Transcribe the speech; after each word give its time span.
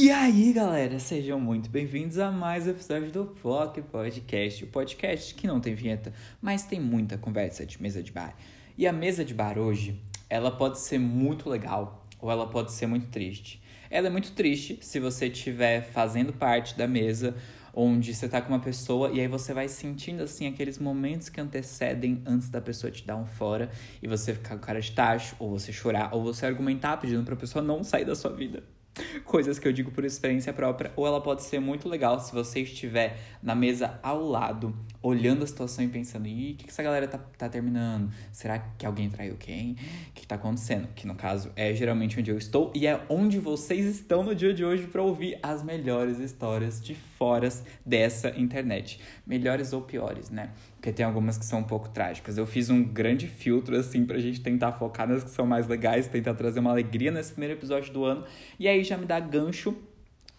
E 0.00 0.12
aí, 0.12 0.52
galera, 0.52 1.00
sejam 1.00 1.40
muito 1.40 1.68
bem-vindos 1.68 2.20
a 2.20 2.30
mais 2.30 2.68
um 2.68 2.70
episódio 2.70 3.10
do 3.10 3.34
Flock 3.42 3.82
Podcast, 3.82 4.62
o 4.62 4.68
podcast 4.68 5.34
que 5.34 5.44
não 5.44 5.58
tem 5.58 5.74
vinheta, 5.74 6.12
mas 6.40 6.62
tem 6.62 6.78
muita 6.78 7.18
conversa 7.18 7.66
de 7.66 7.82
mesa 7.82 8.00
de 8.00 8.12
bar. 8.12 8.36
E 8.76 8.86
a 8.86 8.92
mesa 8.92 9.24
de 9.24 9.34
bar 9.34 9.58
hoje, 9.58 10.00
ela 10.30 10.52
pode 10.52 10.78
ser 10.78 11.00
muito 11.00 11.50
legal 11.50 12.06
ou 12.20 12.30
ela 12.30 12.46
pode 12.46 12.70
ser 12.70 12.86
muito 12.86 13.08
triste. 13.08 13.60
Ela 13.90 14.06
é 14.06 14.10
muito 14.10 14.30
triste 14.34 14.78
se 14.82 15.00
você 15.00 15.26
estiver 15.26 15.82
fazendo 15.82 16.32
parte 16.32 16.78
da 16.78 16.86
mesa 16.86 17.34
onde 17.74 18.14
você 18.14 18.28
tá 18.28 18.40
com 18.40 18.52
uma 18.52 18.60
pessoa 18.60 19.10
e 19.10 19.18
aí 19.18 19.26
você 19.26 19.52
vai 19.52 19.66
sentindo 19.66 20.22
assim 20.22 20.46
aqueles 20.46 20.78
momentos 20.78 21.28
que 21.28 21.40
antecedem 21.40 22.22
antes 22.24 22.48
da 22.48 22.60
pessoa 22.60 22.88
te 22.88 23.04
dar 23.04 23.16
um 23.16 23.26
fora 23.26 23.68
e 24.00 24.06
você 24.06 24.32
ficar 24.32 24.54
com 24.54 24.60
cara 24.60 24.80
de 24.80 24.92
tacho, 24.92 25.34
ou 25.40 25.50
você 25.50 25.72
chorar, 25.72 26.14
ou 26.14 26.22
você 26.22 26.46
argumentar 26.46 26.98
pedindo 26.98 27.24
pra 27.24 27.34
pessoa 27.34 27.64
não 27.64 27.82
sair 27.82 28.04
da 28.04 28.14
sua 28.14 28.30
vida 28.30 28.62
coisas 29.24 29.58
que 29.58 29.66
eu 29.66 29.72
digo 29.72 29.90
por 29.90 30.04
experiência 30.04 30.52
própria, 30.52 30.92
ou 30.96 31.06
ela 31.06 31.20
pode 31.20 31.42
ser 31.42 31.60
muito 31.60 31.88
legal 31.88 32.18
se 32.20 32.32
você 32.32 32.60
estiver 32.60 33.18
na 33.42 33.54
mesa 33.54 33.98
ao 34.02 34.22
lado, 34.22 34.74
olhando 35.02 35.44
a 35.44 35.46
situação 35.46 35.84
e 35.84 35.88
pensando: 35.88 36.26
ih, 36.26 36.52
o 36.52 36.56
que, 36.56 36.64
que 36.64 36.70
essa 36.70 36.82
galera 36.82 37.06
tá, 37.06 37.18
tá 37.18 37.48
terminando? 37.48 38.12
Será 38.32 38.58
que 38.58 38.84
alguém 38.84 39.08
traiu 39.08 39.36
quem? 39.36 39.72
O 39.72 39.74
que, 40.14 40.20
que 40.22 40.26
tá 40.26 40.34
acontecendo? 40.34 40.88
Que 40.94 41.06
no 41.06 41.14
caso 41.14 41.52
é 41.56 41.74
geralmente 41.74 42.18
onde 42.18 42.30
eu 42.30 42.38
estou 42.38 42.72
e 42.74 42.86
é 42.86 43.00
onde 43.08 43.38
vocês 43.38 43.86
estão 43.86 44.22
no 44.22 44.34
dia 44.34 44.52
de 44.52 44.64
hoje 44.64 44.86
para 44.86 45.02
ouvir 45.02 45.38
as 45.42 45.62
melhores 45.62 46.18
histórias 46.18 46.80
de 46.80 46.94
foras 47.18 47.64
dessa 47.84 48.30
internet. 48.30 49.00
Melhores 49.26 49.72
ou 49.72 49.82
piores, 49.82 50.30
né? 50.30 50.50
Porque 50.76 50.92
tem 50.92 51.04
algumas 51.04 51.36
que 51.36 51.44
são 51.44 51.58
um 51.58 51.64
pouco 51.64 51.88
trágicas. 51.88 52.38
Eu 52.38 52.46
fiz 52.46 52.70
um 52.70 52.82
grande 52.82 53.26
filtro, 53.26 53.76
assim, 53.76 54.06
pra 54.06 54.18
gente 54.18 54.40
tentar 54.40 54.72
focar 54.72 55.08
nas 55.08 55.24
que 55.24 55.30
são 55.30 55.44
mais 55.44 55.66
legais, 55.66 56.06
tentar 56.06 56.34
trazer 56.34 56.60
uma 56.60 56.70
alegria 56.70 57.10
nesse 57.10 57.32
primeiro 57.32 57.54
episódio 57.54 57.92
do 57.92 58.04
ano. 58.04 58.24
E 58.58 58.68
aí 58.68 58.84
já 58.84 58.96
me 58.96 59.04
dá 59.04 59.18
gancho 59.18 59.76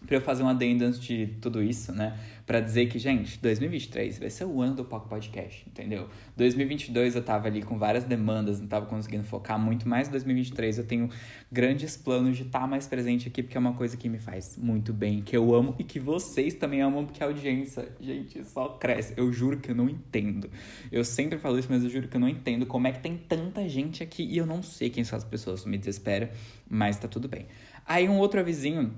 para 0.06 0.16
eu 0.16 0.20
fazer 0.20 0.42
um 0.42 0.48
adendo 0.48 0.84
antes 0.84 0.98
de 0.98 1.26
tudo 1.42 1.62
isso, 1.62 1.92
né? 1.92 2.18
Para 2.50 2.58
dizer 2.58 2.88
que, 2.88 2.98
gente, 2.98 3.38
2023 3.38 4.18
vai 4.18 4.28
ser 4.28 4.44
o 4.44 4.60
ano 4.60 4.74
do 4.74 4.84
Poco 4.84 5.08
Podcast, 5.08 5.64
entendeu? 5.68 6.08
2022 6.36 7.14
eu 7.14 7.22
tava 7.22 7.46
ali 7.46 7.62
com 7.62 7.78
várias 7.78 8.02
demandas, 8.02 8.60
não 8.60 8.66
tava 8.66 8.86
conseguindo 8.86 9.22
focar 9.22 9.56
muito, 9.56 9.88
mas 9.88 10.08
2023 10.08 10.78
eu 10.78 10.84
tenho 10.84 11.08
grandes 11.52 11.96
planos 11.96 12.36
de 12.36 12.42
estar 12.42 12.62
tá 12.62 12.66
mais 12.66 12.88
presente 12.88 13.28
aqui, 13.28 13.40
porque 13.40 13.56
é 13.56 13.60
uma 13.60 13.74
coisa 13.74 13.96
que 13.96 14.08
me 14.08 14.18
faz 14.18 14.56
muito 14.56 14.92
bem, 14.92 15.22
que 15.22 15.36
eu 15.36 15.54
amo 15.54 15.76
e 15.78 15.84
que 15.84 16.00
vocês 16.00 16.52
também 16.54 16.82
amam, 16.82 17.06
porque 17.06 17.22
a 17.22 17.28
audiência, 17.28 17.88
gente, 18.00 18.44
só 18.44 18.70
cresce. 18.70 19.14
Eu 19.16 19.32
juro 19.32 19.58
que 19.58 19.70
eu 19.70 19.74
não 19.76 19.88
entendo. 19.88 20.50
Eu 20.90 21.04
sempre 21.04 21.38
falo 21.38 21.56
isso, 21.56 21.68
mas 21.70 21.84
eu 21.84 21.88
juro 21.88 22.08
que 22.08 22.16
eu 22.16 22.20
não 22.20 22.28
entendo 22.28 22.66
como 22.66 22.88
é 22.88 22.90
que 22.90 22.98
tem 22.98 23.16
tanta 23.16 23.68
gente 23.68 24.02
aqui 24.02 24.24
e 24.24 24.36
eu 24.36 24.44
não 24.44 24.60
sei 24.60 24.90
quem 24.90 25.04
são 25.04 25.16
as 25.16 25.22
pessoas, 25.22 25.64
me 25.64 25.78
desespera, 25.78 26.32
mas 26.68 26.98
tá 26.98 27.06
tudo 27.06 27.28
bem. 27.28 27.46
Aí 27.86 28.08
um 28.08 28.18
outro 28.18 28.40
avisinho 28.40 28.92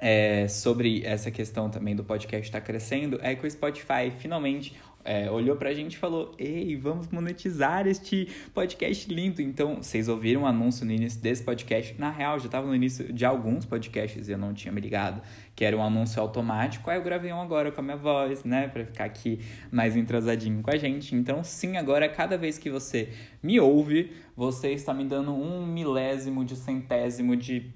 é, 0.00 0.46
sobre 0.48 1.04
essa 1.04 1.30
questão 1.30 1.68
também 1.68 1.94
do 1.94 2.04
podcast 2.04 2.46
estar 2.46 2.60
tá 2.60 2.66
crescendo 2.66 3.18
é 3.22 3.34
que 3.34 3.46
o 3.46 3.50
Spotify 3.50 4.10
finalmente 4.18 4.74
é, 5.04 5.30
olhou 5.30 5.56
pra 5.56 5.72
gente 5.72 5.94
e 5.94 5.96
falou: 5.96 6.34
Ei, 6.38 6.76
vamos 6.76 7.08
monetizar 7.08 7.86
este 7.86 8.28
podcast 8.52 9.12
lindo. 9.12 9.40
Então, 9.40 9.76
vocês 9.76 10.08
ouviram 10.08 10.42
o 10.42 10.44
um 10.44 10.46
anúncio 10.46 10.84
no 10.84 10.92
início 10.92 11.20
desse 11.20 11.42
podcast. 11.42 11.94
Na 11.98 12.10
real, 12.10 12.38
já 12.38 12.46
estava 12.46 12.66
no 12.66 12.74
início 12.74 13.10
de 13.12 13.24
alguns 13.24 13.64
podcasts 13.64 14.28
e 14.28 14.32
eu 14.32 14.38
não 14.38 14.52
tinha 14.52 14.70
me 14.70 14.80
ligado, 14.80 15.22
que 15.58 15.64
era 15.64 15.76
um 15.76 15.82
anúncio 15.82 16.22
automático. 16.22 16.88
Aí 16.88 16.96
eu 16.96 17.02
gravei 17.02 17.32
um 17.32 17.40
agora 17.40 17.72
com 17.72 17.80
a 17.80 17.82
minha 17.82 17.96
voz, 17.96 18.44
né, 18.44 18.68
pra 18.68 18.84
ficar 18.84 19.06
aqui 19.06 19.40
mais 19.72 19.96
entrosadinho 19.96 20.62
com 20.62 20.70
a 20.70 20.76
gente. 20.76 21.16
Então, 21.16 21.42
sim, 21.42 21.76
agora 21.76 22.08
cada 22.08 22.38
vez 22.38 22.58
que 22.58 22.70
você 22.70 23.08
me 23.42 23.58
ouve, 23.58 24.12
você 24.36 24.70
está 24.70 24.94
me 24.94 25.04
dando 25.04 25.32
um 25.32 25.66
milésimo 25.66 26.44
de 26.44 26.54
centésimo 26.54 27.36
de 27.36 27.72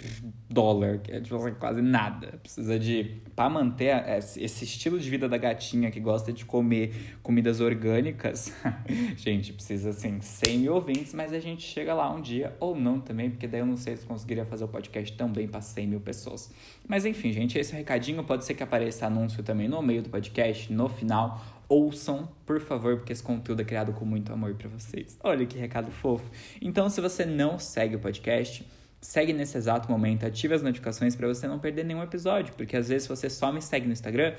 dólar, 0.49 0.99
que 0.99 1.11
é 1.11 1.21
tipo, 1.21 1.35
assim, 1.35 1.55
quase 1.55 1.83
nada. 1.83 2.39
Precisa 2.41 2.79
de. 2.79 3.21
Para 3.35 3.51
manter 3.51 4.05
esse 4.37 4.65
estilo 4.65 4.97
de 4.99 5.11
vida 5.11 5.29
da 5.29 5.37
gatinha 5.37 5.91
que 5.91 5.99
gosta 5.99 6.33
de 6.33 6.45
comer 6.45 7.17
comidas 7.21 7.61
orgânicas, 7.61 8.55
gente, 9.17 9.53
precisa 9.53 9.91
assim, 9.91 10.21
100 10.21 10.59
mil 10.59 10.75
ouvintes, 10.75 11.15
mas 11.15 11.33
a 11.33 11.41
gente 11.41 11.63
chega 11.63 11.95
lá 11.95 12.13
um 12.15 12.21
dia, 12.21 12.57
ou 12.61 12.77
não 12.77 13.01
também, 13.01 13.31
porque 13.31 13.49
daí 13.49 13.61
eu 13.61 13.67
não 13.67 13.77
sei 13.77 13.97
se 13.97 14.07
conseguiria 14.07 14.45
fazer 14.45 14.63
o 14.63 14.69
podcast 14.69 15.17
também 15.17 15.49
para 15.49 15.61
100 15.61 15.87
mil 15.89 16.01
pessoas. 16.01 16.53
Mas 16.87 17.05
enfim, 17.05 17.33
gente, 17.33 17.59
esse 17.59 17.75
recadinho 17.75 18.23
pode 18.25 18.45
ser 18.45 18.55
que 18.55 18.63
apareça 18.63 19.07
anúncio 19.07 19.43
também 19.43 19.69
no 19.69 19.81
meio 19.81 20.03
do 20.03 20.11
podcast, 20.11 20.73
no 20.73 20.89
final 20.89 21.41
ouçam, 21.73 22.29
por 22.45 22.61
favor, 22.61 22.97
porque 22.97 23.15
esse 23.15 23.23
conteúdo 23.23 23.63
é 23.63 23.65
criado 23.65 23.95
com 23.95 24.05
muito 24.05 24.31
amor 24.31 24.55
para 24.55 24.69
vocês. 24.69 25.19
Olha 25.23 25.47
que 25.47 25.57
recado 25.57 25.91
fofo. 25.91 26.31
Então, 26.61 26.91
se 26.91 27.01
você 27.01 27.25
não 27.25 27.59
segue 27.59 27.97
o 27.97 27.99
podcast, 27.99 28.67
segue 29.01 29.33
nesse 29.33 29.57
exato 29.57 29.91
momento, 29.91 30.27
ative 30.27 30.55
as 30.55 30.63
notificações 30.63 31.17
para 31.17 31.27
você 31.27 31.49
não 31.49 31.59
perder 31.59 31.85
nenhum 31.85 32.03
episódio, 32.03 32.53
porque 32.55 32.77
às 32.77 32.89
vezes 32.89 33.09
você 33.09 33.31
só 33.31 33.51
me 33.51 33.63
segue 33.63 33.87
no 33.87 33.93
Instagram, 33.93 34.35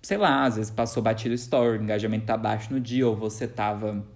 sei 0.00 0.16
lá, 0.16 0.44
às 0.44 0.56
vezes 0.56 0.70
passou 0.70 1.02
batido 1.02 1.34
story, 1.34 1.78
o 1.78 1.82
engajamento 1.82 2.24
tá 2.24 2.36
baixo 2.36 2.72
no 2.72 2.80
dia 2.80 3.06
ou 3.06 3.16
você 3.16 3.48
tava 3.48 4.06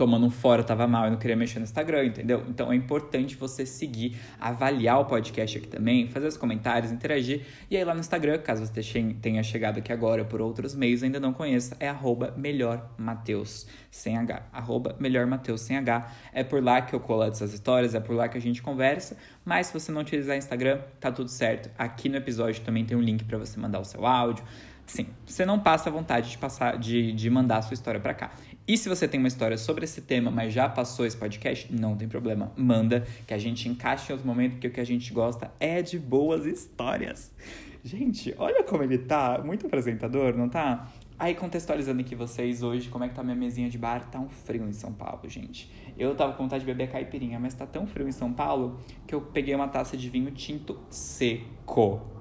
tomando 0.00 0.24
um 0.24 0.30
fora, 0.30 0.64
tava 0.64 0.86
mal 0.86 1.08
e 1.08 1.10
não 1.10 1.18
queria 1.18 1.36
mexer 1.36 1.58
no 1.58 1.64
Instagram, 1.64 2.06
entendeu? 2.06 2.42
Então 2.48 2.72
é 2.72 2.74
importante 2.74 3.36
você 3.36 3.66
seguir, 3.66 4.16
avaliar 4.40 4.98
o 4.98 5.04
podcast 5.04 5.58
aqui 5.58 5.68
também, 5.68 6.06
fazer 6.06 6.26
os 6.26 6.38
comentários, 6.38 6.90
interagir. 6.90 7.42
E 7.70 7.76
aí 7.76 7.84
lá 7.84 7.92
no 7.92 8.00
Instagram, 8.00 8.38
caso 8.38 8.64
você 8.64 9.12
tenha 9.20 9.42
chegado 9.42 9.76
aqui 9.76 9.92
agora 9.92 10.24
por 10.24 10.40
outros 10.40 10.74
meios 10.74 11.02
ainda 11.02 11.20
não 11.20 11.34
conheça, 11.34 11.76
é 11.78 11.86
arroba 11.86 12.32
melhormateus, 12.34 13.66
sem 13.90 14.16
H. 14.16 14.42
Arroba 14.50 14.96
melhormateus, 14.98 15.60
sem 15.60 15.76
H. 15.76 16.10
É 16.32 16.42
por 16.42 16.64
lá 16.64 16.80
que 16.80 16.94
eu 16.94 17.00
colo 17.00 17.24
essas 17.24 17.52
histórias, 17.52 17.94
é 17.94 18.00
por 18.00 18.16
lá 18.16 18.26
que 18.26 18.38
a 18.38 18.40
gente 18.40 18.62
conversa. 18.62 19.18
Mas 19.44 19.66
se 19.66 19.74
você 19.74 19.92
não 19.92 20.00
utilizar 20.00 20.34
Instagram, 20.34 20.80
tá 20.98 21.12
tudo 21.12 21.28
certo. 21.28 21.70
Aqui 21.76 22.08
no 22.08 22.16
episódio 22.16 22.62
também 22.62 22.86
tem 22.86 22.96
um 22.96 23.02
link 23.02 23.22
para 23.24 23.36
você 23.36 23.60
mandar 23.60 23.80
o 23.80 23.84
seu 23.84 24.06
áudio. 24.06 24.42
Sim, 24.90 25.06
você 25.24 25.46
não 25.46 25.60
passa 25.60 25.88
vontade 25.88 26.30
de 26.30 26.38
passar 26.38 26.76
de, 26.76 27.12
de 27.12 27.30
mandar 27.30 27.58
a 27.58 27.62
sua 27.62 27.74
história 27.74 28.00
para 28.00 28.12
cá. 28.12 28.32
E 28.70 28.78
se 28.78 28.88
você 28.88 29.08
tem 29.08 29.18
uma 29.18 29.26
história 29.26 29.58
sobre 29.58 29.82
esse 29.82 30.00
tema, 30.00 30.30
mas 30.30 30.52
já 30.52 30.68
passou 30.68 31.04
esse 31.04 31.16
podcast, 31.16 31.74
não 31.74 31.96
tem 31.96 32.06
problema, 32.06 32.52
manda, 32.56 33.04
que 33.26 33.34
a 33.34 33.36
gente 33.36 33.68
encaixe 33.68 34.08
em 34.08 34.12
outro 34.12 34.24
momento, 34.24 34.52
porque 34.52 34.68
o 34.68 34.70
que 34.70 34.78
a 34.78 34.86
gente 34.86 35.12
gosta 35.12 35.50
é 35.58 35.82
de 35.82 35.98
boas 35.98 36.46
histórias. 36.46 37.34
Gente, 37.82 38.32
olha 38.38 38.62
como 38.62 38.84
ele 38.84 38.98
tá, 38.98 39.42
muito 39.44 39.66
apresentador, 39.66 40.36
não 40.36 40.48
tá? 40.48 40.88
Aí, 41.18 41.34
contextualizando 41.34 42.00
aqui 42.00 42.14
vocês 42.14 42.62
hoje, 42.62 42.88
como 42.90 43.02
é 43.02 43.08
que 43.08 43.14
tá 43.16 43.24
minha 43.24 43.34
mesinha 43.34 43.68
de 43.68 43.76
bar? 43.76 44.08
Tá 44.08 44.20
um 44.20 44.28
frio 44.28 44.68
em 44.68 44.72
São 44.72 44.92
Paulo, 44.92 45.28
gente. 45.28 45.68
Eu 45.98 46.14
tava 46.14 46.34
com 46.34 46.44
vontade 46.44 46.60
de 46.60 46.66
beber 46.66 46.92
caipirinha, 46.92 47.40
mas 47.40 47.54
tá 47.54 47.66
tão 47.66 47.88
frio 47.88 48.06
em 48.06 48.12
São 48.12 48.32
Paulo 48.32 48.78
que 49.04 49.12
eu 49.12 49.20
peguei 49.20 49.52
uma 49.52 49.66
taça 49.66 49.96
de 49.96 50.08
vinho 50.08 50.30
tinto 50.30 50.78
seco. 50.88 52.19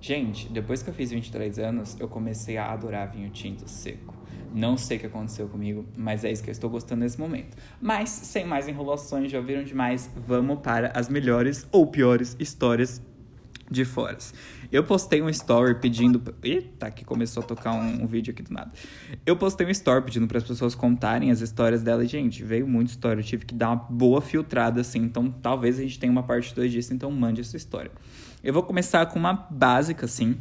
Gente, 0.00 0.48
depois 0.48 0.82
que 0.82 0.90
eu 0.90 0.94
fiz 0.94 1.10
23 1.10 1.58
anos, 1.58 1.96
eu 1.98 2.08
comecei 2.08 2.56
a 2.56 2.72
adorar 2.72 3.10
vinho 3.10 3.30
tinto 3.30 3.68
seco. 3.68 4.14
Não 4.54 4.76
sei 4.76 4.96
o 4.96 5.00
que 5.00 5.06
aconteceu 5.06 5.48
comigo, 5.48 5.84
mas 5.96 6.24
é 6.24 6.32
isso 6.32 6.42
que 6.42 6.50
eu 6.50 6.52
estou 6.52 6.70
gostando 6.70 7.00
nesse 7.00 7.18
momento. 7.18 7.56
Mas, 7.80 8.08
sem 8.08 8.46
mais 8.46 8.66
enrolações, 8.66 9.30
já 9.30 9.38
ouviram 9.38 9.62
demais, 9.62 10.10
vamos 10.16 10.60
para 10.60 10.92
as 10.94 11.08
melhores 11.08 11.66
ou 11.70 11.86
piores 11.86 12.36
histórias 12.38 13.02
de 13.70 13.84
foras. 13.84 14.32
Eu 14.70 14.84
postei 14.84 15.22
um 15.22 15.28
story 15.28 15.74
pedindo. 15.74 16.22
Eita, 16.42 16.90
que 16.90 17.04
começou 17.04 17.42
a 17.42 17.46
tocar 17.46 17.72
um, 17.72 18.02
um, 18.02 18.06
vídeo 18.06 18.32
aqui 18.32 18.42
do 18.42 18.52
nada. 18.52 18.72
Eu 19.24 19.36
postei 19.36 19.66
um 19.66 19.70
story 19.70 20.04
pedindo 20.04 20.26
para 20.26 20.38
as 20.38 20.44
pessoas 20.44 20.74
contarem 20.74 21.30
as 21.30 21.40
histórias 21.40 21.82
dela. 21.82 22.04
E, 22.04 22.06
gente, 22.06 22.42
veio 22.42 22.66
muita 22.66 22.90
história. 22.90 23.20
Eu 23.20 23.24
tive 23.24 23.44
que 23.44 23.54
dar 23.54 23.70
uma 23.70 23.76
boa 23.76 24.20
filtrada, 24.20 24.80
assim. 24.80 25.00
Então, 25.00 25.30
talvez 25.30 25.78
a 25.78 25.82
gente 25.82 25.98
tenha 25.98 26.10
uma 26.10 26.22
parte 26.22 26.54
2 26.54 26.70
disso. 26.72 26.94
Então, 26.94 27.10
mande 27.10 27.40
essa 27.40 27.56
história. 27.56 27.90
Eu 28.42 28.52
vou 28.52 28.62
começar 28.62 29.04
com 29.06 29.18
uma 29.18 29.32
básica, 29.50 30.06
assim 30.06 30.38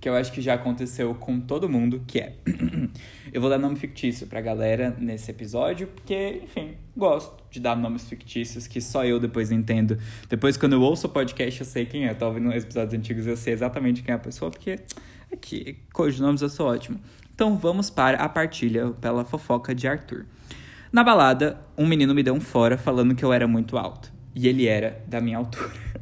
que 0.00 0.08
eu 0.08 0.14
acho 0.14 0.32
que 0.32 0.40
já 0.40 0.54
aconteceu 0.54 1.14
com 1.14 1.40
todo 1.40 1.68
mundo, 1.68 2.02
que 2.06 2.20
é 2.20 2.34
eu 3.32 3.40
vou 3.40 3.50
dar 3.50 3.58
nome 3.58 3.76
fictício 3.76 4.26
pra 4.26 4.40
galera 4.40 4.94
nesse 4.98 5.30
episódio, 5.30 5.88
porque, 5.88 6.40
enfim, 6.44 6.74
gosto 6.96 7.42
de 7.50 7.60
dar 7.60 7.76
nomes 7.76 8.08
fictícios 8.08 8.66
que 8.66 8.80
só 8.80 9.04
eu 9.04 9.18
depois 9.18 9.50
entendo. 9.50 9.98
Depois, 10.28 10.56
quando 10.56 10.74
eu 10.74 10.82
ouço 10.82 11.06
o 11.06 11.10
podcast, 11.10 11.60
eu 11.60 11.66
sei 11.66 11.86
quem 11.86 12.06
é. 12.06 12.10
Eu 12.10 12.14
tô 12.14 12.26
ouvindo 12.26 12.52
episódios 12.52 12.94
antigos, 12.94 13.26
eu 13.26 13.36
sei 13.36 13.52
exatamente 13.52 14.02
quem 14.02 14.12
é 14.12 14.16
a 14.16 14.18
pessoa, 14.18 14.50
porque 14.50 14.78
aqui, 15.32 15.78
coisa 15.92 16.16
de 16.16 16.22
nomes 16.22 16.42
eu 16.42 16.48
sou 16.48 16.68
ótimo. 16.68 17.00
Então 17.34 17.56
vamos 17.56 17.90
para 17.90 18.18
a 18.18 18.28
partilha 18.28 18.90
pela 19.00 19.24
fofoca 19.24 19.74
de 19.74 19.86
Arthur. 19.86 20.26
Na 20.92 21.04
balada, 21.04 21.60
um 21.76 21.86
menino 21.86 22.14
me 22.14 22.22
deu 22.22 22.34
um 22.34 22.40
fora 22.40 22.78
falando 22.78 23.14
que 23.14 23.24
eu 23.24 23.32
era 23.32 23.46
muito 23.46 23.76
alto. 23.76 24.12
E 24.34 24.46
ele 24.46 24.66
era 24.66 25.02
da 25.06 25.20
minha 25.20 25.38
altura. 25.38 25.72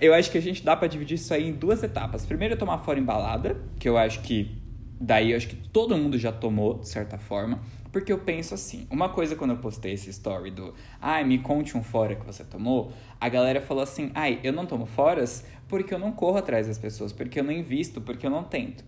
eu 0.00 0.14
acho 0.14 0.30
que 0.30 0.38
a 0.38 0.42
gente 0.42 0.64
dá 0.64 0.76
para 0.76 0.88
dividir 0.88 1.14
isso 1.14 1.32
aí 1.32 1.48
em 1.48 1.52
duas 1.52 1.82
etapas. 1.82 2.24
Primeiro, 2.24 2.56
tomar 2.56 2.78
fora 2.78 2.98
embalada, 2.98 3.56
que 3.78 3.88
eu 3.88 3.96
acho 3.98 4.20
que 4.22 4.56
daí 5.00 5.32
eu 5.32 5.36
acho 5.36 5.48
que 5.48 5.56
todo 5.56 5.96
mundo 5.96 6.18
já 6.18 6.32
tomou, 6.32 6.78
de 6.78 6.88
certa 6.88 7.18
forma. 7.18 7.60
Porque 7.92 8.12
eu 8.12 8.18
penso 8.18 8.54
assim, 8.54 8.86
uma 8.90 9.08
coisa 9.08 9.36
quando 9.36 9.52
eu 9.52 9.58
postei 9.58 9.92
esse 9.92 10.10
story 10.10 10.50
do 10.50 10.74
ai, 11.00 11.22
me 11.22 11.38
conte 11.38 11.76
um 11.76 11.82
fora 11.82 12.16
que 12.16 12.26
você 12.26 12.42
tomou, 12.42 12.92
a 13.20 13.28
galera 13.28 13.60
falou 13.60 13.82
assim, 13.82 14.10
ai, 14.14 14.40
eu 14.42 14.52
não 14.52 14.66
tomo 14.66 14.86
foras 14.86 15.44
porque 15.68 15.94
eu 15.94 15.98
não 15.98 16.12
corro 16.12 16.38
atrás 16.38 16.66
das 16.66 16.78
pessoas, 16.78 17.12
porque 17.12 17.38
eu 17.38 17.44
não 17.44 17.52
invisto, 17.52 18.00
porque 18.00 18.26
eu 18.26 18.30
não 18.30 18.42
tento. 18.42 18.84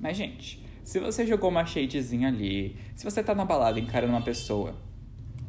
Mas, 0.00 0.16
gente, 0.16 0.64
se 0.82 0.98
você 0.98 1.26
jogou 1.26 1.50
uma 1.50 1.64
shadezinha 1.64 2.28
ali, 2.28 2.76
se 2.94 3.04
você 3.04 3.22
tá 3.22 3.34
na 3.34 3.44
balada 3.44 3.78
encarando 3.78 4.12
uma 4.12 4.22
pessoa, 4.22 4.74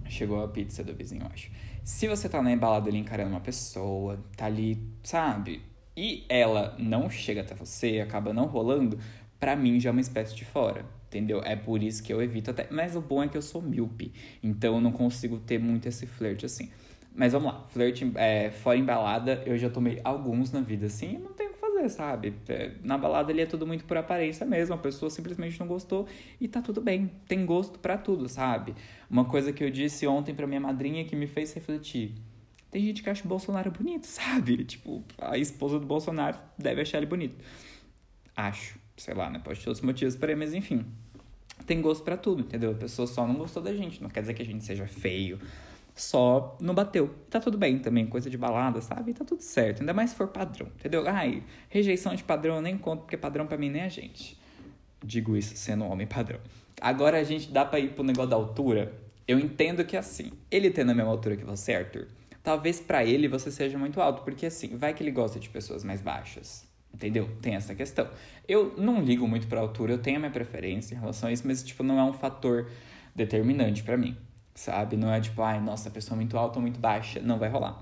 chegou 0.07 0.43
a 0.43 0.47
pizza 0.47 0.83
do 0.83 0.93
vizinho, 0.93 1.23
eu 1.23 1.31
acho. 1.33 1.49
Se 1.89 2.07
você 2.07 2.29
tá 2.29 2.41
na 2.41 2.51
embalada 2.51 2.87
ali 2.87 2.99
encarando 2.99 3.31
uma 3.31 3.41
pessoa, 3.41 4.23
tá 4.37 4.45
ali, 4.45 4.77
sabe? 5.03 5.69
e 5.99 6.23
ela 6.29 6.73
não 6.79 7.09
chega 7.09 7.41
até 7.41 7.53
você, 7.53 7.99
acaba 7.99 8.31
não 8.31 8.45
rolando, 8.45 8.97
pra 9.37 9.53
mim 9.53 9.81
já 9.81 9.89
é 9.89 9.91
uma 9.91 9.99
espécie 9.99 10.33
de 10.33 10.45
fora. 10.45 10.85
Entendeu? 11.07 11.41
É 11.43 11.55
por 11.55 11.83
isso 11.83 12.01
que 12.01 12.13
eu 12.13 12.21
evito 12.21 12.51
até. 12.51 12.67
Mas 12.71 12.95
o 12.95 13.01
bom 13.01 13.21
é 13.21 13.27
que 13.27 13.35
eu 13.35 13.41
sou 13.41 13.61
míope. 13.61 14.13
Então 14.41 14.75
eu 14.75 14.81
não 14.81 14.91
consigo 14.91 15.39
ter 15.39 15.59
muito 15.59 15.87
esse 15.87 16.05
flerte 16.05 16.45
assim. 16.45 16.69
Mas 17.13 17.33
vamos 17.33 17.51
lá, 17.51 17.65
flerte 17.73 18.09
é, 18.15 18.51
fora 18.51 18.77
em 18.77 18.85
balada, 18.85 19.43
eu 19.45 19.57
já 19.57 19.69
tomei 19.69 19.99
alguns 20.03 20.51
na 20.51 20.61
vida 20.61 20.85
assim, 20.85 21.17
não 21.17 21.33
tem 21.33 21.51
sabe? 21.87 22.33
É, 22.49 22.71
na 22.83 22.97
balada 22.97 23.31
ali 23.31 23.41
é 23.41 23.45
tudo 23.45 23.65
muito 23.65 23.85
por 23.85 23.95
aparência 23.95 24.45
mesmo, 24.45 24.75
a 24.75 24.77
pessoa 24.77 25.09
simplesmente 25.09 25.59
não 25.59 25.67
gostou 25.67 26.07
e 26.41 26.47
tá 26.47 26.61
tudo 26.61 26.81
bem, 26.81 27.11
tem 27.27 27.45
gosto 27.45 27.79
para 27.79 27.97
tudo, 27.97 28.27
sabe? 28.27 28.75
Uma 29.09 29.25
coisa 29.25 29.53
que 29.53 29.63
eu 29.63 29.69
disse 29.69 30.05
ontem 30.07 30.33
pra 30.33 30.45
minha 30.45 30.59
madrinha 30.59 31.05
que 31.05 31.15
me 31.15 31.27
fez 31.27 31.53
refletir. 31.53 32.15
Tem 32.71 32.83
gente 32.83 33.01
que 33.01 33.09
acha 33.09 33.23
o 33.23 33.27
Bolsonaro 33.27 33.71
bonito, 33.71 34.05
sabe? 34.07 34.63
Tipo, 34.63 35.03
a 35.17 35.37
esposa 35.37 35.79
do 35.79 35.85
Bolsonaro 35.85 36.37
deve 36.57 36.81
achar 36.81 36.97
ele 36.97 37.07
bonito. 37.07 37.37
Acho, 38.35 38.79
sei 38.97 39.13
lá, 39.13 39.29
né? 39.29 39.39
Pode 39.39 39.59
ter 39.61 39.69
outros 39.69 39.85
motivos 39.85 40.15
para 40.15 40.31
ele, 40.31 40.39
mas 40.39 40.53
enfim. 40.53 40.85
Tem 41.65 41.81
gosto 41.81 42.03
para 42.03 42.17
tudo, 42.17 42.41
entendeu? 42.41 42.71
A 42.71 42.75
pessoa 42.75 43.05
só 43.05 43.27
não 43.27 43.35
gostou 43.35 43.61
da 43.61 43.73
gente. 43.73 44.01
Não 44.01 44.09
quer 44.09 44.21
dizer 44.21 44.33
que 44.33 44.41
a 44.41 44.45
gente 44.45 44.63
seja 44.63 44.87
feio, 44.87 45.39
só 46.01 46.57
não 46.59 46.73
bateu. 46.73 47.13
Tá 47.29 47.39
tudo 47.39 47.57
bem 47.57 47.79
também, 47.79 48.05
coisa 48.07 48.29
de 48.29 48.37
balada, 48.37 48.81
sabe? 48.81 49.13
Tá 49.13 49.25
tudo 49.25 49.41
certo. 49.41 49.81
Ainda 49.81 49.93
mais 49.93 50.11
se 50.11 50.15
for 50.15 50.27
padrão, 50.27 50.67
entendeu? 50.67 51.03
Ai, 51.07 51.43
rejeição 51.69 52.15
de 52.15 52.23
padrão 52.23 52.55
eu 52.55 52.61
nem 52.61 52.77
conto, 52.77 53.01
porque 53.01 53.17
padrão 53.17 53.45
para 53.45 53.57
mim 53.57 53.69
nem 53.69 53.81
é 53.81 53.89
gente. 53.89 54.39
Digo 55.03 55.35
isso 55.35 55.55
sendo 55.55 55.83
um 55.83 55.91
homem 55.91 56.07
padrão. 56.07 56.39
Agora 56.81 57.17
a 57.17 57.23
gente 57.23 57.51
dá 57.51 57.65
pra 57.65 57.79
ir 57.79 57.93
pro 57.93 58.03
negócio 58.03 58.29
da 58.29 58.35
altura. 58.35 58.93
Eu 59.27 59.37
entendo 59.37 59.83
que 59.83 59.97
assim, 59.97 60.31
ele 60.49 60.69
tendo 60.69 60.91
a 60.91 60.95
mesma 60.95 61.11
altura 61.11 61.35
que 61.35 61.43
você, 61.43 61.73
Arthur, 61.73 62.07
talvez 62.41 62.79
para 62.79 63.03
ele 63.03 63.27
você 63.27 63.51
seja 63.51 63.77
muito 63.77 64.01
alto, 64.01 64.23
porque 64.23 64.45
assim, 64.45 64.77
vai 64.77 64.93
que 64.93 65.03
ele 65.03 65.11
gosta 65.11 65.39
de 65.39 65.49
pessoas 65.49 65.83
mais 65.83 66.01
baixas. 66.01 66.67
Entendeu? 66.93 67.29
Tem 67.41 67.55
essa 67.55 67.75
questão. 67.75 68.09
Eu 68.47 68.73
não 68.77 69.01
ligo 69.01 69.27
muito 69.27 69.47
pra 69.47 69.59
altura, 69.59 69.93
eu 69.93 69.99
tenho 69.99 70.17
a 70.17 70.19
minha 70.19 70.31
preferência 70.31 70.95
em 70.95 70.99
relação 70.99 71.29
a 71.29 71.31
isso, 71.31 71.45
mas 71.45 71.61
tipo, 71.61 71.83
não 71.83 71.99
é 71.99 72.03
um 72.03 72.13
fator 72.13 72.69
determinante 73.15 73.83
para 73.83 73.95
mim 73.95 74.17
sabe? 74.59 74.97
Não 74.97 75.11
é 75.11 75.21
tipo, 75.21 75.41
ai, 75.41 75.59
nossa, 75.61 75.87
a 75.89 75.91
pessoa 75.91 76.15
é 76.15 76.17
muito 76.17 76.37
alta 76.37 76.57
ou 76.57 76.61
muito 76.61 76.79
baixa. 76.79 77.21
Não 77.21 77.39
vai 77.39 77.49
rolar. 77.49 77.81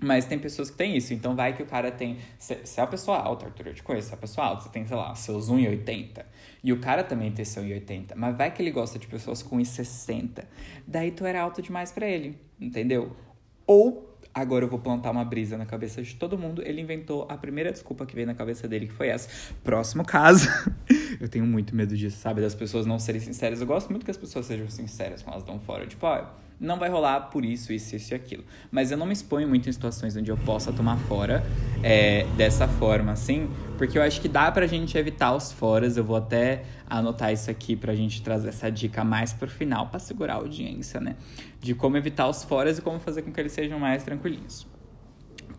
Mas 0.00 0.26
tem 0.26 0.36
pessoas 0.36 0.68
que 0.68 0.76
têm 0.76 0.96
isso. 0.96 1.14
Então 1.14 1.36
vai 1.36 1.54
que 1.54 1.62
o 1.62 1.66
cara 1.66 1.92
tem. 1.92 2.18
Se, 2.38 2.58
se 2.64 2.80
é 2.80 2.82
uma 2.82 2.88
pessoa 2.88 3.18
alta, 3.18 3.46
Arthur, 3.46 3.68
eu 3.68 3.74
te 3.74 3.82
conheço, 3.84 4.08
se 4.08 4.12
é 4.12 4.16
uma 4.16 4.20
pessoa 4.20 4.46
alta, 4.48 4.64
você 4.64 4.68
tem, 4.70 4.84
sei 4.84 4.96
lá, 4.96 5.14
seus 5.14 5.48
1,80. 5.48 6.24
E 6.64 6.72
o 6.72 6.80
cara 6.80 7.04
também 7.04 7.30
tem 7.30 7.44
seu 7.44 7.62
1,80. 7.62 8.14
Mas 8.16 8.36
vai 8.36 8.50
que 8.50 8.60
ele 8.60 8.72
gosta 8.72 8.98
de 8.98 9.06
pessoas 9.06 9.42
com 9.42 9.58
1,60. 9.58 10.44
Daí 10.86 11.12
tu 11.12 11.24
era 11.24 11.40
alto 11.40 11.62
demais 11.62 11.92
para 11.92 12.06
ele, 12.06 12.36
entendeu? 12.60 13.16
Ou 13.64 14.11
agora 14.34 14.64
eu 14.64 14.68
vou 14.68 14.78
plantar 14.78 15.10
uma 15.10 15.24
brisa 15.24 15.56
na 15.56 15.66
cabeça 15.66 16.02
de 16.02 16.14
todo 16.14 16.38
mundo. 16.38 16.62
Ele 16.64 16.80
inventou 16.80 17.26
a 17.28 17.36
primeira 17.36 17.72
desculpa 17.72 18.06
que 18.06 18.14
veio 18.14 18.26
na 18.26 18.34
cabeça 18.34 18.66
dele, 18.66 18.86
que 18.86 18.92
foi 18.92 19.08
essa. 19.08 19.28
Próximo 19.62 20.04
caso. 20.04 20.48
eu 21.20 21.28
tenho 21.28 21.46
muito 21.46 21.74
medo 21.74 21.96
disso, 21.96 22.18
sabe? 22.18 22.40
Das 22.40 22.54
pessoas 22.54 22.86
não 22.86 22.98
serem 22.98 23.20
sinceras. 23.20 23.60
Eu 23.60 23.66
gosto 23.66 23.90
muito 23.90 24.04
que 24.04 24.10
as 24.10 24.16
pessoas 24.16 24.46
sejam 24.46 24.68
sinceras 24.68 25.22
quando 25.22 25.34
elas 25.34 25.44
dão 25.44 25.58
fora. 25.60 25.86
Tipo, 25.86 26.06
ó, 26.06 26.26
não 26.62 26.78
vai 26.78 26.88
rolar 26.88 27.22
por 27.22 27.44
isso, 27.44 27.72
isso, 27.72 27.96
isso 27.96 28.12
e 28.12 28.14
aquilo. 28.14 28.44
Mas 28.70 28.92
eu 28.92 28.96
não 28.96 29.04
me 29.04 29.12
exponho 29.12 29.48
muito 29.48 29.68
em 29.68 29.72
situações 29.72 30.16
onde 30.16 30.30
eu 30.30 30.36
possa 30.36 30.72
tomar 30.72 30.96
fora 30.96 31.44
é, 31.82 32.24
dessa 32.36 32.68
forma, 32.68 33.12
assim, 33.12 33.50
porque 33.76 33.98
eu 33.98 34.02
acho 34.02 34.20
que 34.20 34.28
dá 34.28 34.50
pra 34.50 34.66
gente 34.66 34.96
evitar 34.96 35.34
os 35.34 35.50
foras. 35.50 35.96
Eu 35.96 36.04
vou 36.04 36.16
até 36.16 36.62
anotar 36.88 37.32
isso 37.32 37.50
aqui 37.50 37.74
pra 37.74 37.94
gente 37.94 38.22
trazer 38.22 38.50
essa 38.50 38.70
dica 38.70 39.02
mais 39.02 39.32
pro 39.32 39.50
final, 39.50 39.88
pra 39.88 39.98
segurar 39.98 40.34
a 40.34 40.36
audiência, 40.36 41.00
né? 41.00 41.16
De 41.60 41.74
como 41.74 41.96
evitar 41.96 42.28
os 42.28 42.44
foras 42.44 42.78
e 42.78 42.82
como 42.82 43.00
fazer 43.00 43.22
com 43.22 43.32
que 43.32 43.40
eles 43.40 43.52
sejam 43.52 43.78
mais 43.78 44.04
tranquilinhos. 44.04 44.66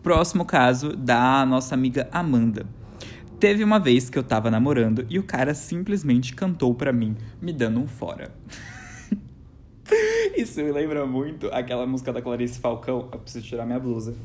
Próximo 0.02 0.44
caso 0.44 0.96
da 0.96 1.44
nossa 1.44 1.74
amiga 1.74 2.08
Amanda. 2.10 2.66
Teve 3.38 3.62
uma 3.62 3.78
vez 3.78 4.08
que 4.08 4.18
eu 4.18 4.22
tava 4.22 4.50
namorando 4.50 5.04
e 5.10 5.18
o 5.18 5.22
cara 5.22 5.52
simplesmente 5.52 6.34
cantou 6.34 6.74
pra 6.74 6.92
mim, 6.92 7.14
me 7.42 7.52
dando 7.52 7.78
um 7.78 7.86
fora. 7.86 8.32
Isso 10.36 10.60
me 10.60 10.72
lembra 10.72 11.06
muito 11.06 11.48
aquela 11.52 11.86
música 11.86 12.12
da 12.12 12.20
Clarice 12.20 12.58
Falcão. 12.58 13.08
Eu 13.12 13.18
preciso 13.20 13.46
tirar 13.46 13.64
minha 13.64 13.78
blusa. 13.78 14.16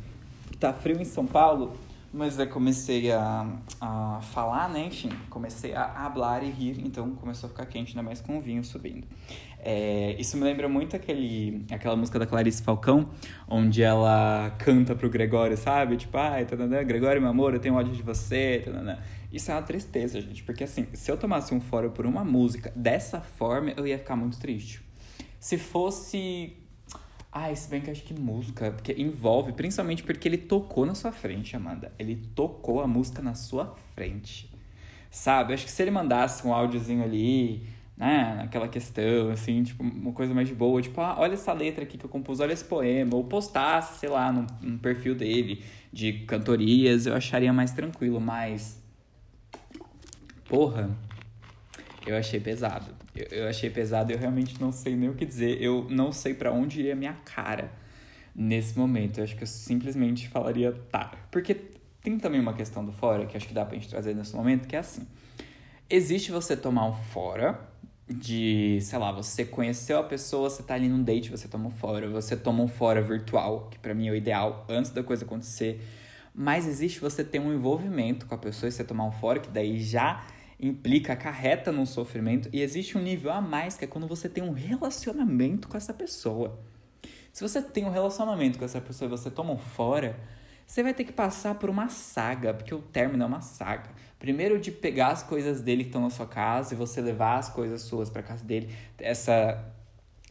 Tá 0.60 0.74
frio 0.74 1.00
em 1.00 1.06
São 1.06 1.26
Paulo, 1.26 1.74
mas 2.12 2.40
eu 2.40 2.48
comecei 2.48 3.12
a, 3.12 3.48
a 3.80 4.20
falar, 4.34 4.70
né? 4.70 4.88
Enfim, 4.88 5.10
comecei 5.30 5.74
a 5.74 6.06
hablar 6.06 6.44
e 6.44 6.50
rir, 6.50 6.82
então 6.84 7.12
começou 7.12 7.48
a 7.48 7.50
ficar 7.52 7.66
quente, 7.68 7.92
ainda 7.92 8.02
mais 8.02 8.20
com 8.22 8.38
o 8.38 8.42
vinho 8.42 8.64
subindo. 8.64 9.06
É, 9.60 10.16
isso 10.18 10.36
me 10.36 10.44
lembra 10.44 10.68
muito 10.68 10.96
aquele, 10.96 11.64
aquela 11.72 11.96
música 11.96 12.18
da 12.18 12.26
Clarice 12.26 12.64
Falcão, 12.64 13.10
onde 13.48 13.84
ela 13.84 14.54
canta 14.58 14.96
pro 14.96 15.10
Gregório, 15.10 15.56
sabe? 15.56 15.96
Tipo, 15.96 16.18
ai, 16.18 16.48
ah, 16.52 16.84
Gregório, 16.84 17.22
meu 17.22 17.30
amor, 17.30 17.54
eu 17.54 17.60
tenho 17.60 17.76
ódio 17.76 17.94
de 17.94 18.02
você, 18.02 18.64
tadana. 18.66 19.00
Isso 19.32 19.52
é 19.52 19.54
uma 19.54 19.62
tristeza, 19.62 20.20
gente, 20.20 20.44
porque 20.44 20.64
assim, 20.64 20.88
se 20.94 21.12
eu 21.12 21.18
tomasse 21.18 21.54
um 21.54 21.62
fora 21.62 21.88
por 21.88 22.06
uma 22.06 22.26
música 22.26 22.74
dessa 22.76 23.22
forma, 23.22 23.72
eu 23.78 23.86
ia 23.86 24.00
ficar 24.00 24.16
muito 24.16 24.40
triste. 24.40 24.89
Se 25.40 25.58
fosse. 25.58 26.58
Ah, 27.32 27.54
se 27.54 27.70
bem 27.70 27.80
que 27.80 27.92
acho 27.92 28.04
que 28.04 28.14
música, 28.14 28.72
porque 28.72 28.92
envolve, 28.94 29.54
principalmente 29.54 30.04
porque 30.04 30.28
ele 30.28 30.38
tocou 30.38 30.86
na 30.86 30.96
sua 30.96 31.12
frente, 31.12 31.56
Amanda. 31.56 31.94
Ele 31.98 32.16
tocou 32.16 32.82
a 32.82 32.88
música 32.88 33.22
na 33.22 33.36
sua 33.36 33.76
frente. 33.94 34.52
Sabe? 35.12 35.54
Acho 35.54 35.66
que 35.66 35.72
se 35.72 35.82
ele 35.82 35.92
mandasse 35.92 36.46
um 36.46 36.54
áudiozinho 36.54 37.04
ali, 37.04 37.68
né, 38.00 38.36
naquela 38.38 38.68
questão, 38.68 39.30
assim, 39.30 39.62
tipo, 39.62 39.84
uma 39.84 40.14
coisa 40.14 40.34
mais 40.34 40.48
de 40.48 40.56
boa, 40.56 40.82
tipo, 40.82 41.02
ah, 41.02 41.16
olha 41.20 41.34
essa 41.34 41.52
letra 41.52 41.84
aqui 41.84 41.98
que 41.98 42.06
eu 42.06 42.10
compus, 42.10 42.40
olha 42.40 42.54
esse 42.54 42.64
poema, 42.64 43.14
ou 43.14 43.26
postasse, 43.26 44.00
sei 44.00 44.08
lá, 44.10 44.32
no, 44.32 44.80
perfil 44.80 45.14
dele 45.14 45.64
de 45.92 46.14
cantorias, 46.26 47.06
eu 47.06 47.14
acharia 47.14 47.52
mais 47.52 47.72
tranquilo, 47.74 48.22
mas. 48.22 48.82
Porra, 50.48 50.90
eu 52.08 52.16
achei 52.16 52.40
pesado. 52.40 52.99
Eu, 53.20 53.40
eu 53.40 53.48
achei 53.50 53.70
pesado, 53.70 54.12
eu 54.12 54.18
realmente 54.18 54.60
não 54.62 54.72
sei 54.72 54.96
nem 54.96 55.10
o 55.10 55.14
que 55.14 55.26
dizer. 55.26 55.62
Eu 55.62 55.88
não 55.90 56.12
sei 56.12 56.34
para 56.34 56.52
onde 56.52 56.80
iria 56.80 56.96
minha 56.96 57.14
cara 57.26 57.72
nesse 58.34 58.78
momento. 58.78 59.20
Eu 59.20 59.26
acho 59.26 59.36
que 59.36 59.44
eu 59.44 59.48
simplesmente 59.48 60.30
falaria 60.30 60.72
tá. 60.90 61.12
Porque 61.30 61.54
tem 62.02 62.18
também 62.18 62.40
uma 62.40 62.54
questão 62.54 62.86
do 62.86 62.92
fora 62.92 63.26
que 63.26 63.36
acho 63.36 63.48
que 63.48 63.54
dá 63.54 63.66
pra 63.66 63.76
gente 63.76 63.90
trazer 63.90 64.16
nesse 64.16 64.36
momento, 64.36 64.68
que 64.68 64.76
é 64.76 64.80
assim. 64.80 65.06
Existe 65.90 66.32
você 66.32 66.56
tomar 66.56 66.86
um 66.86 66.94
fora 66.94 67.60
de, 68.08 68.80
sei 68.82 68.98
lá, 68.98 69.12
você 69.12 69.46
conheceu 69.46 70.00
a 70.00 70.04
pessoa, 70.04 70.50
você 70.50 70.64
tá 70.64 70.74
ali 70.76 70.88
num 70.88 71.04
date, 71.04 71.30
você 71.30 71.48
toma 71.48 71.68
um 71.68 71.72
fora, 71.72 72.10
você 72.10 72.36
toma 72.36 72.64
um 72.64 72.68
fora 72.68 73.02
virtual, 73.02 73.68
que 73.70 73.78
para 73.78 73.94
mim 73.94 74.08
é 74.08 74.12
o 74.12 74.16
ideal, 74.16 74.66
antes 74.70 74.92
da 74.92 75.04
coisa 75.04 75.26
acontecer. 75.26 75.82
Mas 76.34 76.68
existe 76.68 77.00
você 77.00 77.24
ter 77.24 77.40
um 77.40 77.54
envolvimento 77.54 78.26
com 78.26 78.34
a 78.34 78.38
pessoa 78.38 78.68
e 78.68 78.72
você 78.72 78.84
tomar 78.84 79.06
um 79.06 79.12
fora, 79.12 79.40
que 79.40 79.50
daí 79.50 79.80
já 79.80 80.26
implica, 80.60 81.14
acarreta 81.14 81.72
no 81.72 81.86
sofrimento, 81.86 82.50
e 82.52 82.62
existe 82.62 82.98
um 82.98 83.02
nível 83.02 83.32
a 83.32 83.42
mais 83.42 83.78
que 83.78 83.86
é 83.86 83.88
quando 83.88 84.08
você 84.08 84.28
tem 84.28 84.44
um 84.44 84.52
relacionamento 84.52 85.68
com 85.68 85.78
essa 85.78 85.94
pessoa. 85.94 86.60
Se 87.32 87.42
você 87.42 87.62
tem 87.62 87.86
um 87.86 87.90
relacionamento 87.90 88.60
com 88.60 88.66
essa 88.66 88.82
pessoa 88.82 89.08
e 89.08 89.12
você 89.12 89.32
toma 89.32 89.54
um 89.54 89.58
fora, 89.58 90.20
você 90.66 90.84
vai 90.84 90.94
ter 90.94 91.04
que 91.04 91.14
passar 91.14 91.56
por 91.56 91.70
uma 91.70 91.90
saga, 91.90 92.54
porque 92.54 92.76
o 92.76 92.80
término 92.80 93.24
é 93.24 93.26
uma 93.26 93.42
saga. 93.42 93.90
Primeiro 94.20 94.60
de 94.60 94.72
pegar 94.72 95.08
as 95.08 95.24
coisas 95.24 95.62
dele 95.62 95.84
que 95.84 95.90
estão 95.90 96.02
na 96.02 96.10
sua 96.10 96.28
casa 96.28 96.74
e 96.74 96.78
você 96.78 97.00
levar 97.02 97.38
as 97.38 97.50
coisas 97.50 97.82
suas 97.82 98.10
para 98.10 98.22
casa 98.22 98.44
dele, 98.44 98.70
essa 99.00 99.74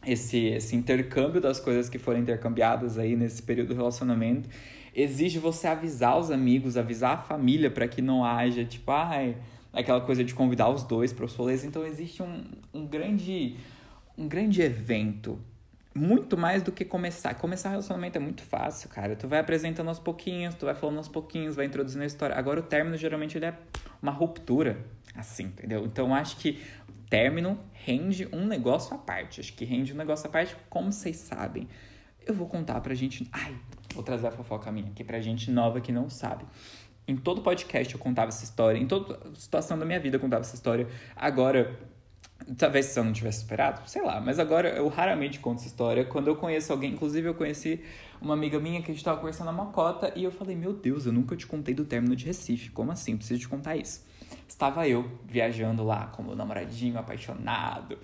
esse, 0.05 0.45
esse 0.45 0.75
intercâmbio 0.75 1.41
das 1.41 1.59
coisas 1.59 1.89
que 1.89 1.97
foram 1.97 2.19
intercambiadas 2.19 2.97
aí 2.97 3.15
nesse 3.15 3.41
período 3.43 3.69
do 3.69 3.75
relacionamento 3.75 4.47
exige 4.95 5.39
você 5.39 5.67
avisar 5.67 6.17
os 6.17 6.31
amigos, 6.31 6.77
avisar 6.77 7.15
a 7.15 7.17
família 7.17 7.69
para 7.69 7.87
que 7.87 8.01
não 8.01 8.23
haja 8.23 8.63
tipo, 8.63 8.91
ai, 8.91 9.35
aquela 9.73 10.01
coisa 10.01 10.23
de 10.23 10.33
convidar 10.33 10.69
os 10.69 10.83
dois 10.83 11.13
para 11.13 11.25
os 11.25 11.35
rolês. 11.35 11.63
Então 11.63 11.85
existe 11.85 12.21
um, 12.23 12.43
um 12.73 12.85
grande 12.85 13.57
um 14.17 14.27
grande 14.27 14.61
evento. 14.61 15.39
Muito 15.95 16.37
mais 16.37 16.61
do 16.61 16.71
que 16.71 16.85
começar. 16.85 17.33
Começar 17.35 17.69
relacionamento 17.69 18.17
é 18.17 18.21
muito 18.21 18.43
fácil, 18.43 18.89
cara. 18.89 19.15
Tu 19.15 19.27
vai 19.27 19.39
apresentando 19.39 19.87
aos 19.87 19.99
pouquinhos, 19.99 20.53
tu 20.55 20.65
vai 20.65 20.75
falando 20.75 20.97
aos 20.97 21.07
pouquinhos, 21.07 21.55
vai 21.55 21.65
introduzindo 21.65 22.03
a 22.03 22.05
história. 22.05 22.35
Agora 22.35 22.59
o 22.59 22.63
término 22.63 22.95
geralmente 22.95 23.37
ele 23.37 23.45
é 23.45 23.57
uma 24.01 24.11
ruptura, 24.11 24.85
assim, 25.15 25.45
entendeu? 25.45 25.85
Então 25.85 26.13
acho 26.13 26.37
que 26.37 26.61
término 27.09 27.59
rende 27.73 28.29
um 28.31 28.45
negócio 28.45 28.93
à 28.93 28.97
parte. 28.97 29.39
Acho 29.39 29.53
que 29.53 29.65
rende 29.65 29.93
um 29.93 29.97
negócio 29.97 30.27
à 30.27 30.29
parte, 30.29 30.55
como 30.69 30.91
vocês 30.91 31.17
sabem. 31.17 31.67
Eu 32.25 32.33
vou 32.33 32.47
contar 32.47 32.79
pra 32.81 32.93
gente. 32.93 33.27
Ai, 33.31 33.55
vou 33.93 34.03
trazer 34.03 34.27
a 34.27 34.31
fofoca 34.31 34.71
minha 34.71 34.87
aqui 34.87 35.03
pra 35.03 35.19
gente 35.19 35.49
nova 35.49 35.81
que 35.81 35.91
não 35.91 36.09
sabe. 36.09 36.45
Em 37.09 37.15
todo 37.15 37.41
podcast 37.41 37.91
eu 37.91 37.99
contava 37.99 38.27
essa 38.27 38.43
história, 38.43 38.77
em 38.77 38.85
toda 38.85 39.19
situação 39.33 39.79
da 39.79 39.83
minha 39.83 39.99
vida 39.99 40.17
eu 40.17 40.19
contava 40.19 40.41
essa 40.41 40.53
história. 40.53 40.87
Agora, 41.15 41.75
talvez 42.55 42.85
se 42.85 42.99
eu 42.99 43.03
não 43.03 43.11
tivesse 43.11 43.39
superado, 43.39 43.81
sei 43.89 44.03
lá, 44.03 44.21
mas 44.21 44.37
agora 44.37 44.69
eu 44.69 44.87
raramente 44.87 45.39
conto 45.39 45.57
essa 45.57 45.65
história. 45.65 46.05
Quando 46.05 46.27
eu 46.27 46.35
conheço 46.35 46.71
alguém, 46.71 46.91
inclusive 46.91 47.27
eu 47.27 47.33
conheci 47.33 47.83
uma 48.21 48.35
amiga 48.35 48.59
minha 48.59 48.79
que 48.83 48.91
a 48.91 48.93
gente 48.93 49.03
tava 49.03 49.17
conversando 49.17 49.47
na 49.47 49.51
mocota 49.51 50.13
e 50.15 50.23
eu 50.23 50.31
falei: 50.31 50.55
Meu 50.55 50.71
Deus, 50.71 51.07
eu 51.07 51.11
nunca 51.11 51.35
te 51.35 51.47
contei 51.47 51.73
do 51.73 51.83
término 51.83 52.15
de 52.15 52.27
Recife, 52.27 52.69
como 52.69 52.91
assim? 52.91 53.17
Preciso 53.17 53.39
te 53.39 53.49
contar 53.49 53.75
isso. 53.75 54.05
Estava 54.47 54.87
eu 54.87 55.09
viajando 55.25 55.83
lá 55.83 56.05
com 56.15 56.21
meu 56.21 56.35
namoradinho 56.35 56.99
apaixonado, 56.99 57.97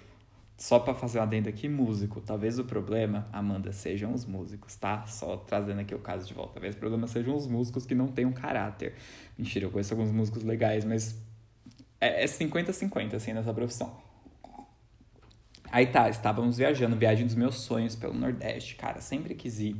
só 0.57 0.79
para 0.79 0.93
fazer 0.93 1.19
uma 1.19 1.25
adenda 1.25 1.49
aqui, 1.49 1.67
músico. 1.67 2.21
Talvez 2.21 2.57
o 2.57 2.63
problema, 2.63 3.27
Amanda, 3.31 3.73
sejam 3.73 4.13
os 4.13 4.25
músicos, 4.25 4.75
tá? 4.75 5.05
Só 5.05 5.35
trazendo 5.37 5.81
aqui 5.81 5.93
o 5.93 5.99
caso 5.99 6.25
de 6.25 6.33
volta. 6.33 6.53
Talvez 6.53 6.75
o 6.75 6.77
problema 6.77 7.07
sejam 7.07 7.35
os 7.35 7.45
músicos 7.45 7.85
que 7.85 7.93
não 7.93 8.07
tenham 8.07 8.31
caráter. 8.31 8.93
Mentira, 9.37 9.65
eu 9.65 9.71
conheço 9.71 9.93
alguns 9.93 10.11
músicos 10.11 10.43
legais, 10.43 10.85
mas 10.85 11.21
é 11.99 12.25
50-50, 12.25 13.13
é 13.13 13.15
assim, 13.17 13.33
nessa 13.33 13.53
profissão. 13.53 13.97
Aí 15.71 15.87
tá, 15.87 16.09
estávamos 16.09 16.57
viajando, 16.57 16.95
viagem 16.95 17.25
dos 17.25 17.35
meus 17.35 17.55
sonhos 17.55 17.95
pelo 17.95 18.13
Nordeste. 18.13 18.75
Cara, 18.75 19.01
sempre 19.01 19.35
quis 19.35 19.59
ir. 19.59 19.75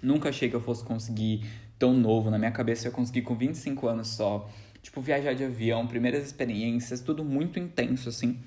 Nunca 0.00 0.28
achei 0.28 0.48
que 0.48 0.54
eu 0.54 0.60
fosse 0.60 0.84
conseguir 0.84 1.44
tão 1.76 1.92
novo. 1.92 2.30
Na 2.30 2.38
minha 2.38 2.52
cabeça 2.52 2.86
eu 2.86 2.92
consegui 2.92 3.22
com 3.22 3.34
25 3.34 3.88
anos 3.88 4.08
só. 4.08 4.48
Tipo, 4.80 5.00
viajar 5.00 5.32
de 5.32 5.42
avião, 5.42 5.88
primeiras 5.88 6.24
experiências, 6.24 7.00
tudo 7.00 7.24
muito 7.24 7.58
intenso, 7.58 8.08
assim. 8.08 8.38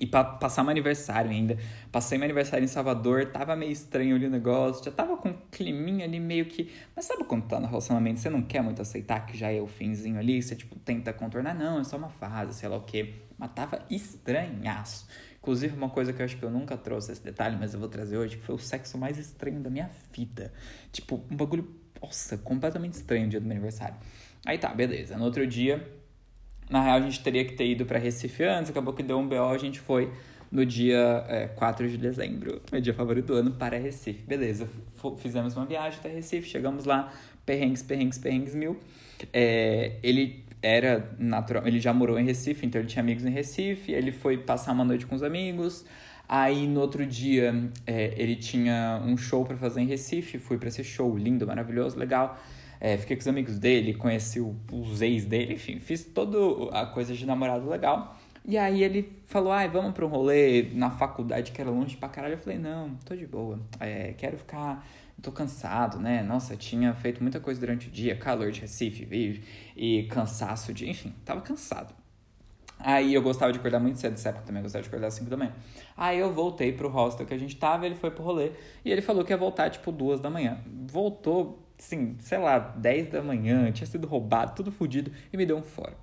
E 0.00 0.06
pra 0.06 0.24
passar 0.24 0.62
meu 0.62 0.70
aniversário 0.70 1.30
ainda. 1.30 1.58
Passei 1.92 2.16
meu 2.16 2.24
aniversário 2.24 2.64
em 2.64 2.68
Salvador, 2.68 3.26
tava 3.26 3.54
meio 3.54 3.70
estranho 3.70 4.16
ali 4.16 4.26
o 4.26 4.30
negócio, 4.30 4.82
já 4.82 4.90
tava 4.90 5.14
com 5.18 5.28
um 5.28 5.36
climinha 5.50 6.06
ali 6.06 6.18
meio 6.18 6.46
que. 6.46 6.72
Mas 6.96 7.04
sabe 7.04 7.24
quando 7.24 7.46
tá 7.46 7.60
no 7.60 7.66
relacionamento, 7.66 8.18
você 8.18 8.30
não 8.30 8.40
quer 8.40 8.62
muito 8.62 8.80
aceitar 8.80 9.26
que 9.26 9.36
já 9.36 9.52
é 9.52 9.60
o 9.60 9.66
finzinho 9.66 10.18
ali, 10.18 10.42
você 10.42 10.56
tipo 10.56 10.74
tenta 10.78 11.12
contornar, 11.12 11.54
não, 11.54 11.80
é 11.80 11.84
só 11.84 11.98
uma 11.98 12.08
fase, 12.08 12.54
sei 12.54 12.68
lá 12.70 12.78
o 12.78 12.82
quê. 12.82 13.16
Mas 13.36 13.52
tava 13.52 13.84
estranhaço. 13.90 15.06
Inclusive, 15.38 15.76
uma 15.76 15.90
coisa 15.90 16.12
que 16.14 16.22
eu 16.22 16.24
acho 16.24 16.36
que 16.36 16.42
eu 16.42 16.50
nunca 16.50 16.78
trouxe 16.78 17.12
esse 17.12 17.22
detalhe, 17.22 17.56
mas 17.60 17.74
eu 17.74 17.80
vou 17.80 17.88
trazer 17.88 18.16
hoje, 18.16 18.38
que 18.38 18.42
foi 18.42 18.54
o 18.54 18.58
sexo 18.58 18.96
mais 18.96 19.18
estranho 19.18 19.60
da 19.60 19.68
minha 19.68 19.90
vida. 20.12 20.52
Tipo, 20.92 21.22
um 21.30 21.36
bagulho, 21.36 21.74
nossa, 22.00 22.38
completamente 22.38 22.94
estranho 22.94 23.24
no 23.24 23.30
dia 23.30 23.40
do 23.40 23.46
meu 23.46 23.56
aniversário. 23.56 23.96
Aí 24.46 24.56
tá, 24.56 24.68
beleza. 24.74 25.16
No 25.16 25.24
outro 25.24 25.46
dia, 25.46 25.99
na 26.70 26.80
real, 26.80 26.98
a 26.98 27.00
gente 27.00 27.20
teria 27.20 27.44
que 27.44 27.52
ter 27.54 27.66
ido 27.66 27.84
para 27.84 27.98
Recife 27.98 28.44
antes, 28.44 28.70
acabou 28.70 28.94
que 28.94 29.02
deu 29.02 29.18
um 29.18 29.26
BO, 29.26 29.34
a 29.34 29.58
gente 29.58 29.80
foi 29.80 30.10
no 30.50 30.64
dia 30.64 31.24
é, 31.28 31.46
4 31.48 31.88
de 31.88 31.96
dezembro, 31.96 32.62
meu 32.70 32.80
dia 32.80 32.94
favorito 32.94 33.26
do 33.26 33.34
ano, 33.34 33.50
para 33.50 33.76
Recife. 33.76 34.22
Beleza, 34.26 34.68
fizemos 35.18 35.56
uma 35.56 35.66
viagem 35.66 35.98
até 35.98 36.08
Recife, 36.08 36.48
chegamos 36.48 36.84
lá, 36.84 37.12
perrengues, 37.44 37.82
perrengues, 37.82 38.18
perrengues 38.18 38.54
mil. 38.54 38.78
É, 39.32 39.96
ele 40.02 40.44
era 40.62 41.10
natural, 41.18 41.66
ele 41.66 41.80
já 41.80 41.92
morou 41.92 42.18
em 42.18 42.24
Recife, 42.24 42.64
então 42.66 42.80
ele 42.80 42.88
tinha 42.88 43.02
amigos 43.02 43.24
em 43.24 43.30
Recife, 43.30 43.92
ele 43.92 44.12
foi 44.12 44.38
passar 44.38 44.72
uma 44.72 44.84
noite 44.84 45.06
com 45.06 45.14
os 45.14 45.22
amigos. 45.22 45.84
Aí 46.28 46.68
no 46.68 46.80
outro 46.80 47.04
dia 47.04 47.52
é, 47.84 48.14
ele 48.16 48.36
tinha 48.36 49.02
um 49.04 49.16
show 49.16 49.44
para 49.44 49.56
fazer 49.56 49.80
em 49.80 49.86
Recife, 49.86 50.38
fui 50.38 50.58
para 50.58 50.68
esse 50.68 50.84
show 50.84 51.16
lindo, 51.16 51.46
maravilhoso, 51.46 51.98
legal. 51.98 52.38
É, 52.80 52.96
fiquei 52.96 53.14
com 53.14 53.20
os 53.20 53.28
amigos 53.28 53.58
dele, 53.58 53.92
conheci 53.92 54.40
o, 54.40 54.56
os 54.72 55.02
ex 55.02 55.26
dele, 55.26 55.52
enfim, 55.54 55.78
fiz 55.78 56.02
toda 56.02 56.38
a 56.72 56.86
coisa 56.86 57.14
de 57.14 57.26
namorado 57.26 57.68
legal. 57.68 58.16
E 58.44 58.56
aí 58.56 58.82
ele 58.82 59.22
falou, 59.26 59.52
ai, 59.52 59.68
vamos 59.68 59.92
pra 59.92 60.06
um 60.06 60.08
rolê 60.08 60.70
na 60.72 60.90
faculdade 60.90 61.52
que 61.52 61.60
era 61.60 61.70
longe 61.70 61.96
pra 61.98 62.08
caralho. 62.08 62.34
Eu 62.34 62.38
falei, 62.38 62.58
não, 62.58 62.94
tô 63.04 63.14
de 63.14 63.26
boa, 63.26 63.60
é, 63.78 64.14
quero 64.14 64.38
ficar, 64.38 64.86
tô 65.20 65.30
cansado, 65.30 65.98
né? 65.98 66.22
Nossa, 66.22 66.56
tinha 66.56 66.94
feito 66.94 67.22
muita 67.22 67.38
coisa 67.38 67.60
durante 67.60 67.88
o 67.88 67.90
dia, 67.90 68.16
calor 68.16 68.50
de 68.50 68.62
Recife, 68.62 69.04
vive, 69.04 69.44
e 69.76 70.04
cansaço 70.04 70.72
de, 70.72 70.88
enfim, 70.88 71.14
tava 71.22 71.42
cansado. 71.42 71.94
Aí 72.82 73.12
eu 73.12 73.20
gostava 73.20 73.52
de 73.52 73.58
acordar 73.58 73.78
muito 73.78 74.00
cedo, 74.00 74.12
nessa 74.12 74.30
época 74.30 74.46
também 74.46 74.62
gostava 74.62 74.82
de 74.82 74.88
acordar 74.88 75.08
às 75.08 75.14
5 75.14 75.28
da 75.28 75.36
manhã. 75.36 75.52
Aí 75.94 76.18
eu 76.18 76.32
voltei 76.32 76.72
pro 76.72 76.88
hostel 76.88 77.26
que 77.26 77.34
a 77.34 77.38
gente 77.38 77.56
tava, 77.56 77.84
ele 77.84 77.94
foi 77.94 78.10
pro 78.10 78.24
rolê, 78.24 78.52
e 78.82 78.90
ele 78.90 79.02
falou 79.02 79.22
que 79.22 79.30
ia 79.30 79.36
voltar, 79.36 79.68
tipo, 79.68 79.92
duas 79.92 80.18
da 80.18 80.30
manhã. 80.30 80.58
Voltou 80.90 81.58
sim, 81.80 82.16
sei 82.20 82.38
lá, 82.38 82.58
10 82.58 83.08
da 83.08 83.22
manhã, 83.22 83.72
tinha 83.72 83.86
sido 83.86 84.06
roubado, 84.06 84.54
tudo 84.54 84.70
fodido, 84.70 85.10
e 85.32 85.36
me 85.36 85.44
deu 85.44 85.56
um 85.56 85.62
fora. 85.62 85.96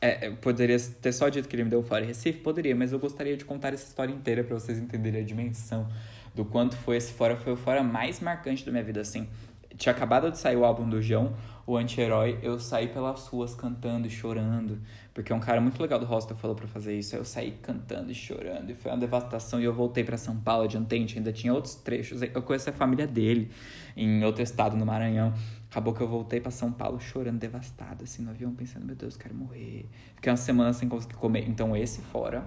É, 0.00 0.30
poderia 0.30 0.78
ter 0.78 1.12
só 1.12 1.28
dito 1.28 1.48
que 1.48 1.56
ele 1.56 1.64
me 1.64 1.70
deu 1.70 1.80
um 1.80 1.82
fora 1.82 2.04
em 2.04 2.06
Recife? 2.06 2.40
Poderia, 2.40 2.74
mas 2.76 2.92
eu 2.92 2.98
gostaria 2.98 3.36
de 3.36 3.44
contar 3.44 3.72
essa 3.72 3.86
história 3.86 4.12
inteira 4.12 4.44
para 4.44 4.58
vocês 4.58 4.78
entenderem 4.78 5.22
a 5.22 5.24
dimensão 5.24 5.88
do 6.34 6.44
quanto 6.44 6.76
foi 6.76 6.96
esse 6.96 7.12
fora. 7.12 7.36
Foi 7.36 7.54
o 7.54 7.56
fora 7.56 7.82
mais 7.82 8.20
marcante 8.20 8.64
da 8.64 8.70
minha 8.70 8.84
vida, 8.84 9.00
assim. 9.00 9.28
Tinha 9.76 9.94
acabado 9.94 10.30
de 10.30 10.38
sair 10.38 10.56
o 10.56 10.64
álbum 10.64 10.88
do 10.88 11.00
João, 11.00 11.34
o 11.68 11.76
anti-herói, 11.76 12.38
eu 12.42 12.58
saí 12.58 12.88
pelas 12.88 13.26
ruas 13.26 13.54
cantando 13.54 14.06
e 14.06 14.10
chorando, 14.10 14.80
porque 15.12 15.30
um 15.34 15.38
cara 15.38 15.60
muito 15.60 15.78
legal 15.82 15.98
do 15.98 16.06
hostel 16.06 16.34
falou 16.34 16.56
para 16.56 16.66
fazer 16.66 16.98
isso. 16.98 17.14
Eu 17.14 17.26
saí 17.26 17.52
cantando 17.60 18.10
e 18.10 18.14
chorando, 18.14 18.70
e 18.70 18.74
foi 18.74 18.90
uma 18.90 18.96
devastação. 18.96 19.60
E 19.60 19.64
eu 19.64 19.74
voltei 19.74 20.02
para 20.02 20.16
São 20.16 20.34
Paulo, 20.38 20.64
adiantente, 20.64 21.18
ainda 21.18 21.30
tinha 21.30 21.52
outros 21.52 21.74
trechos. 21.74 22.22
Eu 22.22 22.40
conheci 22.40 22.70
a 22.70 22.72
família 22.72 23.06
dele 23.06 23.50
em 23.94 24.24
outro 24.24 24.42
estado, 24.42 24.78
no 24.78 24.86
Maranhão. 24.86 25.34
Acabou 25.70 25.92
que 25.92 26.00
eu 26.00 26.08
voltei 26.08 26.40
para 26.40 26.50
São 26.50 26.72
Paulo 26.72 26.98
chorando, 26.98 27.38
devastado, 27.38 28.04
assim, 28.04 28.22
no 28.22 28.30
avião, 28.30 28.54
pensando: 28.54 28.86
meu 28.86 28.96
Deus, 28.96 29.18
quero 29.18 29.34
morrer. 29.34 29.90
Fiquei 30.14 30.32
uma 30.32 30.38
semana 30.38 30.72
sem 30.72 30.88
conseguir 30.88 31.16
comer. 31.16 31.46
Então, 31.46 31.76
esse 31.76 32.00
fora. 32.00 32.46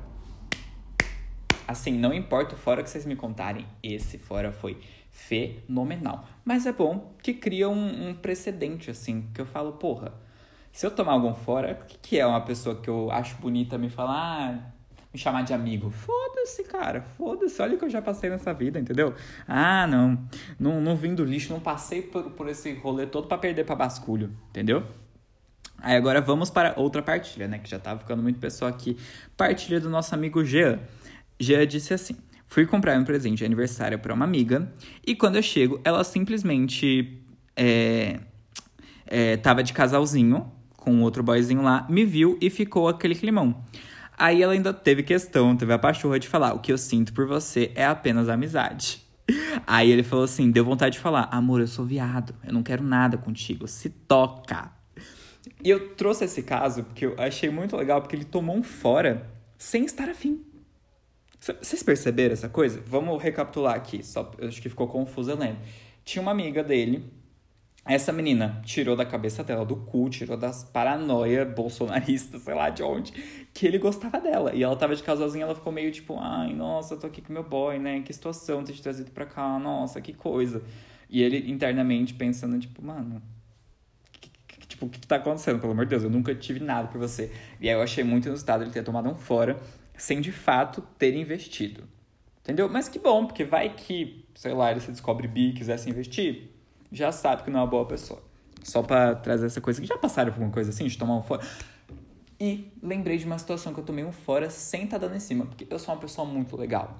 Assim, 1.67 1.91
não 1.91 2.11
importa 2.11 2.55
o 2.55 2.57
fora 2.57 2.81
que 2.81 2.89
vocês 2.89 3.05
me 3.05 3.15
contarem, 3.15 3.67
esse 3.83 4.17
fora 4.17 4.51
foi 4.51 4.79
fenomenal. 5.27 6.27
Mas 6.43 6.65
é 6.65 6.71
bom 6.71 7.13
que 7.21 7.33
cria 7.33 7.69
um, 7.69 8.09
um 8.09 8.13
precedente, 8.13 8.89
assim, 8.89 9.27
que 9.33 9.41
eu 9.41 9.45
falo, 9.45 9.73
porra, 9.73 10.13
se 10.71 10.85
eu 10.85 10.91
tomar 10.91 11.13
algum 11.13 11.33
fora, 11.33 11.79
o 11.81 11.85
que, 11.85 11.97
que 11.97 12.19
é 12.19 12.25
uma 12.25 12.41
pessoa 12.41 12.75
que 12.75 12.89
eu 12.89 13.11
acho 13.11 13.37
bonita 13.37 13.77
me 13.77 13.89
falar, 13.89 14.15
ah, 14.15 14.71
me 15.13 15.19
chamar 15.19 15.43
de 15.43 15.53
amigo? 15.53 15.89
Foda-se, 15.91 16.63
cara, 16.63 17.01
foda-se, 17.01 17.61
olha 17.61 17.75
o 17.75 17.77
que 17.77 17.85
eu 17.85 17.89
já 17.89 18.01
passei 18.01 18.29
nessa 18.29 18.53
vida, 18.53 18.79
entendeu? 18.79 19.13
Ah, 19.47 19.85
não, 19.85 20.17
não, 20.59 20.81
não 20.81 20.95
vim 20.95 21.13
do 21.13 21.23
lixo, 21.23 21.53
não 21.53 21.59
passei 21.59 22.01
por, 22.01 22.31
por 22.31 22.47
esse 22.47 22.73
rolê 22.73 23.05
todo 23.05 23.27
para 23.27 23.37
perder 23.37 23.65
pra 23.65 23.75
basculho, 23.75 24.35
entendeu? 24.49 24.83
Aí 25.77 25.95
agora 25.95 26.21
vamos 26.21 26.49
para 26.49 26.73
outra 26.77 27.01
partilha, 27.01 27.47
né? 27.47 27.57
Que 27.57 27.69
já 27.69 27.79
tava 27.79 27.99
ficando 27.99 28.21
muito 28.21 28.39
pessoal 28.39 28.69
aqui. 28.69 28.97
Partilha 29.35 29.79
do 29.79 29.89
nosso 29.89 30.13
amigo 30.13 30.45
Jean. 30.45 30.79
Jean 31.39 31.65
disse 31.65 31.91
assim: 31.91 32.15
Fui 32.51 32.65
comprar 32.65 32.99
um 32.99 33.05
presente 33.05 33.37
de 33.37 33.45
aniversário 33.45 33.97
para 33.97 34.13
uma 34.13 34.25
amiga 34.25 34.69
e 35.07 35.15
quando 35.15 35.37
eu 35.37 35.41
chego, 35.41 35.79
ela 35.85 36.03
simplesmente 36.03 37.23
é, 37.55 38.19
é, 39.07 39.37
tava 39.37 39.63
de 39.63 39.71
casalzinho 39.71 40.51
com 40.75 41.01
outro 41.01 41.23
boyzinho 41.23 41.61
lá, 41.61 41.87
me 41.89 42.03
viu 42.03 42.37
e 42.41 42.49
ficou 42.49 42.89
aquele 42.89 43.15
climão. 43.15 43.63
Aí 44.17 44.43
ela 44.43 44.51
ainda 44.51 44.73
teve 44.73 45.01
questão, 45.01 45.55
teve 45.55 45.71
a 45.71 45.79
pachorra 45.79 46.19
de 46.19 46.27
falar: 46.27 46.53
o 46.53 46.59
que 46.59 46.73
eu 46.73 46.77
sinto 46.77 47.13
por 47.13 47.25
você 47.25 47.71
é 47.73 47.85
apenas 47.85 48.27
amizade. 48.27 49.01
Aí 49.65 49.89
ele 49.89 50.03
falou 50.03 50.25
assim: 50.25 50.51
deu 50.51 50.65
vontade 50.65 50.97
de 50.97 50.99
falar, 50.99 51.29
amor, 51.31 51.61
eu 51.61 51.67
sou 51.67 51.85
viado, 51.85 52.35
eu 52.45 52.51
não 52.51 52.63
quero 52.63 52.83
nada 52.83 53.17
contigo, 53.17 53.65
se 53.65 53.89
toca. 53.89 54.69
E 55.63 55.69
eu 55.69 55.95
trouxe 55.95 56.25
esse 56.25 56.43
caso 56.43 56.83
porque 56.83 57.05
eu 57.05 57.15
achei 57.17 57.49
muito 57.49 57.77
legal, 57.77 58.01
porque 58.01 58.13
ele 58.13 58.25
tomou 58.25 58.57
um 58.57 58.61
fora 58.61 59.25
sem 59.57 59.85
estar 59.85 60.09
afim. 60.09 60.50
Vocês 61.41 61.81
perceberam 61.81 62.33
essa 62.33 62.47
coisa? 62.47 62.79
Vamos 62.85 63.19
recapitular 63.19 63.73
aqui, 63.73 64.03
só 64.05 64.31
acho 64.43 64.61
que 64.61 64.69
ficou 64.69 64.87
confuso 64.87 65.35
lembro. 65.35 65.57
Tinha 66.05 66.21
uma 66.21 66.29
amiga 66.29 66.63
dele, 66.63 67.03
essa 67.83 68.13
menina 68.13 68.61
tirou 68.63 68.95
da 68.95 69.03
cabeça 69.03 69.43
dela, 69.43 69.65
do 69.65 69.75
cu, 69.75 70.07
tirou 70.07 70.37
das 70.37 70.63
paranoia 70.63 71.43
bolsonaristas, 71.43 72.43
sei 72.45 72.53
lá 72.53 72.69
de 72.69 72.83
onde, 72.83 73.11
que 73.55 73.65
ele 73.65 73.79
gostava 73.79 74.21
dela. 74.21 74.53
E 74.53 74.61
ela 74.61 74.75
tava 74.75 74.95
de 74.95 75.01
casalzinho, 75.01 75.43
ela 75.43 75.55
ficou 75.55 75.73
meio 75.73 75.91
tipo, 75.91 76.15
ai, 76.19 76.53
nossa, 76.53 76.95
tô 76.95 77.07
aqui 77.07 77.23
com 77.23 77.33
meu 77.33 77.43
boy, 77.43 77.79
né? 77.79 78.01
Que 78.01 78.13
situação 78.13 78.63
ter 78.63 78.73
te 78.73 78.81
trazido 78.83 79.09
pra 79.09 79.25
cá, 79.25 79.57
nossa, 79.57 79.99
que 79.99 80.13
coisa. 80.13 80.61
E 81.09 81.23
ele 81.23 81.51
internamente 81.51 82.13
pensando, 82.13 82.59
tipo, 82.59 82.85
mano, 82.85 83.19
tipo, 84.67 84.85
o 84.85 84.89
que, 84.89 84.99
que 84.99 85.07
tá 85.07 85.15
acontecendo? 85.15 85.59
Pelo 85.59 85.71
amor 85.71 85.85
de 85.85 85.89
Deus, 85.89 86.03
eu 86.03 86.09
nunca 86.11 86.35
tive 86.35 86.59
nada 86.59 86.87
por 86.87 86.99
você. 86.99 87.31
E 87.59 87.67
aí 87.67 87.73
eu 87.73 87.81
achei 87.81 88.03
muito 88.03 88.27
inusitado 88.27 88.63
ele 88.63 88.71
ter 88.71 88.83
tomado 88.83 89.09
um 89.09 89.15
fora 89.15 89.59
sem 90.01 90.19
de 90.19 90.31
fato 90.31 90.81
ter 90.97 91.15
investido. 91.15 91.83
Entendeu? 92.41 92.67
Mas 92.67 92.89
que 92.89 92.97
bom, 92.97 93.27
porque 93.27 93.43
vai 93.43 93.69
que, 93.69 94.25
sei 94.33 94.51
lá, 94.51 94.71
ele 94.71 94.79
se 94.79 94.89
descobre 94.89 95.27
bi 95.27 95.49
e 95.49 95.53
quisesse 95.53 95.89
investir, 95.89 96.49
já 96.91 97.11
sabe 97.11 97.43
que 97.43 97.51
não 97.51 97.59
é 97.59 97.63
uma 97.63 97.69
boa 97.69 97.85
pessoa. 97.85 98.21
Só 98.63 98.81
para 98.81 99.13
trazer 99.15 99.45
essa 99.45 99.61
coisa 99.61 99.79
que 99.79 99.87
já 99.87 99.97
passaram 99.97 100.33
por 100.33 100.41
uma 100.41 100.51
coisa 100.51 100.71
assim, 100.71 100.87
de 100.87 100.97
tomar 100.97 101.15
um 101.15 101.21
fora. 101.21 101.45
E 102.39 102.71
lembrei 102.81 103.17
de 103.19 103.25
uma 103.25 103.37
situação 103.37 103.75
que 103.75 103.79
eu 103.79 103.83
tomei 103.83 104.03
um 104.03 104.11
fora 104.11 104.49
sem 104.49 104.85
estar 104.85 104.97
tá 104.97 105.05
dando 105.05 105.17
em 105.17 105.19
cima, 105.19 105.45
porque 105.45 105.67
eu 105.69 105.77
sou 105.77 105.93
uma 105.93 106.01
pessoa 106.01 106.27
muito 106.27 106.57
legal. 106.57 106.99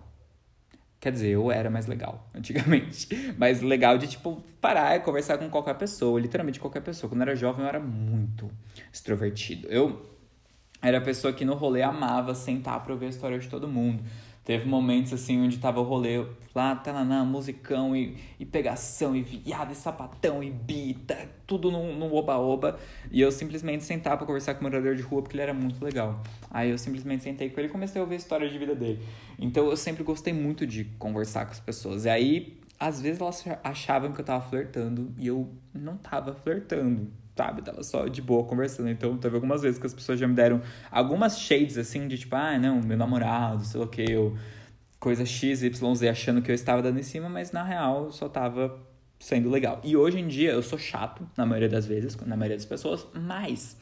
Quer 0.99 1.11
dizer, 1.11 1.29
eu 1.29 1.51
era 1.51 1.71
mais 1.71 1.87
legal 1.87 2.29
antigamente. 2.35 3.09
Mas 3.35 3.61
legal 3.61 3.97
de, 3.97 4.05
tipo, 4.05 4.43
parar 4.61 4.95
e 4.95 4.99
conversar 4.99 5.39
com 5.39 5.49
qualquer 5.49 5.73
pessoa, 5.73 6.19
literalmente 6.19 6.59
qualquer 6.59 6.81
pessoa. 6.81 7.09
Quando 7.09 7.21
eu 7.21 7.29
era 7.29 7.35
jovem, 7.35 7.63
eu 7.63 7.67
era 7.67 7.79
muito 7.79 8.51
extrovertido. 8.93 9.67
Eu 9.69 10.10
era 10.81 10.97
a 10.97 11.01
pessoa 11.01 11.31
que 11.31 11.45
no 11.45 11.53
rolê 11.53 11.81
amava 11.81 12.33
sentar 12.33 12.83
pra 12.83 12.93
ouvir 12.93 13.05
a 13.05 13.09
história 13.09 13.37
de 13.37 13.47
todo 13.47 13.67
mundo. 13.67 14.03
Teve 14.43 14.67
momentos 14.67 15.13
assim 15.13 15.39
onde 15.39 15.59
tava 15.59 15.79
o 15.79 15.83
rolê 15.83 16.25
lá, 16.55 16.75
tananã, 16.75 17.23
musicão 17.23 17.95
e, 17.95 18.17
e 18.39 18.45
pegação, 18.45 19.15
e 19.15 19.21
viado, 19.21 19.71
e 19.71 19.75
sapatão, 19.75 20.43
e 20.43 20.49
bita, 20.49 21.29
tudo 21.45 21.69
no 21.69 22.13
oba-oba. 22.15 22.79
E 23.11 23.21
eu 23.21 23.31
simplesmente 23.31 23.83
sentava 23.83 24.17
pra 24.17 24.25
conversar 24.25 24.55
com 24.55 24.61
o 24.61 24.63
morador 24.63 24.95
de 24.95 25.03
rua 25.03 25.21
porque 25.21 25.35
ele 25.35 25.43
era 25.43 25.53
muito 25.53 25.83
legal. 25.85 26.23
Aí 26.49 26.71
eu 26.71 26.77
simplesmente 26.79 27.23
sentei 27.23 27.51
com 27.51 27.59
ele 27.59 27.69
e 27.69 27.71
comecei 27.71 28.01
a 28.01 28.03
ouvir 28.03 28.15
a 28.15 28.17
história 28.17 28.49
de 28.49 28.57
vida 28.57 28.73
dele. 28.73 28.99
Então 29.37 29.69
eu 29.69 29.77
sempre 29.77 30.03
gostei 30.03 30.33
muito 30.33 30.65
de 30.65 30.85
conversar 30.97 31.45
com 31.45 31.51
as 31.51 31.59
pessoas. 31.59 32.05
E 32.05 32.09
aí, 32.09 32.59
às 32.79 32.99
vezes 32.99 33.21
elas 33.21 33.45
achavam 33.63 34.11
que 34.11 34.21
eu 34.21 34.25
tava 34.25 34.43
flertando 34.49 35.13
e 35.19 35.27
eu 35.27 35.53
não 35.71 35.97
tava 35.97 36.33
flertando 36.33 37.20
sabe? 37.41 37.63
Tava 37.63 37.81
só 37.83 38.07
de 38.07 38.21
boa 38.21 38.43
conversando. 38.43 38.89
Então, 38.89 39.17
teve 39.17 39.35
algumas 39.35 39.63
vezes 39.63 39.79
que 39.79 39.87
as 39.87 39.93
pessoas 39.93 40.19
já 40.19 40.27
me 40.27 40.35
deram 40.35 40.61
algumas 40.91 41.39
shades, 41.39 41.77
assim, 41.77 42.07
de 42.07 42.17
tipo, 42.17 42.35
ah, 42.35 42.57
não, 42.59 42.79
meu 42.81 42.97
namorado, 42.97 43.65
sei 43.65 43.79
lá 43.79 43.85
o 43.85 43.89
que, 43.89 44.09
eu... 44.09 44.37
Coisa 44.99 45.25
X, 45.25 45.63
Y, 45.63 45.95
Z, 45.95 46.09
achando 46.09 46.43
que 46.43 46.51
eu 46.51 46.53
estava 46.53 46.79
dando 46.79 46.99
em 46.99 47.03
cima, 47.03 47.27
mas 47.27 47.51
na 47.51 47.63
real 47.63 48.05
eu 48.05 48.11
só 48.11 48.29
tava 48.29 48.79
sendo 49.19 49.49
legal. 49.49 49.81
E 49.83 49.97
hoje 49.97 50.19
em 50.19 50.27
dia 50.27 50.51
eu 50.51 50.61
sou 50.61 50.77
chato, 50.77 51.27
na 51.35 51.43
maioria 51.43 51.67
das 51.67 51.87
vezes, 51.87 52.15
na 52.17 52.37
maioria 52.37 52.55
das 52.55 52.67
pessoas, 52.67 53.07
mas 53.15 53.75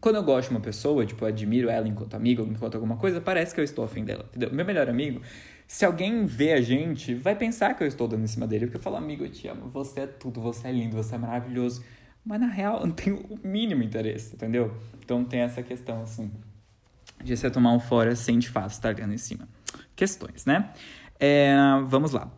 quando 0.00 0.16
eu 0.16 0.24
gosto 0.24 0.48
de 0.48 0.56
uma 0.56 0.60
pessoa, 0.60 1.06
tipo, 1.06 1.24
eu 1.24 1.28
admiro 1.28 1.70
ela 1.70 1.86
enquanto 1.86 2.14
amigo, 2.14 2.42
enquanto 2.42 2.74
alguma 2.74 2.96
coisa, 2.96 3.20
parece 3.20 3.54
que 3.54 3.60
eu 3.60 3.64
estou 3.64 3.84
afim 3.84 4.04
dela, 4.04 4.24
entendeu? 4.30 4.52
Meu 4.52 4.64
melhor 4.64 4.88
amigo, 4.88 5.20
se 5.68 5.84
alguém 5.84 6.26
vê 6.26 6.52
a 6.52 6.60
gente, 6.60 7.14
vai 7.14 7.36
pensar 7.36 7.74
que 7.74 7.84
eu 7.84 7.86
estou 7.86 8.08
dando 8.08 8.24
em 8.24 8.26
cima 8.26 8.44
dele, 8.44 8.66
porque 8.66 8.78
eu 8.78 8.82
falo, 8.82 8.96
amigo, 8.96 9.24
eu 9.24 9.30
te 9.30 9.46
amo, 9.46 9.68
você 9.68 10.00
é 10.00 10.06
tudo, 10.08 10.40
você 10.40 10.66
é 10.66 10.72
lindo, 10.72 10.96
você 10.96 11.14
é 11.14 11.18
maravilhoso. 11.18 11.84
Mas 12.24 12.40
na 12.40 12.46
real, 12.46 12.80
eu 12.80 12.86
não 12.86 12.94
tenho 12.94 13.16
o 13.28 13.38
mínimo 13.46 13.82
interesse, 13.82 14.34
entendeu? 14.34 14.76
Então 15.02 15.24
tem 15.24 15.40
essa 15.40 15.62
questão, 15.62 16.02
assim, 16.02 16.30
de 17.22 17.36
você 17.36 17.50
tomar 17.50 17.72
um 17.72 17.80
fora 17.80 18.14
sem 18.14 18.38
de 18.38 18.48
fato 18.48 18.70
estar 18.70 18.94
dando 18.94 19.14
em 19.14 19.18
cima. 19.18 19.48
Questões, 19.94 20.46
né? 20.46 20.72
É, 21.18 21.54
vamos 21.86 22.12
lá. 22.12 22.30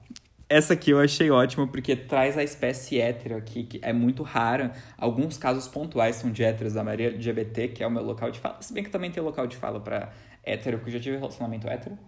Essa 0.48 0.74
aqui 0.74 0.90
eu 0.90 1.00
achei 1.00 1.30
ótima 1.30 1.66
porque 1.66 1.96
traz 1.96 2.36
a 2.36 2.42
espécie 2.42 3.00
hétero 3.00 3.36
aqui, 3.36 3.64
que 3.64 3.80
é 3.82 3.92
muito 3.92 4.22
rara. 4.22 4.72
Alguns 4.98 5.38
casos 5.38 5.66
pontuais 5.66 6.16
são 6.16 6.30
de 6.30 6.44
héteros 6.44 6.74
da 6.74 6.84
maioria 6.84 7.08
LGBT, 7.08 7.68
que 7.68 7.82
é 7.82 7.86
o 7.86 7.90
meu 7.90 8.02
local 8.02 8.30
de 8.30 8.38
fala. 8.38 8.60
Se 8.60 8.72
bem 8.72 8.84
que 8.84 8.90
também 8.90 9.10
tem 9.10 9.22
local 9.22 9.46
de 9.46 9.56
fala 9.56 9.80
para 9.80 10.12
hétero, 10.42 10.78
porque 10.78 10.90
eu 10.90 10.94
já 10.94 11.00
tive 11.00 11.16
relacionamento 11.16 11.68
hétero. 11.68 11.98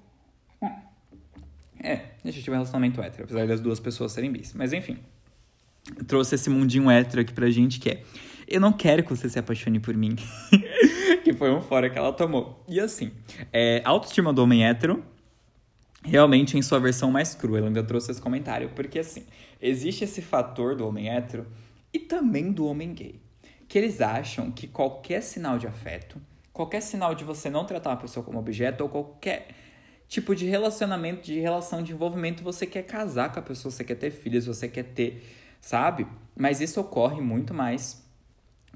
É, 1.83 2.01
eu 2.25 2.33
já 2.33 2.41
tive 2.41 2.51
relacionamento 2.51 3.01
hétero, 3.01 3.25
apesar 3.25 3.47
das 3.47 3.61
duas 3.61 3.81
pessoas 3.81 4.13
serem 4.13 4.31
bis. 4.31 4.53
Mas 4.53 4.73
enfim, 4.75 4.99
trouxe 6.07 6.35
esse 6.35 6.51
mundinho 6.51 6.91
hétero 6.91 7.23
aqui 7.23 7.33
pra 7.33 7.51
gente 7.51 7.79
que 7.79 7.91
é... 7.91 8.03
Eu 8.47 8.61
não 8.61 8.73
quero 8.73 9.03
que 9.03 9.11
você 9.11 9.29
se 9.29 9.39
apaixone 9.39 9.81
por 9.81 9.97
mim. 9.97 10.17
que 11.25 11.33
foi 11.33 11.51
um 11.51 11.63
fora 11.63 11.89
que 11.89 11.99
ela 11.99 12.13
tomou. 12.13 12.63
E 12.69 12.79
assim, 12.79 13.11
é, 13.53 13.81
autoestima 13.85 14.33
do 14.33 14.43
homem 14.43 14.67
hétero 14.67 15.03
realmente 16.05 16.57
em 16.59 16.63
sua 16.63 16.79
versão 16.79 17.11
mais 17.11 17.35
crua. 17.35 17.59
Ela 17.59 17.69
ainda 17.69 17.83
trouxe 17.83 18.11
esse 18.11 18.21
comentário, 18.21 18.71
porque 18.75 18.99
assim, 18.99 19.25
existe 19.61 20.05
esse 20.05 20.21
fator 20.21 20.77
do 20.77 20.87
homem 20.87 21.09
hétero 21.09 21.47
e 21.93 21.99
também 21.99 22.53
do 22.53 22.67
homem 22.67 22.93
gay, 22.93 23.21
que 23.67 23.79
eles 23.79 24.01
acham 24.01 24.51
que 24.51 24.67
qualquer 24.67 25.23
sinal 25.23 25.59
de 25.59 25.67
afeto, 25.67 26.21
qualquer 26.53 26.83
sinal 26.83 27.15
de 27.15 27.25
você 27.25 27.49
não 27.49 27.65
tratar 27.65 27.91
uma 27.91 27.97
pessoa 27.97 28.25
como 28.25 28.39
objeto 28.39 28.83
ou 28.83 28.89
qualquer 28.89 29.49
tipo 30.07 30.35
de 30.35 30.47
relacionamento, 30.47 31.23
de 31.23 31.41
relação 31.41 31.83
de 31.83 31.93
envolvimento, 31.93 32.43
você 32.43 32.67
quer 32.67 32.83
casar 32.83 33.33
com 33.33 33.39
a 33.39 33.43
pessoa, 33.43 33.73
você 33.73 33.83
quer 33.83 33.95
ter 33.95 34.11
filhos, 34.11 34.47
você 34.47 34.69
quer 34.69 34.85
ter, 34.85 35.25
sabe? 35.65 36.07
Mas 36.37 36.61
isso 36.61 36.79
ocorre 36.79 37.23
muito 37.23 37.55
mais 37.55 38.05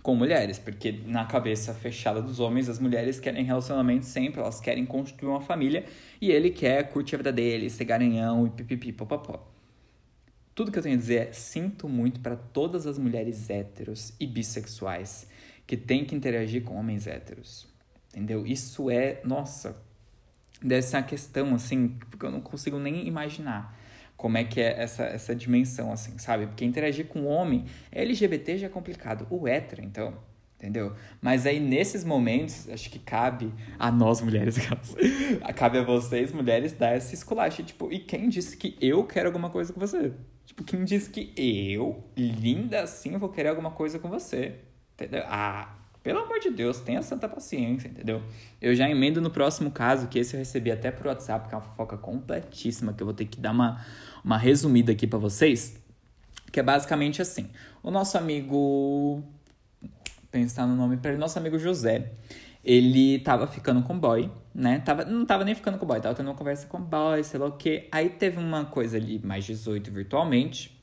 com 0.03 0.15
mulheres, 0.15 0.59
porque 0.59 0.91
na 1.05 1.27
cabeça 1.27 1.75
fechada 1.75 2.23
dos 2.23 2.41
homens, 2.41 2.67
as 2.67 2.79
mulheres 2.79 3.21
querem 3.21 3.45
relacionamento 3.45 4.07
sempre, 4.07 4.41
elas 4.41 4.59
querem 4.59 4.87
construir 4.87 5.29
uma 5.29 5.41
família 5.43 5.85
e 6.19 6.31
ele 6.31 6.49
quer 6.49 6.89
curtir 6.89 7.17
a 7.17 7.19
vida 7.19 7.33
dele, 7.33 7.69
ser 7.69 7.85
garanhão 7.85 8.47
e 8.47 8.51
pipipi, 8.51 8.91
popopó. 8.91 9.47
Tudo 10.55 10.73
que 10.73 10.79
eu 10.79 10.83
tenho 10.83 10.95
a 10.95 10.99
dizer 10.99 11.29
é: 11.29 11.33
sinto 11.33 11.89
muito 11.89 12.21
para 12.21 12.37
todas 12.37 12.87
as 12.87 12.99
mulheres 12.99 13.51
héteros 13.51 14.15
e 14.19 14.27
bissexuais 14.27 15.29
que 15.67 15.77
têm 15.77 16.07
que 16.07 16.15
interagir 16.15 16.65
com 16.65 16.77
homens 16.77 17.07
héteros. 17.07 17.69
Entendeu? 18.13 18.47
Isso 18.47 18.91
é, 18.91 19.21
nossa, 19.25 19.77
uma 20.63 21.03
questão 21.03 21.55
assim, 21.55 21.89
porque 22.09 22.25
eu 22.25 22.31
não 22.31 22.41
consigo 22.41 22.79
nem 22.79 23.07
imaginar 23.07 23.77
como 24.19 24.37
é 24.37 24.43
que 24.43 24.61
é 24.61 24.83
essa, 24.83 25.05
essa 25.05 25.35
dimensão, 25.35 25.93
assim, 25.93 26.19
sabe? 26.19 26.49
Porque 26.49 26.65
interagir 26.65 27.07
com 27.07 27.25
homem, 27.25 27.65
LGBT 27.93 28.59
já 28.59 28.67
é 28.67 28.69
complicado. 28.69 29.29
O 29.31 29.47
hétero, 29.47 29.81
então, 29.85 30.13
entendeu? 30.57 30.93
Mas 31.23 31.47
aí, 31.47 31.61
nesses 31.61 32.03
momentos, 32.03 32.69
acho 32.69 32.91
que 32.91 32.99
cabe 32.99 33.55
a 33.79 33.93
nós, 33.93 34.21
mulheres, 34.21 34.57
cabe 35.55 35.79
a 35.79 35.85
vocês, 35.85 36.33
mulheres, 36.33 36.73
dar 36.73 36.97
essa 36.97 37.15
esculacha. 37.15 37.63
Tipo, 37.63 37.93
e 37.93 38.01
quem 38.01 38.29
disse 38.29 38.57
que 38.57 38.77
eu 38.81 39.05
quero 39.05 39.29
alguma 39.29 39.51
coisa 39.51 39.73
com 39.73 39.79
você? 39.79 40.13
Tipo, 40.45 40.65
quem 40.65 40.85
disse 40.85 41.09
que 41.09 41.33
eu, 41.37 42.03
linda 42.17 42.83
assim, 42.83 43.17
vou 43.17 43.29
querer 43.29 43.51
alguma 43.51 43.71
coisa 43.71 44.01
com 44.01 44.09
você? 44.09 44.57
Entendeu? 44.95 45.23
Ah, 45.27 45.79
pelo 46.03 46.21
amor 46.21 46.41
de 46.41 46.51
Deus, 46.51 46.81
tenha 46.81 47.03
santa 47.03 47.29
paciência, 47.29 47.87
entendeu? 47.87 48.23
Eu 48.61 48.75
já 48.75 48.89
emendo 48.89 49.21
no 49.21 49.31
próximo 49.31 49.71
caso, 49.71 50.09
que 50.09 50.19
esse 50.19 50.35
eu 50.35 50.39
recebi 50.39 50.73
até 50.73 50.91
por 50.91 51.07
WhatsApp, 51.07 51.49
que 51.49 51.55
é 51.55 51.59
uma 51.59 51.63
fofoca 51.63 51.97
completíssima, 51.97 52.93
que 52.93 53.03
eu 53.03 53.07
vou 53.07 53.15
ter 53.15 53.27
que 53.27 53.39
dar 53.39 53.51
uma 53.51 53.85
uma 54.29 54.37
resumida 54.37 54.93
aqui 54.93 55.07
para 55.07 55.19
vocês, 55.19 55.83
que 56.53 56.61
é 56.61 56.63
basicamente 56.63 57.23
assim. 57.23 57.49
O 57.83 57.91
nosso 57.91 58.19
amigo 58.19 59.23
pensar 60.31 60.67
no 60.67 60.77
nome 60.77 60.99
para 60.99 61.13
ele, 61.13 61.19
nosso 61.19 61.39
amigo 61.39 61.59
José, 61.59 62.13
ele 62.63 63.21
tava 63.21 63.47
ficando 63.47 63.83
com 63.83 63.99
boy, 63.99 64.31
né? 64.55 64.81
Tava, 64.81 65.07
não 65.07 65.25
tava 65.25 65.47
nem 65.47 65.55
ficando 65.55 65.79
com 65.79 65.87
boy, 65.87 65.99
tava 65.99 66.15
tendo 66.15 66.27
uma 66.27 66.35
conversa 66.35 66.67
com 66.67 66.79
boy, 66.79 67.25
sei 67.25 67.41
lá 67.41 67.47
o 67.47 67.53
quê. 67.53 67.89
Aí 67.91 68.11
teve 68.11 68.37
uma 68.39 68.67
coisa 68.67 68.99
ali 68.99 69.19
mais 69.19 69.47
18 69.47 69.91
virtualmente, 69.91 70.79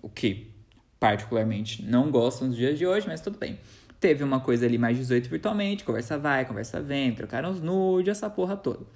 o 0.00 0.08
que 0.08 0.54
particularmente 1.00 1.82
não 1.82 2.12
gosto 2.12 2.44
nos 2.44 2.54
dias 2.54 2.78
de 2.78 2.86
hoje, 2.86 3.08
mas 3.08 3.20
tudo 3.20 3.36
bem. 3.36 3.58
Teve 3.98 4.22
uma 4.22 4.38
coisa 4.38 4.66
ali 4.66 4.78
mais 4.78 4.96
18 4.96 5.28
virtualmente, 5.28 5.82
conversa 5.82 6.16
vai, 6.16 6.44
conversa 6.44 6.80
vem, 6.80 7.12
trocaram 7.12 7.50
os 7.50 7.60
nudes, 7.60 8.12
essa 8.12 8.30
porra 8.30 8.56
toda. 8.56 8.86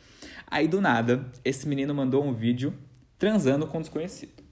Aí 0.46 0.68
do 0.68 0.80
nada, 0.80 1.26
esse 1.44 1.66
menino 1.66 1.92
mandou 1.92 2.24
um 2.24 2.32
vídeo 2.32 2.72
transando 3.18 3.66
com 3.66 3.80
desconhecido. 3.80 4.42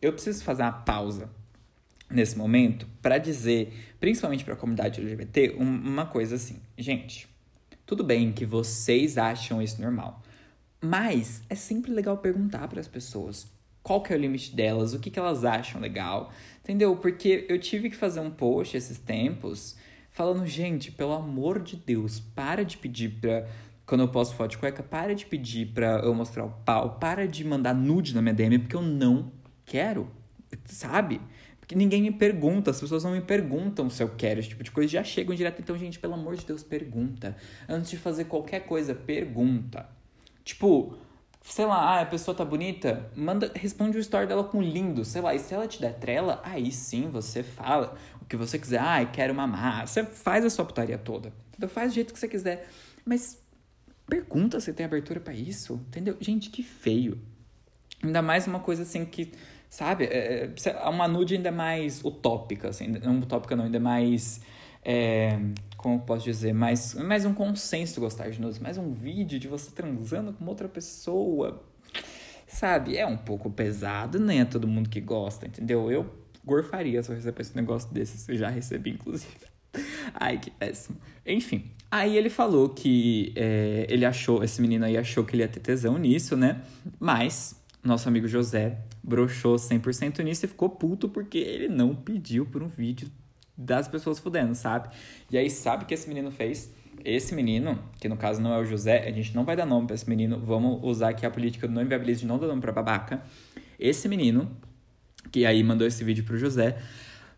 Eu 0.00 0.12
preciso 0.12 0.44
fazer 0.44 0.62
uma 0.62 0.72
pausa 0.72 1.30
nesse 2.10 2.36
momento 2.36 2.86
para 3.02 3.18
dizer, 3.18 3.72
principalmente 3.98 4.44
para 4.44 4.54
a 4.54 4.56
comunidade 4.56 5.00
LGBT, 5.00 5.56
uma 5.58 6.06
coisa 6.06 6.36
assim. 6.36 6.60
Gente, 6.76 7.28
tudo 7.84 8.04
bem 8.04 8.32
que 8.32 8.46
vocês 8.46 9.18
acham 9.18 9.60
isso 9.60 9.80
normal, 9.80 10.22
mas 10.80 11.42
é 11.48 11.54
sempre 11.54 11.90
legal 11.90 12.18
perguntar 12.18 12.68
para 12.68 12.80
as 12.80 12.88
pessoas 12.88 13.46
qual 13.82 14.02
que 14.02 14.12
é 14.12 14.16
o 14.16 14.18
limite 14.18 14.54
delas, 14.54 14.92
o 14.92 14.98
que, 14.98 15.10
que 15.10 15.18
elas 15.18 15.44
acham 15.44 15.80
legal, 15.80 16.30
entendeu? 16.60 16.94
Porque 16.96 17.46
eu 17.48 17.58
tive 17.58 17.88
que 17.88 17.96
fazer 17.96 18.20
um 18.20 18.30
post 18.30 18.76
esses 18.76 18.98
tempos 18.98 19.76
falando, 20.10 20.46
gente, 20.46 20.92
pelo 20.92 21.12
amor 21.12 21.62
de 21.62 21.76
Deus, 21.76 22.20
para 22.20 22.64
de 22.64 22.76
pedir 22.76 23.18
para 23.20 23.48
quando 23.88 24.02
eu 24.02 24.08
posto 24.08 24.36
foto 24.36 24.50
de 24.50 24.58
cueca, 24.58 24.82
para 24.82 25.14
de 25.14 25.24
pedir 25.24 25.72
pra 25.72 26.00
eu 26.04 26.14
mostrar 26.14 26.44
o 26.44 26.50
pau, 26.50 26.98
para 27.00 27.26
de 27.26 27.42
mandar 27.42 27.74
nude 27.74 28.14
na 28.14 28.20
minha 28.20 28.34
DM, 28.34 28.58
porque 28.58 28.76
eu 28.76 28.82
não 28.82 29.32
quero, 29.64 30.10
sabe? 30.66 31.22
Porque 31.58 31.74
ninguém 31.74 32.02
me 32.02 32.10
pergunta, 32.10 32.70
as 32.70 32.78
pessoas 32.78 33.02
não 33.02 33.12
me 33.12 33.22
perguntam 33.22 33.88
se 33.88 34.02
eu 34.02 34.10
quero, 34.10 34.40
esse 34.40 34.50
tipo 34.50 34.62
de 34.62 34.70
coisa, 34.70 34.90
já 34.90 35.02
chegam 35.02 35.34
direto. 35.34 35.62
Então, 35.62 35.76
gente, 35.76 35.98
pelo 35.98 36.12
amor 36.12 36.36
de 36.36 36.44
Deus, 36.44 36.62
pergunta. 36.62 37.34
Antes 37.66 37.90
de 37.90 37.96
fazer 37.96 38.26
qualquer 38.26 38.60
coisa, 38.60 38.94
pergunta. 38.94 39.88
Tipo, 40.44 40.98
sei 41.42 41.64
lá, 41.64 41.78
ah, 41.78 42.00
a 42.02 42.06
pessoa 42.06 42.34
tá 42.34 42.44
bonita, 42.44 43.10
manda, 43.16 43.50
responde 43.54 43.96
o 43.96 44.00
story 44.00 44.26
dela 44.26 44.44
com 44.44 44.60
lindo, 44.60 45.02
sei 45.02 45.22
lá, 45.22 45.34
e 45.34 45.38
se 45.38 45.54
ela 45.54 45.66
te 45.66 45.80
der 45.80 45.94
trela, 45.94 46.42
aí 46.44 46.70
sim 46.70 47.08
você 47.08 47.42
fala 47.42 47.96
o 48.20 48.26
que 48.26 48.36
você 48.36 48.58
quiser, 48.58 48.80
ah, 48.80 49.02
quero 49.06 49.34
mamar, 49.34 49.88
você 49.88 50.04
faz 50.04 50.44
a 50.44 50.50
sua 50.50 50.66
putaria 50.66 50.98
toda, 50.98 51.32
entendeu? 51.48 51.70
Faz 51.70 51.92
do 51.92 51.94
jeito 51.94 52.12
que 52.12 52.20
você 52.20 52.28
quiser, 52.28 52.68
mas 53.02 53.47
Pergunta 54.08 54.58
se 54.58 54.72
tem 54.72 54.86
abertura 54.86 55.20
para 55.20 55.34
isso, 55.34 55.74
entendeu? 55.88 56.16
Gente, 56.20 56.48
que 56.48 56.62
feio. 56.62 57.20
Ainda 58.02 58.22
mais 58.22 58.46
uma 58.46 58.60
coisa 58.60 58.82
assim 58.82 59.04
que, 59.04 59.32
sabe, 59.68 60.04
é, 60.04 60.50
é 60.64 60.88
uma 60.88 61.06
nude 61.06 61.34
ainda 61.34 61.52
mais 61.52 62.02
utópica, 62.02 62.68
assim, 62.68 62.86
não 62.86 63.18
utópica 63.18 63.54
não, 63.54 63.64
ainda 63.64 63.80
mais, 63.80 64.40
é, 64.82 65.38
como 65.76 66.00
posso 66.00 66.24
dizer, 66.24 66.54
mais, 66.54 66.94
mais 66.94 67.26
um 67.26 67.34
consenso 67.34 68.00
gostar 68.00 68.30
de 68.30 68.40
nudes, 68.40 68.58
mais 68.58 68.78
um 68.78 68.90
vídeo 68.90 69.38
de 69.38 69.46
você 69.46 69.70
transando 69.72 70.32
com 70.32 70.46
outra 70.46 70.68
pessoa, 70.68 71.62
sabe? 72.46 72.96
É 72.96 73.04
um 73.04 73.16
pouco 73.16 73.50
pesado, 73.50 74.18
nem 74.18 74.40
é 74.40 74.44
todo 74.44 74.66
mundo 74.66 74.88
que 74.88 75.00
gosta, 75.00 75.46
entendeu? 75.46 75.90
Eu 75.90 76.08
gorfaria 76.44 77.02
se 77.02 77.10
eu 77.10 77.16
recebesse 77.16 77.52
um 77.52 77.56
negócio 77.56 77.92
desse, 77.92 78.30
eu 78.30 78.38
já 78.38 78.48
recebi, 78.48 78.90
inclusive. 78.92 79.57
Ai, 80.14 80.38
que 80.38 80.50
péssimo. 80.50 80.96
Enfim, 81.26 81.70
aí 81.90 82.16
ele 82.16 82.30
falou 82.30 82.68
que 82.70 83.32
é, 83.36 83.86
ele 83.88 84.04
achou, 84.04 84.42
esse 84.42 84.60
menino 84.60 84.84
aí 84.84 84.96
achou 84.96 85.24
que 85.24 85.34
ele 85.34 85.42
ia 85.42 85.48
ter 85.48 85.60
tesão 85.60 85.98
nisso, 85.98 86.36
né? 86.36 86.62
Mas 86.98 87.60
nosso 87.82 88.08
amigo 88.08 88.26
José 88.26 88.78
broxou 89.02 89.56
100% 89.56 90.22
nisso 90.22 90.44
e 90.44 90.48
ficou 90.48 90.68
puto 90.68 91.08
porque 91.08 91.38
ele 91.38 91.68
não 91.68 91.94
pediu 91.94 92.44
por 92.46 92.62
um 92.62 92.68
vídeo 92.68 93.10
das 93.56 93.88
pessoas 93.88 94.18
fudendo, 94.18 94.54
sabe? 94.54 94.88
E 95.30 95.36
aí, 95.36 95.50
sabe 95.50 95.84
o 95.84 95.86
que 95.86 95.94
esse 95.94 96.08
menino 96.08 96.30
fez? 96.30 96.72
Esse 97.04 97.34
menino, 97.34 97.78
que 98.00 98.08
no 98.08 98.16
caso 98.16 98.40
não 98.40 98.52
é 98.52 98.58
o 98.58 98.64
José, 98.64 99.06
a 99.06 99.10
gente 99.10 99.34
não 99.34 99.44
vai 99.44 99.56
dar 99.56 99.66
nome 99.66 99.86
pra 99.86 99.94
esse 99.94 100.08
menino, 100.08 100.38
vamos 100.38 100.80
usar 100.82 101.10
aqui 101.10 101.24
a 101.24 101.30
política 101.30 101.66
do 101.66 101.74
não 101.74 101.82
inviabilize 101.82 102.20
de 102.20 102.26
não 102.26 102.38
dar 102.38 102.46
nome 102.46 102.60
pra 102.60 102.72
babaca. 102.72 103.22
Esse 103.78 104.08
menino, 104.08 104.50
que 105.30 105.44
aí 105.46 105.62
mandou 105.62 105.86
esse 105.86 106.02
vídeo 106.04 106.24
pro 106.24 106.36
José, 106.36 106.78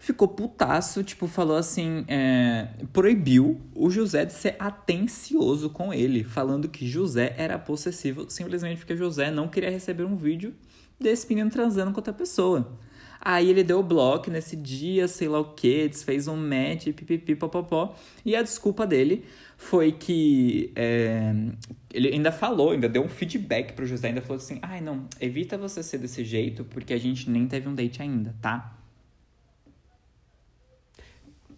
ficou 0.01 0.27
putaço, 0.27 1.05
tipo, 1.05 1.29
falou 1.29 1.57
assim, 1.57 2.07
é, 2.09 2.69
proibiu 2.91 3.61
o 3.75 3.91
José 3.91 4.25
de 4.25 4.33
ser 4.33 4.57
atencioso 4.59 5.69
com 5.69 5.93
ele, 5.93 6.25
falando 6.25 6.69
que 6.69 6.89
José 6.89 7.35
era 7.37 7.59
possessivo 7.59 8.25
simplesmente 8.31 8.79
porque 8.79 8.97
José 8.97 9.31
não 9.31 9.47
queria 9.47 9.71
receber 9.71 10.05
um 10.05 10.17
vídeo 10.17 10.55
desse 10.99 11.29
menino 11.29 11.51
transando 11.51 11.93
com 11.93 11.99
outra 11.99 12.15
pessoa. 12.15 12.79
Aí 13.21 13.51
ele 13.51 13.63
deu 13.63 13.83
bloco 13.83 14.31
nesse 14.31 14.57
dia, 14.57 15.07
sei 15.07 15.29
lá 15.29 15.39
o 15.39 15.53
que, 15.53 15.87
desfez 15.87 16.27
um 16.27 16.37
match, 16.37 16.85
pipipi, 16.85 17.35
popopó. 17.35 17.95
E 18.25 18.35
a 18.35 18.43
desculpa 18.43 18.87
dele 18.87 19.27
foi 19.59 19.93
que 19.93 20.73
é, 20.75 21.35
ele 21.93 22.09
ainda 22.09 22.33
falou, 22.33 22.71
ainda 22.71 22.89
deu 22.89 23.03
um 23.03 23.09
feedback 23.11 23.75
pro 23.75 23.85
José, 23.85 24.09
ainda 24.09 24.23
falou 24.23 24.39
assim: 24.39 24.59
ai 24.63 24.81
não, 24.81 25.05
evita 25.21 25.59
você 25.59 25.83
ser 25.83 25.99
desse 25.99 26.25
jeito, 26.25 26.65
porque 26.65 26.95
a 26.95 26.99
gente 26.99 27.29
nem 27.29 27.47
teve 27.47 27.69
um 27.69 27.75
date 27.75 28.01
ainda, 28.01 28.35
tá? 28.41 28.80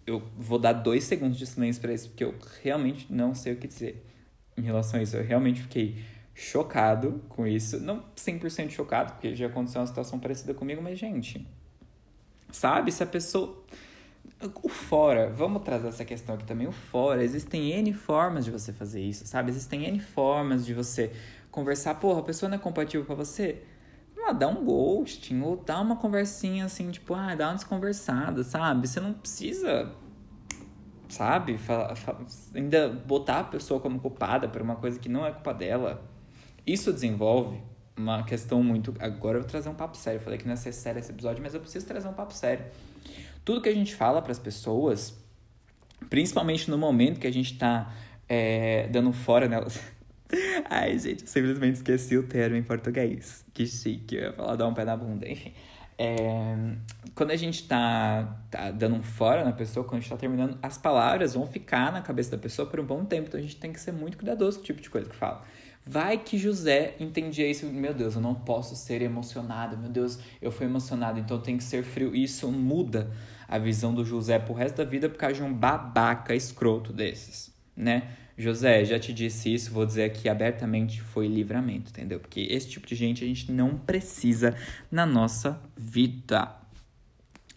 Eu 0.05 0.21
vou 0.37 0.59
dar 0.59 0.73
dois 0.73 1.05
segundos 1.05 1.37
de 1.37 1.45
silêncio 1.45 1.81
pra 1.81 1.93
isso, 1.93 2.09
porque 2.09 2.23
eu 2.23 2.35
realmente 2.61 3.11
não 3.11 3.33
sei 3.33 3.53
o 3.53 3.57
que 3.57 3.67
dizer 3.67 4.05
em 4.57 4.61
relação 4.61 4.99
a 4.99 5.03
isso. 5.03 5.15
Eu 5.15 5.23
realmente 5.23 5.61
fiquei 5.61 6.03
chocado 6.35 7.21
com 7.29 7.45
isso. 7.45 7.79
Não 7.79 8.03
100% 8.15 8.69
chocado, 8.71 9.13
porque 9.13 9.35
já 9.35 9.47
aconteceu 9.47 9.81
uma 9.81 9.87
situação 9.87 10.19
parecida 10.19 10.53
comigo, 10.53 10.81
mas, 10.81 10.97
gente, 10.99 11.47
sabe? 12.51 12.91
Se 12.91 13.03
a 13.03 13.07
pessoa. 13.07 13.63
O 14.61 14.67
fora, 14.67 15.29
vamos 15.29 15.63
trazer 15.63 15.87
essa 15.87 16.03
questão 16.03 16.35
aqui 16.35 16.43
também. 16.43 16.67
O 16.67 16.71
fora, 16.71 17.23
existem 17.23 17.71
N 17.71 17.93
formas 17.93 18.43
de 18.43 18.51
você 18.51 18.73
fazer 18.73 19.01
isso, 19.01 19.25
sabe? 19.25 19.49
Existem 19.49 19.85
N 19.85 19.99
formas 19.99 20.65
de 20.65 20.73
você 20.73 21.13
conversar. 21.49 21.95
Porra, 21.95 22.19
a 22.19 22.23
pessoa 22.23 22.49
não 22.49 22.57
é 22.57 22.59
compatível 22.59 23.05
para 23.05 23.15
você. 23.15 23.61
Ah, 24.25 24.31
dá 24.31 24.47
um 24.47 24.63
ghosting, 24.63 25.41
ou 25.41 25.57
dá 25.57 25.81
uma 25.81 25.97
conversinha 25.97 26.65
assim, 26.65 26.89
tipo, 26.91 27.13
ah, 27.13 27.35
dá 27.35 27.49
uma 27.49 27.55
desconversada, 27.55 28.43
sabe? 28.43 28.87
Você 28.87 28.99
não 28.99 29.13
precisa, 29.13 29.91
sabe? 31.09 31.57
Fala, 31.57 31.95
fala, 31.95 32.25
ainda 32.55 32.87
botar 32.89 33.41
a 33.41 33.43
pessoa 33.43 33.79
como 33.79 33.99
culpada 33.99 34.47
por 34.47 34.61
uma 34.61 34.77
coisa 34.77 34.97
que 34.97 35.09
não 35.09 35.25
é 35.25 35.31
culpa 35.31 35.53
dela. 35.53 36.09
Isso 36.65 36.93
desenvolve 36.93 37.61
uma 37.97 38.23
questão 38.23 38.63
muito. 38.63 38.93
Agora 38.99 39.37
eu 39.37 39.41
vou 39.41 39.49
trazer 39.49 39.69
um 39.69 39.75
papo 39.75 39.97
sério. 39.97 40.19
Eu 40.19 40.23
falei 40.23 40.39
que 40.39 40.45
não 40.45 40.53
ia 40.53 40.57
ser 40.57 40.71
sério 40.71 40.99
esse 40.99 41.11
episódio, 41.11 41.43
mas 41.43 41.53
eu 41.53 41.59
preciso 41.59 41.85
trazer 41.85 42.07
um 42.07 42.13
papo 42.13 42.33
sério. 42.33 42.65
Tudo 43.43 43.61
que 43.61 43.69
a 43.69 43.73
gente 43.73 43.93
fala 43.93 44.21
para 44.21 44.31
as 44.31 44.39
pessoas, 44.39 45.17
principalmente 46.09 46.69
no 46.69 46.77
momento 46.77 47.19
que 47.19 47.27
a 47.27 47.33
gente 47.33 47.57
tá 47.57 47.93
é, 48.27 48.87
dando 48.87 49.11
fora 49.11 49.47
nelas. 49.47 49.79
Ai, 50.69 50.97
gente, 50.97 51.21
eu 51.21 51.27
simplesmente 51.27 51.75
esqueci 51.75 52.17
o 52.17 52.23
termo 52.23 52.55
em 52.55 52.63
português. 52.63 53.45
Que 53.53 53.65
chique, 53.65 54.15
eu 54.15 54.23
ia 54.23 54.33
falar 54.33 54.55
dar 54.55 54.67
um 54.67 54.73
pé 54.73 54.85
na 54.85 54.97
bunda, 54.97 55.27
enfim. 55.27 55.53
É, 55.97 56.75
quando 57.13 57.31
a 57.31 57.35
gente 57.35 57.67
tá, 57.67 58.37
tá 58.49 58.71
dando 58.71 58.95
um 58.95 59.03
fora 59.03 59.45
na 59.45 59.51
pessoa, 59.51 59.85
quando 59.85 59.99
a 59.99 60.01
gente 60.01 60.09
tá 60.09 60.17
terminando, 60.17 60.57
as 60.61 60.77
palavras 60.77 61.35
vão 61.35 61.45
ficar 61.45 61.91
na 61.91 62.01
cabeça 62.01 62.31
da 62.31 62.37
pessoa 62.37 62.67
por 62.67 62.79
um 62.79 62.85
bom 62.85 63.05
tempo. 63.05 63.27
Então 63.27 63.39
a 63.39 63.43
gente 63.43 63.55
tem 63.57 63.71
que 63.71 63.79
ser 63.79 63.91
muito 63.91 64.17
cuidadoso 64.17 64.57
com 64.57 64.63
o 64.63 64.65
tipo 64.65 64.81
de 64.81 64.89
coisa 64.89 65.09
que 65.09 65.15
fala. 65.15 65.43
Vai 65.85 66.17
que 66.17 66.37
José 66.37 66.95
entendia 66.99 67.49
isso, 67.49 67.65
meu 67.67 67.93
Deus, 67.93 68.15
eu 68.15 68.21
não 68.21 68.33
posso 68.33 68.73
ser 68.73 69.01
emocionado, 69.01 69.77
meu 69.77 69.89
Deus, 69.89 70.17
eu 70.41 70.49
fui 70.49 70.65
emocionado, 70.65 71.19
então 71.19 71.39
tenho 71.41 71.57
que 71.57 71.63
ser 71.63 71.83
frio. 71.83 72.15
Isso 72.15 72.49
muda 72.49 73.11
a 73.47 73.57
visão 73.57 73.93
do 73.93 74.05
José 74.05 74.39
pro 74.39 74.53
resto 74.53 74.77
da 74.77 74.85
vida 74.85 75.09
por 75.09 75.17
causa 75.17 75.35
de 75.35 75.43
um 75.43 75.53
babaca 75.53 76.33
escroto 76.33 76.93
desses, 76.93 77.53
né? 77.75 78.09
José, 78.37 78.83
já 78.83 78.97
te 78.97 79.13
disse 79.13 79.53
isso, 79.53 79.71
vou 79.71 79.85
dizer 79.85 80.05
aqui 80.05 80.27
abertamente, 80.27 81.01
foi 81.01 81.27
livramento, 81.27 81.91
entendeu? 81.91 82.19
Porque 82.19 82.41
esse 82.49 82.67
tipo 82.67 82.87
de 82.87 82.95
gente 82.95 83.23
a 83.23 83.27
gente 83.27 83.51
não 83.51 83.77
precisa 83.77 84.55
na 84.91 85.05
nossa 85.05 85.61
vida. 85.77 86.55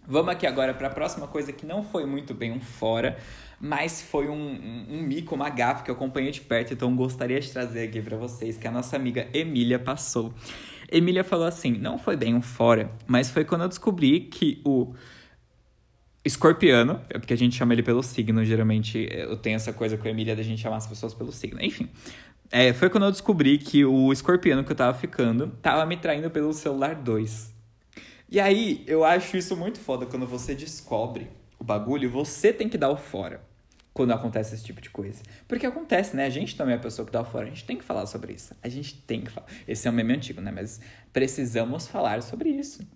Vamos 0.06 0.30
aqui 0.30 0.46
agora 0.46 0.72
para 0.72 0.86
a 0.86 0.90
próxima 0.90 1.26
coisa 1.26 1.52
que 1.52 1.66
não 1.66 1.82
foi 1.82 2.06
muito 2.06 2.32
bem 2.32 2.52
um 2.52 2.60
fora, 2.60 3.18
mas 3.60 4.02
foi 4.02 4.28
um, 4.28 4.34
um, 4.34 4.86
um, 4.90 5.02
mico, 5.02 5.34
uma 5.34 5.48
gafe 5.48 5.82
que 5.82 5.90
eu 5.90 5.94
acompanhei 5.94 6.30
de 6.30 6.42
perto, 6.42 6.74
então 6.74 6.94
gostaria 6.94 7.40
de 7.40 7.50
trazer 7.50 7.88
aqui 7.88 8.00
para 8.00 8.16
vocês 8.16 8.56
que 8.56 8.68
a 8.68 8.70
nossa 8.70 8.94
amiga 8.94 9.26
Emília 9.32 9.78
passou. 9.78 10.32
Emília 10.92 11.24
falou 11.24 11.46
assim: 11.46 11.72
não 11.72 11.98
foi 11.98 12.16
bem 12.16 12.34
um 12.34 12.42
fora, 12.42 12.92
mas 13.06 13.30
foi 13.30 13.44
quando 13.44 13.62
eu 13.62 13.68
descobri 13.68 14.20
que 14.20 14.60
o 14.64 14.94
escorpiano, 16.26 17.00
é 17.08 17.18
porque 17.18 17.32
a 17.32 17.36
gente 17.36 17.54
chama 17.56 17.72
ele 17.72 17.82
pelo 17.82 18.02
signo, 18.02 18.44
geralmente 18.44 19.08
eu 19.10 19.36
tenho 19.36 19.56
essa 19.56 19.72
coisa 19.72 19.96
com 19.96 20.08
a 20.08 20.10
Emília 20.10 20.34
da 20.34 20.42
gente 20.42 20.60
chamar 20.60 20.76
as 20.76 20.86
pessoas 20.86 21.14
pelo 21.14 21.30
signo, 21.30 21.62
enfim. 21.62 21.88
É, 22.50 22.72
foi 22.72 22.90
quando 22.90 23.04
eu 23.04 23.12
descobri 23.12 23.58
que 23.58 23.84
o 23.84 24.12
escorpiano 24.12 24.64
que 24.64 24.72
eu 24.72 24.76
tava 24.76 24.96
ficando 24.96 25.48
tava 25.62 25.86
me 25.86 25.96
traindo 25.96 26.28
pelo 26.30 26.52
celular 26.52 26.94
2. 26.96 27.54
E 28.28 28.40
aí, 28.40 28.82
eu 28.88 29.04
acho 29.04 29.36
isso 29.36 29.56
muito 29.56 29.78
foda 29.78 30.04
quando 30.04 30.26
você 30.26 30.54
descobre 30.54 31.30
o 31.58 31.64
bagulho, 31.64 32.10
você 32.10 32.52
tem 32.52 32.68
que 32.68 32.76
dar 32.76 32.90
o 32.90 32.96
fora 32.96 33.40
quando 33.92 34.10
acontece 34.12 34.54
esse 34.54 34.64
tipo 34.64 34.80
de 34.80 34.90
coisa. 34.90 35.22
Porque 35.46 35.64
acontece, 35.64 36.16
né? 36.16 36.26
A 36.26 36.30
gente 36.30 36.56
também 36.56 36.74
é 36.74 36.76
a 36.76 36.80
pessoa 36.80 37.06
que 37.06 37.12
dá 37.12 37.22
o 37.22 37.24
fora. 37.24 37.46
A 37.46 37.48
gente 37.48 37.64
tem 37.64 37.78
que 37.78 37.84
falar 37.84 38.04
sobre 38.06 38.32
isso. 38.32 38.54
A 38.62 38.68
gente 38.68 39.00
tem 39.02 39.22
que 39.22 39.30
falar. 39.30 39.46
Esse 39.66 39.88
é 39.88 39.90
um 39.90 39.94
meme 39.94 40.12
antigo, 40.12 40.40
né? 40.40 40.50
Mas 40.50 40.80
precisamos 41.12 41.86
falar 41.86 42.20
sobre 42.22 42.50
isso. 42.50 42.86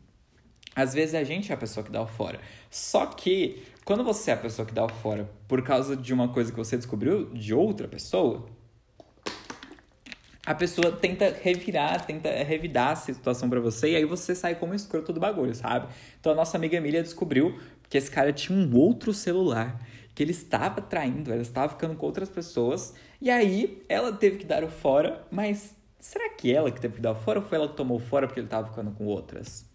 Às 0.75 0.95
vezes 0.95 1.15
a 1.15 1.25
gente 1.25 1.51
é 1.51 1.55
a 1.55 1.59
pessoa 1.59 1.85
que 1.85 1.91
dá 1.91 2.01
o 2.01 2.07
fora. 2.07 2.41
Só 2.71 3.07
que, 3.07 3.63
quando 3.85 4.05
você 4.05 4.31
é 4.31 4.35
a 4.35 4.37
pessoa 4.37 4.67
que 4.67 4.73
dá 4.73 4.85
o 4.85 4.89
fora 4.89 5.31
por 5.49 5.63
causa 5.63 5.97
de 5.97 6.15
uma 6.15 6.29
coisa 6.29 6.51
que 6.51 6.57
você 6.57 6.77
descobriu 6.77 7.31
de 7.33 7.53
outra 7.53 7.89
pessoa, 7.89 8.47
a 10.47 10.55
pessoa 10.55 10.91
tenta 10.91 11.37
revirar, 11.43 12.05
tenta 12.07 12.29
revidar 12.43 12.91
a 12.91 12.97
situação 12.97 13.49
para 13.49 13.61
você 13.61 13.93
e 13.93 13.97
aí 13.97 14.05
você 14.05 14.35
sai 14.35 14.55
como 14.55 14.75
escroto 14.75 15.13
do 15.13 15.21
bagulho, 15.21 15.55
sabe? 15.55 15.93
Então 16.19 16.33
a 16.33 16.35
nossa 16.35 16.57
amiga 16.57 16.77
Emília 16.77 17.03
descobriu 17.03 17.59
que 17.89 17.99
esse 17.99 18.11
cara 18.11 18.33
tinha 18.33 18.59
um 18.59 18.77
outro 18.77 19.13
celular, 19.13 19.81
que 20.15 20.23
ele 20.23 20.33
estava 20.33 20.81
traindo, 20.81 21.33
ela 21.33 21.43
estava 21.43 21.69
ficando 21.69 21.95
com 21.95 22.07
outras 22.07 22.29
pessoas, 22.29 22.95
e 23.21 23.31
aí 23.31 23.83
ela 23.89 24.13
teve 24.13 24.39
que 24.39 24.45
dar 24.45 24.65
o 24.65 24.69
fora, 24.69 25.25
mas 25.31 25.75
será 26.01 26.31
que 26.31 26.53
ela 26.53 26.71
que 26.71 26.81
teve 26.81 26.97
que 26.97 27.01
dar 27.01 27.13
o 27.13 27.17
fora 27.17 27.39
ou 27.39 27.45
foi 27.45 27.59
ela 27.59 27.69
que 27.69 27.77
tomou 27.77 27.99
o 27.99 28.01
fora 28.01 28.27
porque 28.27 28.41
ele 28.41 28.47
estava 28.47 28.67
ficando 28.67 28.91
com 28.91 29.05
outras? 29.05 29.70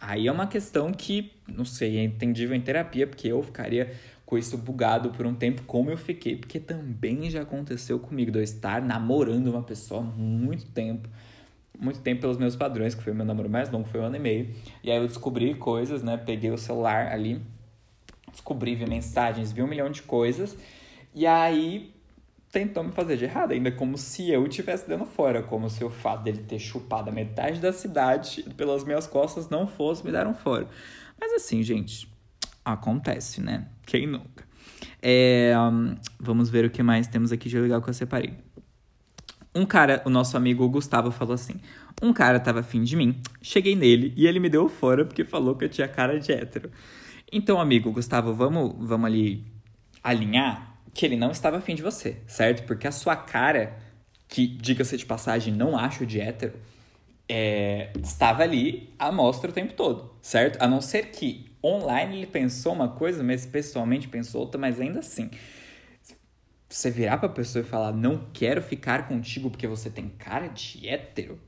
Aí 0.00 0.26
é 0.26 0.32
uma 0.32 0.46
questão 0.46 0.92
que, 0.92 1.32
não 1.48 1.64
sei, 1.64 1.98
é 1.98 2.04
entendível 2.04 2.54
em 2.54 2.60
terapia, 2.60 3.06
porque 3.06 3.28
eu 3.28 3.42
ficaria 3.42 3.92
com 4.26 4.36
isso 4.36 4.58
bugado 4.58 5.10
por 5.10 5.24
um 5.24 5.34
tempo, 5.34 5.62
como 5.62 5.90
eu 5.90 5.96
fiquei, 5.96 6.36
porque 6.36 6.58
também 6.58 7.30
já 7.30 7.42
aconteceu 7.42 7.98
comigo, 7.98 8.30
de 8.30 8.38
eu 8.38 8.42
estar 8.42 8.82
namorando 8.82 9.46
uma 9.46 9.62
pessoa 9.62 10.02
muito 10.02 10.66
tempo, 10.66 11.08
muito 11.78 12.00
tempo 12.00 12.22
pelos 12.22 12.36
meus 12.36 12.56
padrões, 12.56 12.94
que 12.94 13.02
foi 13.02 13.12
meu 13.12 13.24
namoro 13.24 13.48
mais 13.48 13.70
longo, 13.70 13.86
foi 13.86 14.00
um 14.00 14.04
ano 14.04 14.16
e 14.16 14.18
meio. 14.18 14.50
E 14.82 14.90
aí 14.90 14.96
eu 14.96 15.06
descobri 15.06 15.54
coisas, 15.54 16.02
né? 16.02 16.16
Peguei 16.16 16.50
o 16.50 16.58
celular 16.58 17.12
ali, 17.12 17.40
descobri, 18.32 18.74
vi 18.74 18.86
mensagens, 18.86 19.52
vi 19.52 19.62
um 19.62 19.68
milhão 19.68 19.90
de 19.90 20.02
coisas. 20.02 20.56
E 21.14 21.24
aí 21.26 21.94
tentou 22.56 22.82
me 22.82 22.90
fazer 22.90 23.18
de 23.18 23.24
errado, 23.24 23.52
ainda 23.52 23.70
como 23.70 23.98
se 23.98 24.30
eu 24.30 24.46
estivesse 24.46 24.88
dando 24.88 25.04
fora, 25.04 25.42
como 25.42 25.68
se 25.68 25.84
o 25.84 25.90
fato 25.90 26.22
dele 26.22 26.38
ter 26.38 26.58
chupado 26.58 27.10
a 27.10 27.12
metade 27.12 27.60
da 27.60 27.70
cidade 27.70 28.44
pelas 28.56 28.82
minhas 28.82 29.06
costas 29.06 29.50
não 29.50 29.66
fosse 29.66 30.02
me 30.02 30.10
dar 30.10 30.26
um 30.26 30.32
fora. 30.32 30.66
Mas 31.20 31.34
assim, 31.34 31.62
gente, 31.62 32.10
acontece, 32.64 33.42
né? 33.42 33.68
Quem 33.84 34.06
nunca? 34.06 34.42
É, 35.02 35.52
vamos 36.18 36.48
ver 36.48 36.64
o 36.64 36.70
que 36.70 36.82
mais 36.82 37.06
temos 37.06 37.30
aqui 37.30 37.50
de 37.50 37.58
legal 37.58 37.82
que 37.82 37.90
eu 37.90 37.94
separei. 37.94 38.32
Um 39.54 39.66
cara, 39.66 40.00
o 40.06 40.08
nosso 40.08 40.34
amigo 40.34 40.66
Gustavo 40.66 41.10
falou 41.10 41.34
assim: 41.34 41.56
Um 42.00 42.10
cara 42.10 42.40
tava 42.40 42.60
afim 42.60 42.82
de 42.82 42.96
mim, 42.96 43.20
cheguei 43.42 43.76
nele 43.76 44.14
e 44.16 44.26
ele 44.26 44.40
me 44.40 44.48
deu 44.48 44.66
fora 44.66 45.04
porque 45.04 45.24
falou 45.24 45.56
que 45.56 45.66
eu 45.66 45.68
tinha 45.68 45.88
cara 45.88 46.18
de 46.18 46.32
hétero. 46.32 46.70
Então, 47.30 47.60
amigo 47.60 47.92
Gustavo, 47.92 48.32
vamos, 48.32 48.74
vamos 48.78 49.04
ali 49.04 49.44
alinhar 50.02 50.75
que 50.96 51.04
ele 51.04 51.16
não 51.16 51.30
estava 51.30 51.58
afim 51.58 51.74
de 51.74 51.82
você, 51.82 52.16
certo? 52.26 52.66
Porque 52.66 52.86
a 52.86 52.90
sua 52.90 53.14
cara, 53.14 53.76
que, 54.26 54.46
diga-se 54.46 54.96
de 54.96 55.04
passagem, 55.04 55.52
não 55.52 55.76
acho 55.76 56.06
de 56.06 56.18
hétero, 56.18 56.54
é, 57.28 57.92
estava 58.02 58.42
ali 58.42 58.94
à 58.98 59.12
mostra 59.12 59.50
o 59.50 59.52
tempo 59.52 59.74
todo, 59.74 60.16
certo? 60.22 60.60
A 60.62 60.66
não 60.66 60.80
ser 60.80 61.10
que 61.10 61.50
online 61.62 62.16
ele 62.16 62.26
pensou 62.26 62.72
uma 62.72 62.88
coisa, 62.88 63.22
mas 63.22 63.44
pessoalmente 63.44 64.08
pensou 64.08 64.40
outra, 64.40 64.58
mas 64.58 64.80
ainda 64.80 65.00
assim 65.00 65.30
você 66.68 66.90
virar 66.90 67.18
pra 67.18 67.28
pessoa 67.28 67.62
e 67.62 67.68
falar, 67.68 67.92
não 67.92 68.28
quero 68.32 68.60
ficar 68.62 69.06
contigo 69.06 69.50
porque 69.50 69.66
você 69.66 69.88
tem 69.90 70.08
cara 70.08 70.48
de 70.48 70.88
hétero, 70.88 71.38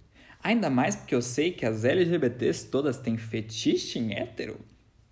ainda 0.42 0.68
mais 0.70 0.94
porque 0.94 1.14
eu 1.14 1.22
sei 1.22 1.52
que 1.52 1.64
as 1.66 1.84
LGBTs 1.84 2.66
todas 2.70 2.98
têm 2.98 3.16
fetiche 3.16 3.98
em 3.98 4.14
hétero, 4.14 4.60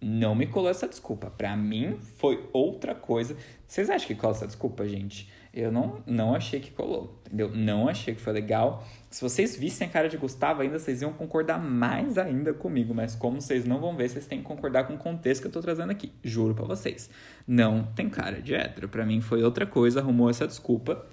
não 0.01 0.35
me 0.35 0.47
colou 0.47 0.71
essa 0.71 0.87
desculpa. 0.87 1.31
Pra 1.31 1.57
mim, 1.57 1.99
foi 2.17 2.49
outra 2.53 2.95
coisa. 2.95 3.37
Vocês 3.67 3.89
acham 3.91 4.07
que 4.07 4.15
colou 4.15 4.35
essa 4.35 4.47
desculpa, 4.47 4.87
gente? 4.87 5.31
Eu 5.53 5.73
não, 5.73 6.03
não 6.07 6.35
achei 6.35 6.61
que 6.61 6.71
colou, 6.71 7.19
entendeu? 7.27 7.51
Não 7.51 7.89
achei 7.89 8.15
que 8.15 8.21
foi 8.21 8.35
legal. 8.35 8.85
Se 9.11 9.23
vocês 9.23 9.57
vissem 9.57 9.89
a 9.89 9.91
cara 9.91 10.07
de 10.07 10.19
Gustavo 10.19 10.61
ainda, 10.61 10.79
vocês 10.79 11.01
iam 11.01 11.15
concordar 11.15 11.59
mais 11.59 12.19
ainda 12.19 12.53
comigo. 12.53 12.95
Mas 12.95 13.15
como 13.15 13.41
vocês 13.41 13.65
não 13.65 13.81
vão 13.81 13.97
ver, 13.97 14.11
vocês 14.11 14.27
têm 14.27 14.41
que 14.41 14.45
concordar 14.45 14.87
com 14.87 14.95
o 14.95 14.99
contexto 14.99 15.41
que 15.41 15.49
eu 15.49 15.53
tô 15.53 15.63
trazendo 15.63 15.91
aqui. 15.91 16.13
Juro 16.23 16.55
pra 16.55 16.67
vocês. 16.67 17.09
Não 17.47 17.85
tem 17.95 18.11
cara 18.11 18.43
de 18.43 18.55
hétero. 18.55 18.89
Pra 18.89 19.07
mim 19.07 19.23
foi 19.23 19.43
outra 19.43 19.65
coisa, 19.65 20.01
arrumou 20.01 20.29
essa 20.29 20.47
desculpa. 20.47 21.07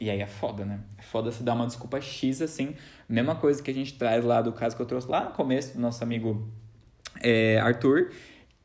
E 0.00 0.08
aí 0.08 0.20
é 0.20 0.26
foda, 0.26 0.64
né? 0.64 0.80
É 0.96 1.02
foda 1.02 1.30
se 1.30 1.42
dar 1.42 1.54
uma 1.54 1.66
desculpa 1.66 2.00
X 2.00 2.40
assim. 2.40 2.74
Mesma 3.06 3.34
coisa 3.34 3.62
que 3.62 3.70
a 3.70 3.74
gente 3.74 3.92
traz 3.98 4.24
lá 4.24 4.40
do 4.40 4.52
caso 4.52 4.74
que 4.74 4.80
eu 4.80 4.86
trouxe 4.86 5.06
lá 5.06 5.24
no 5.24 5.32
começo 5.32 5.74
do 5.74 5.80
nosso 5.80 6.02
amigo 6.02 6.50
é, 7.20 7.58
Arthur. 7.58 8.12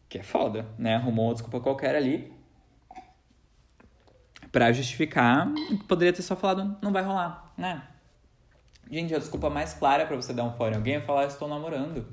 Que 0.09 0.19
é 0.19 0.23
foda, 0.23 0.65
né? 0.77 0.95
Arrumou 0.95 1.25
uma 1.27 1.33
desculpa 1.33 1.59
qualquer 1.59 1.95
ali 1.95 2.31
para 4.51 4.71
justificar 4.71 5.51
poderia 5.87 6.13
ter 6.13 6.21
só 6.21 6.35
falado 6.35 6.77
não 6.81 6.91
vai 6.91 7.03
rolar, 7.03 7.53
né? 7.57 7.83
Gente, 8.89 9.13
a 9.13 9.19
desculpa 9.19 9.49
mais 9.49 9.73
clara 9.73 10.05
para 10.05 10.15
você 10.15 10.33
dar 10.33 10.45
um 10.45 10.53
fora 10.53 10.73
em 10.73 10.77
alguém 10.77 10.95
é 10.95 11.01
falar 11.01 11.25
estou 11.25 11.47
namorando. 11.47 12.07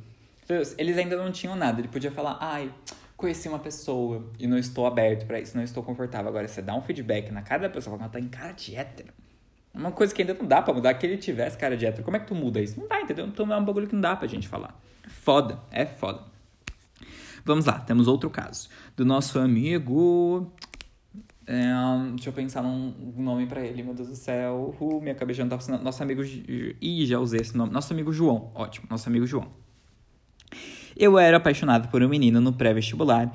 Eles 0.76 0.98
ainda 0.98 1.16
não 1.16 1.30
tinham 1.30 1.54
nada. 1.54 1.80
Ele 1.80 1.88
podia 1.88 2.10
falar, 2.10 2.36
ai, 2.40 2.70
conheci 3.16 3.48
uma 3.48 3.60
pessoa 3.60 4.30
e 4.38 4.46
não 4.46 4.58
estou 4.58 4.86
aberto 4.86 5.24
para 5.24 5.38
isso, 5.40 5.56
não 5.56 5.62
estou 5.62 5.82
confortável. 5.82 6.28
Agora, 6.28 6.48
você 6.48 6.60
dá 6.60 6.74
um 6.74 6.82
feedback 6.82 7.30
na 7.30 7.42
cara 7.42 7.62
da 7.62 7.70
pessoa, 7.70 7.96
ela 7.96 8.08
tá 8.08 8.18
em 8.18 8.28
cara 8.28 8.52
de 8.52 8.74
hétero. 8.74 9.12
Uma 9.74 9.90
coisa 9.90 10.14
que 10.14 10.22
ainda 10.22 10.34
não 10.34 10.46
dá 10.46 10.62
pra 10.62 10.72
mudar, 10.72 10.94
que 10.94 11.04
ele 11.04 11.16
tivesse 11.16 11.58
cara 11.58 11.76
de 11.76 11.84
hétero. 11.84 12.04
Como 12.04 12.16
é 12.16 12.20
que 12.20 12.26
tu 12.26 12.34
muda 12.34 12.60
isso? 12.60 12.78
Não 12.78 12.86
dá, 12.86 13.00
entendeu? 13.00 13.26
Então 13.26 13.52
é 13.52 13.56
um 13.56 13.64
bagulho 13.64 13.88
que 13.88 13.94
não 13.94 14.00
dá 14.00 14.14
pra 14.14 14.28
gente 14.28 14.46
falar. 14.46 14.80
Foda, 15.08 15.58
é 15.70 15.84
foda. 15.84 16.22
Vamos 17.44 17.66
lá, 17.66 17.80
temos 17.80 18.06
outro 18.08 18.30
caso. 18.30 18.68
Do 18.96 19.04
nosso 19.04 19.38
amigo. 19.38 20.50
É, 21.46 21.72
deixa 22.14 22.30
eu 22.30 22.32
pensar 22.32 22.62
num 22.62 22.94
nome 23.16 23.46
para 23.46 23.60
ele, 23.60 23.82
meu 23.82 23.92
Deus 23.92 24.08
do 24.08 24.16
céu. 24.16 24.74
Uh, 24.80 25.00
minha 25.00 25.14
cabeça 25.14 25.42
não 25.42 25.50
tá 25.50 25.58
funcionando. 25.58 25.82
Nosso 25.82 26.02
amigo. 26.02 26.22
Ih, 26.22 27.04
já 27.04 27.18
usei 27.18 27.40
esse 27.40 27.56
nome. 27.56 27.72
Nosso 27.72 27.92
amigo 27.92 28.12
João. 28.12 28.50
Ótimo, 28.54 28.86
nosso 28.88 29.08
amigo 29.08 29.26
João. 29.26 29.48
Eu 30.96 31.18
era 31.18 31.36
apaixonado 31.36 31.88
por 31.88 32.02
um 32.02 32.08
menino 32.08 32.40
no 32.40 32.52
pré-vestibular, 32.52 33.32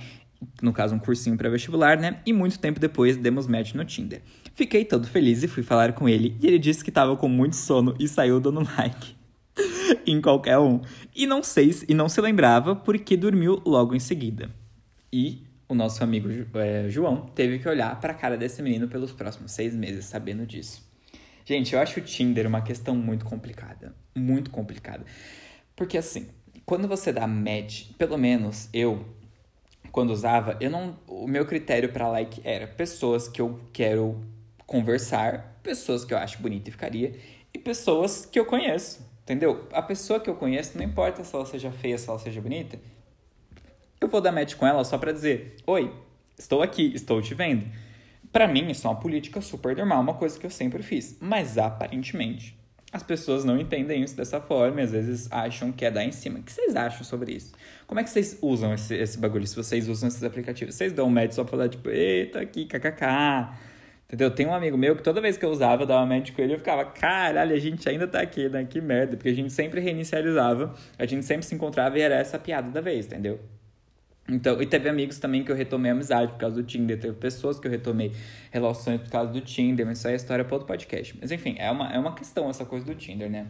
no 0.62 0.72
caso 0.74 0.96
um 0.96 1.00
cursinho 1.00 1.38
pré-vestibular, 1.38 2.00
né? 2.00 2.22
E 2.26 2.34
muito 2.34 2.60
tempo 2.60 2.80
depois 2.80 3.18
demos 3.18 3.48
match 3.48 3.74
no 3.74 3.84
Tinder. 3.86 4.22
Fiquei 4.54 4.86
todo 4.86 5.08
feliz 5.08 5.44
e 5.44 5.48
fui 5.48 5.64
falar 5.64 5.94
com 5.94 6.08
ele, 6.08 6.38
e 6.42 6.48
ele 6.48 6.60
disse 6.60 6.84
que 6.84 6.90
estava 6.90 7.16
com 7.16 7.28
muito 7.28 7.56
sono 7.56 7.96
e 8.00 8.08
saiu 8.08 8.40
dando 8.40 8.62
like 8.78 9.16
em 10.06 10.22
qualquer 10.22 10.58
um. 10.58 10.82
E 11.16 11.26
não 11.26 11.44
sei 11.44 11.74
e 11.88 11.94
não 11.94 12.10
se 12.10 12.20
lembrava 12.22 12.76
porque 12.76 13.18
dormiu 13.18 13.62
logo 13.66 13.96
em 13.96 14.00
seguida. 14.00 14.50
E 15.12 15.44
o 15.68 15.76
nosso 15.76 16.04
amigo 16.04 16.30
é, 16.56 16.90
João 16.90 17.28
teve 17.36 17.60
que 17.60 17.68
olhar 17.68 18.00
para 18.00 18.12
a 18.12 18.16
cara 18.16 18.38
desse 18.38 18.62
menino 18.62 18.88
pelos 18.88 19.12
próximos 19.12 19.52
seis 19.52 19.76
meses 19.76 20.06
sabendo 20.06 20.46
disso. 20.46 20.88
Gente, 21.46 21.74
eu 21.74 21.80
acho 21.80 22.00
o 22.00 22.04
Tinder 22.04 22.48
uma 22.48 22.62
questão 22.62 22.96
muito 22.96 23.26
complicada, 23.26 23.96
muito 24.16 24.52
complicada, 24.52 25.04
porque 25.76 25.98
assim 25.98 26.28
quando 26.70 26.88
você 26.88 27.12
dá 27.12 27.26
match, 27.26 27.88
pelo 27.98 28.16
menos 28.16 28.70
eu, 28.72 29.04
quando 29.92 30.12
usava, 30.12 30.58
eu 30.60 30.70
não. 30.70 30.98
O 31.08 31.28
meu 31.28 31.46
critério 31.46 31.92
para 31.92 32.08
like 32.08 32.42
era 32.44 32.68
pessoas 32.68 33.28
que 33.28 33.42
eu 33.42 33.60
quero 33.74 34.20
conversar, 34.66 35.60
pessoas 35.64 36.06
que 36.06 36.14
eu 36.14 36.18
acho 36.18 36.42
bonita 36.42 36.70
e 36.70 36.72
ficaria, 36.72 37.16
e 37.54 37.58
pessoas 37.58 38.26
que 38.26 38.40
eu 38.40 38.46
conheço. 38.46 39.08
Entendeu? 39.24 39.68
A 39.72 39.82
pessoa 39.82 40.20
que 40.20 40.30
eu 40.30 40.36
conheço, 40.36 40.78
não 40.78 40.84
importa 40.84 41.24
se 41.24 41.36
ela 41.36 41.46
seja 41.46 41.72
feia, 41.72 41.98
se 41.98 42.10
ela 42.10 42.18
seja 42.18 42.42
bonita, 42.42 42.80
eu 44.02 44.08
vou 44.08 44.22
dar 44.22 44.32
match 44.32 44.56
com 44.56 44.66
ela 44.66 44.84
só 44.84 44.98
pra 44.98 45.12
dizer: 45.12 45.56
Oi, 45.68 45.94
estou 46.38 46.62
aqui, 46.62 46.92
estou 46.96 47.22
te 47.22 47.34
vendo. 47.34 47.66
Para 48.32 48.48
mim, 48.48 48.70
isso 48.70 48.86
é 48.86 48.90
uma 48.90 49.00
política 49.00 49.42
super 49.42 49.76
normal, 49.76 50.02
uma 50.02 50.14
coisa 50.14 50.40
que 50.40 50.46
eu 50.46 50.50
sempre 50.50 50.84
fiz. 50.84 51.18
Mas 51.20 51.58
aparentemente, 51.58 52.58
as 52.92 53.04
pessoas 53.04 53.44
não 53.44 53.60
entendem 53.60 54.04
isso 54.04 54.16
dessa 54.16 54.40
forma 54.40 54.82
e 54.82 54.84
às 54.84 54.92
vezes 54.92 55.32
acham 55.32 55.72
que 55.72 55.86
é 55.86 55.92
dar 55.92 56.04
em 56.04 56.12
cima. 56.12 56.40
O 56.40 56.44
que 56.44 56.52
vocês 56.52 56.76
acham 56.76 57.04
sobre 57.04 57.34
isso? 57.34 57.54
Como 57.90 58.00
é 58.00 58.04
que 58.04 58.12
vocês 58.12 58.38
usam 58.40 58.72
esse, 58.72 58.94
esse 58.94 59.18
bagulho? 59.18 59.48
Se 59.48 59.56
vocês 59.56 59.90
usam 59.90 60.10
esses 60.10 60.24
aplicativos, 60.24 60.76
vocês 60.76 60.94
dão 60.94 61.08
um 61.08 61.10
match 61.10 61.32
só 61.32 61.44
pra 61.44 61.50
falar, 61.50 61.70
tipo, 61.70 61.90
eita, 61.90 62.40
aqui, 62.40 62.68
kkk. 62.68 63.50
Entendeu? 64.06 64.30
Tem 64.30 64.46
um 64.46 64.54
amigo 64.54 64.78
meu 64.78 64.96
que 64.96 65.02
toda 65.02 65.20
vez 65.20 65.40
que 65.40 65.44
eu 65.44 65.50
usava, 65.50 65.82
eu 65.82 65.88
dava 65.88 66.06
match 66.06 66.32
com 66.32 66.40
ele, 66.40 66.54
eu 66.54 66.60
ficava, 66.60 66.86
caralho, 66.86 67.52
a 67.52 67.58
gente 67.58 67.90
ainda 67.90 68.08
tá 68.08 68.22
aqui, 68.22 68.48
né? 68.48 68.64
Que 68.64 68.80
merda. 68.80 69.18
Porque 69.18 69.30
a 69.30 69.34
gente 69.34 69.52
sempre 69.52 69.80
reinicializava, 69.82 70.76
a 71.00 71.06
gente 71.08 71.26
sempre 71.26 71.48
se 71.48 71.56
encontrava 71.56 71.98
e 71.98 72.02
era 72.02 72.14
essa 72.14 72.38
piada 72.38 72.70
da 72.70 72.80
vez, 72.80 73.08
entendeu? 73.08 73.40
Então, 74.30 74.62
e 74.62 74.68
teve 74.68 74.88
amigos 74.88 75.18
também 75.18 75.44
que 75.44 75.52
eu 75.52 75.56
retomei 75.56 75.90
amizade 75.90 76.34
por 76.34 76.38
causa 76.38 76.58
do 76.58 76.64
Tinder. 76.64 77.00
Teve 77.00 77.16
pessoas 77.16 77.60
que 77.60 77.66
eu 77.66 77.72
retomei 77.72 78.12
relações 78.52 79.02
por 79.02 79.10
causa 79.10 79.34
do 79.34 79.42
Tinder, 79.42 79.84
mas 79.84 79.98
isso 79.98 80.08
aí 80.08 80.14
é 80.14 80.16
história 80.16 80.46
para 80.46 80.54
outro 80.54 80.68
podcast. 80.68 81.18
Mas 81.20 81.32
enfim, 81.32 81.56
é 81.58 81.72
uma, 81.72 81.92
é 81.92 81.98
uma 81.98 82.14
questão 82.14 82.52
essa 82.52 82.66
coisa 82.66 82.86
do 82.86 82.94
Tinder, 82.94 83.32
né? 83.32 83.48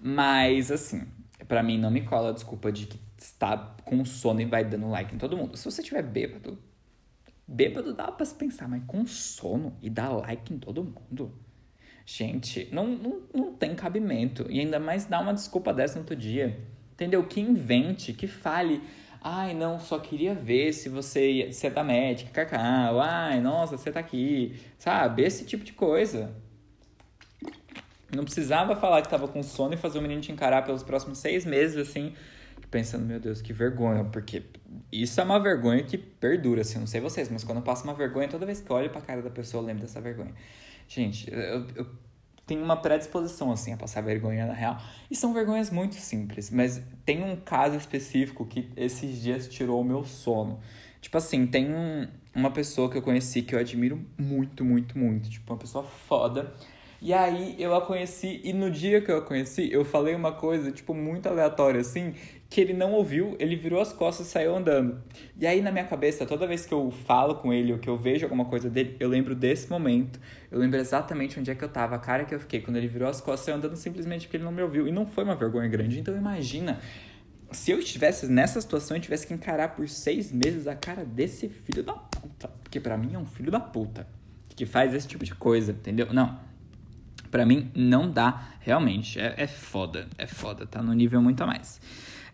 Mas 0.00 0.72
assim, 0.72 1.02
para 1.46 1.62
mim 1.62 1.76
não 1.76 1.90
me 1.90 2.00
cola 2.00 2.30
a 2.30 2.32
desculpa 2.32 2.72
de 2.72 2.86
que 2.86 3.03
está 3.26 3.76
com 3.84 4.04
sono 4.04 4.40
e 4.40 4.44
vai 4.44 4.64
dando 4.64 4.88
like 4.88 5.14
em 5.14 5.18
todo 5.18 5.36
mundo. 5.36 5.56
Se 5.56 5.64
você 5.64 5.82
tiver 5.82 6.02
bêbado, 6.02 6.58
bêbado 7.46 7.94
dá 7.94 8.10
pra 8.10 8.24
se 8.24 8.34
pensar, 8.34 8.68
mas 8.68 8.82
com 8.86 9.06
sono 9.06 9.76
e 9.82 9.90
dar 9.90 10.10
like 10.10 10.52
em 10.52 10.58
todo 10.58 10.84
mundo. 10.84 11.32
Gente, 12.06 12.68
não, 12.70 12.86
não, 12.86 13.22
não 13.34 13.52
tem 13.54 13.74
cabimento. 13.74 14.46
E 14.50 14.60
ainda 14.60 14.78
mais 14.78 15.06
dar 15.06 15.20
uma 15.20 15.32
desculpa 15.32 15.72
dessa 15.72 15.94
no 15.94 16.00
outro 16.00 16.16
dia. 16.16 16.60
Entendeu? 16.92 17.26
Que 17.26 17.40
invente, 17.40 18.12
que 18.12 18.26
fale 18.26 18.82
Ai, 19.26 19.54
não, 19.54 19.80
só 19.80 19.98
queria 19.98 20.34
ver 20.34 20.74
se 20.74 20.90
você, 20.90 21.50
se 21.50 21.66
é 21.66 21.70
da 21.70 21.82
médica, 21.82 22.44
cacau. 22.44 23.00
Ai, 23.00 23.40
nossa, 23.40 23.78
você 23.78 23.90
tá 23.90 23.98
aqui. 23.98 24.60
Sabe? 24.78 25.22
Esse 25.22 25.46
tipo 25.46 25.64
de 25.64 25.72
coisa. 25.72 26.30
Não 28.14 28.22
precisava 28.22 28.76
falar 28.76 29.00
que 29.00 29.08
tava 29.08 29.26
com 29.26 29.42
sono 29.42 29.72
e 29.72 29.78
fazer 29.78 29.98
o 29.98 30.02
menino 30.02 30.20
te 30.20 30.30
encarar 30.30 30.62
pelos 30.62 30.82
próximos 30.82 31.16
seis 31.18 31.46
meses, 31.46 31.78
assim, 31.78 32.12
pensando, 32.74 33.06
meu 33.06 33.20
Deus, 33.20 33.40
que 33.40 33.52
vergonha, 33.52 34.02
porque 34.02 34.42
isso 34.90 35.20
é 35.20 35.22
uma 35.22 35.38
vergonha 35.38 35.84
que 35.84 35.96
perdura, 35.96 36.62
assim, 36.62 36.80
não 36.80 36.88
sei 36.88 37.00
vocês, 37.00 37.28
mas 37.28 37.44
quando 37.44 37.58
eu 37.58 37.62
passo 37.62 37.84
uma 37.84 37.94
vergonha, 37.94 38.26
toda 38.26 38.44
vez 38.44 38.60
que 38.60 38.68
eu 38.68 38.74
olho 38.74 38.90
pra 38.90 39.00
cara 39.00 39.22
da 39.22 39.30
pessoa, 39.30 39.62
eu 39.62 39.66
lembro 39.66 39.82
dessa 39.82 40.00
vergonha. 40.00 40.34
Gente, 40.88 41.32
eu, 41.32 41.64
eu 41.76 41.86
tem 42.44 42.60
uma 42.60 42.76
predisposição, 42.76 43.52
assim, 43.52 43.72
a 43.72 43.76
passar 43.76 44.00
vergonha 44.00 44.44
na 44.44 44.52
real. 44.52 44.76
E 45.08 45.14
são 45.14 45.32
vergonhas 45.32 45.70
muito 45.70 45.94
simples, 45.94 46.50
mas 46.50 46.82
tem 47.04 47.22
um 47.22 47.36
caso 47.36 47.76
específico 47.76 48.44
que 48.44 48.68
esses 48.76 49.22
dias 49.22 49.46
tirou 49.46 49.80
o 49.80 49.84
meu 49.84 50.04
sono. 50.04 50.58
Tipo 51.00 51.16
assim, 51.16 51.46
tem 51.46 51.72
um, 51.72 52.08
uma 52.34 52.50
pessoa 52.50 52.90
que 52.90 52.98
eu 52.98 53.02
conheci 53.02 53.42
que 53.42 53.54
eu 53.54 53.58
admiro 53.60 54.04
muito, 54.18 54.64
muito, 54.64 54.98
muito. 54.98 55.30
Tipo, 55.30 55.52
uma 55.52 55.58
pessoa 55.60 55.84
foda. 55.84 56.52
E 57.04 57.12
aí 57.12 57.54
eu 57.58 57.74
a 57.74 57.82
conheci, 57.82 58.40
e 58.42 58.50
no 58.54 58.70
dia 58.70 58.98
que 58.98 59.12
eu 59.12 59.18
a 59.18 59.20
conheci, 59.20 59.70
eu 59.70 59.84
falei 59.84 60.14
uma 60.14 60.32
coisa, 60.32 60.72
tipo, 60.72 60.94
muito 60.94 61.28
aleatória, 61.28 61.78
assim, 61.78 62.14
que 62.48 62.58
ele 62.58 62.72
não 62.72 62.94
ouviu, 62.94 63.36
ele 63.38 63.56
virou 63.56 63.78
as 63.78 63.92
costas 63.92 64.26
e 64.26 64.30
saiu 64.30 64.56
andando. 64.56 65.02
E 65.38 65.46
aí 65.46 65.60
na 65.60 65.70
minha 65.70 65.84
cabeça, 65.84 66.24
toda 66.24 66.46
vez 66.46 66.64
que 66.64 66.72
eu 66.72 66.90
falo 66.90 67.34
com 67.34 67.52
ele 67.52 67.74
ou 67.74 67.78
que 67.78 67.90
eu 67.90 67.98
vejo 67.98 68.24
alguma 68.24 68.46
coisa 68.46 68.70
dele, 68.70 68.96
eu 68.98 69.06
lembro 69.06 69.34
desse 69.34 69.68
momento. 69.68 70.18
Eu 70.50 70.58
lembro 70.58 70.80
exatamente 70.80 71.38
onde 71.38 71.50
é 71.50 71.54
que 71.54 71.62
eu 71.62 71.68
tava, 71.68 71.94
a 71.94 71.98
cara 71.98 72.24
que 72.24 72.34
eu 72.34 72.40
fiquei 72.40 72.62
quando 72.62 72.78
ele 72.78 72.88
virou 72.88 73.06
as 73.06 73.20
costas 73.20 73.42
e 73.42 73.44
saiu 73.44 73.58
andando 73.58 73.76
simplesmente 73.76 74.26
porque 74.26 74.38
ele 74.38 74.44
não 74.44 74.52
me 74.52 74.62
ouviu. 74.62 74.88
E 74.88 74.90
não 74.90 75.04
foi 75.04 75.24
uma 75.24 75.36
vergonha 75.36 75.68
grande. 75.68 76.00
Então 76.00 76.16
imagina 76.16 76.80
se 77.52 77.70
eu 77.70 77.80
estivesse 77.80 78.28
nessa 78.28 78.58
situação 78.62 78.96
e 78.96 79.00
tivesse 79.00 79.26
que 79.26 79.34
encarar 79.34 79.76
por 79.76 79.86
seis 79.90 80.32
meses 80.32 80.66
a 80.66 80.74
cara 80.74 81.04
desse 81.04 81.50
filho 81.50 81.82
da 81.82 81.92
puta. 81.92 82.48
Porque 82.62 82.80
para 82.80 82.96
mim 82.96 83.12
é 83.12 83.18
um 83.18 83.26
filho 83.26 83.50
da 83.50 83.60
puta. 83.60 84.08
Que 84.56 84.64
faz 84.64 84.94
esse 84.94 85.06
tipo 85.06 85.22
de 85.22 85.34
coisa, 85.34 85.72
entendeu? 85.72 86.10
Não. 86.10 86.53
Pra 87.34 87.44
mim 87.44 87.68
não 87.74 88.08
dá, 88.08 88.50
realmente. 88.60 89.18
É, 89.18 89.34
é 89.38 89.48
foda. 89.48 90.06
É 90.16 90.24
foda, 90.24 90.66
tá 90.66 90.80
no 90.80 90.92
nível 90.92 91.20
muito 91.20 91.42
a 91.42 91.46
mais. 91.48 91.80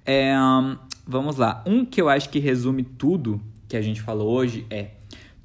É, 0.04 0.38
um, 0.38 0.76
vamos 1.06 1.36
lá. 1.36 1.64
Um 1.66 1.86
que 1.86 2.02
eu 2.02 2.10
acho 2.10 2.28
que 2.28 2.38
resume 2.38 2.82
tudo 2.82 3.40
que 3.66 3.78
a 3.78 3.80
gente 3.80 4.02
falou 4.02 4.30
hoje 4.30 4.66
é: 4.68 4.90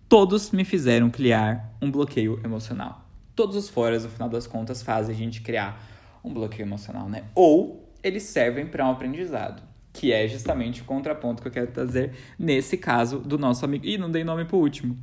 todos 0.09 0.51
me 0.51 0.65
fizeram 0.65 1.09
criar 1.09 1.73
um 1.81 1.89
bloqueio 1.89 2.37
emocional. 2.43 3.07
Todos 3.33 3.55
os 3.55 3.69
foras, 3.69 4.03
no 4.03 4.09
final 4.09 4.27
das 4.27 4.45
contas, 4.45 4.83
fazem 4.83 5.15
a 5.15 5.17
gente 5.17 5.39
criar 5.39 5.81
um 6.21 6.33
bloqueio 6.33 6.65
emocional, 6.65 7.07
né? 7.07 7.23
Ou 7.33 7.89
eles 8.03 8.23
servem 8.23 8.65
para 8.65 8.85
um 8.85 8.91
aprendizado, 8.91 9.63
que 9.93 10.11
é 10.11 10.27
justamente 10.27 10.81
o 10.81 10.83
contraponto 10.83 11.41
que 11.41 11.47
eu 11.47 11.51
quero 11.53 11.71
trazer 11.71 12.11
nesse 12.37 12.75
caso 12.75 13.19
do 13.19 13.37
nosso 13.37 13.63
amigo. 13.63 13.85
Ih, 13.85 13.97
não 13.97 14.11
dei 14.11 14.25
nome 14.25 14.43
pro 14.43 14.57
último. 14.57 14.97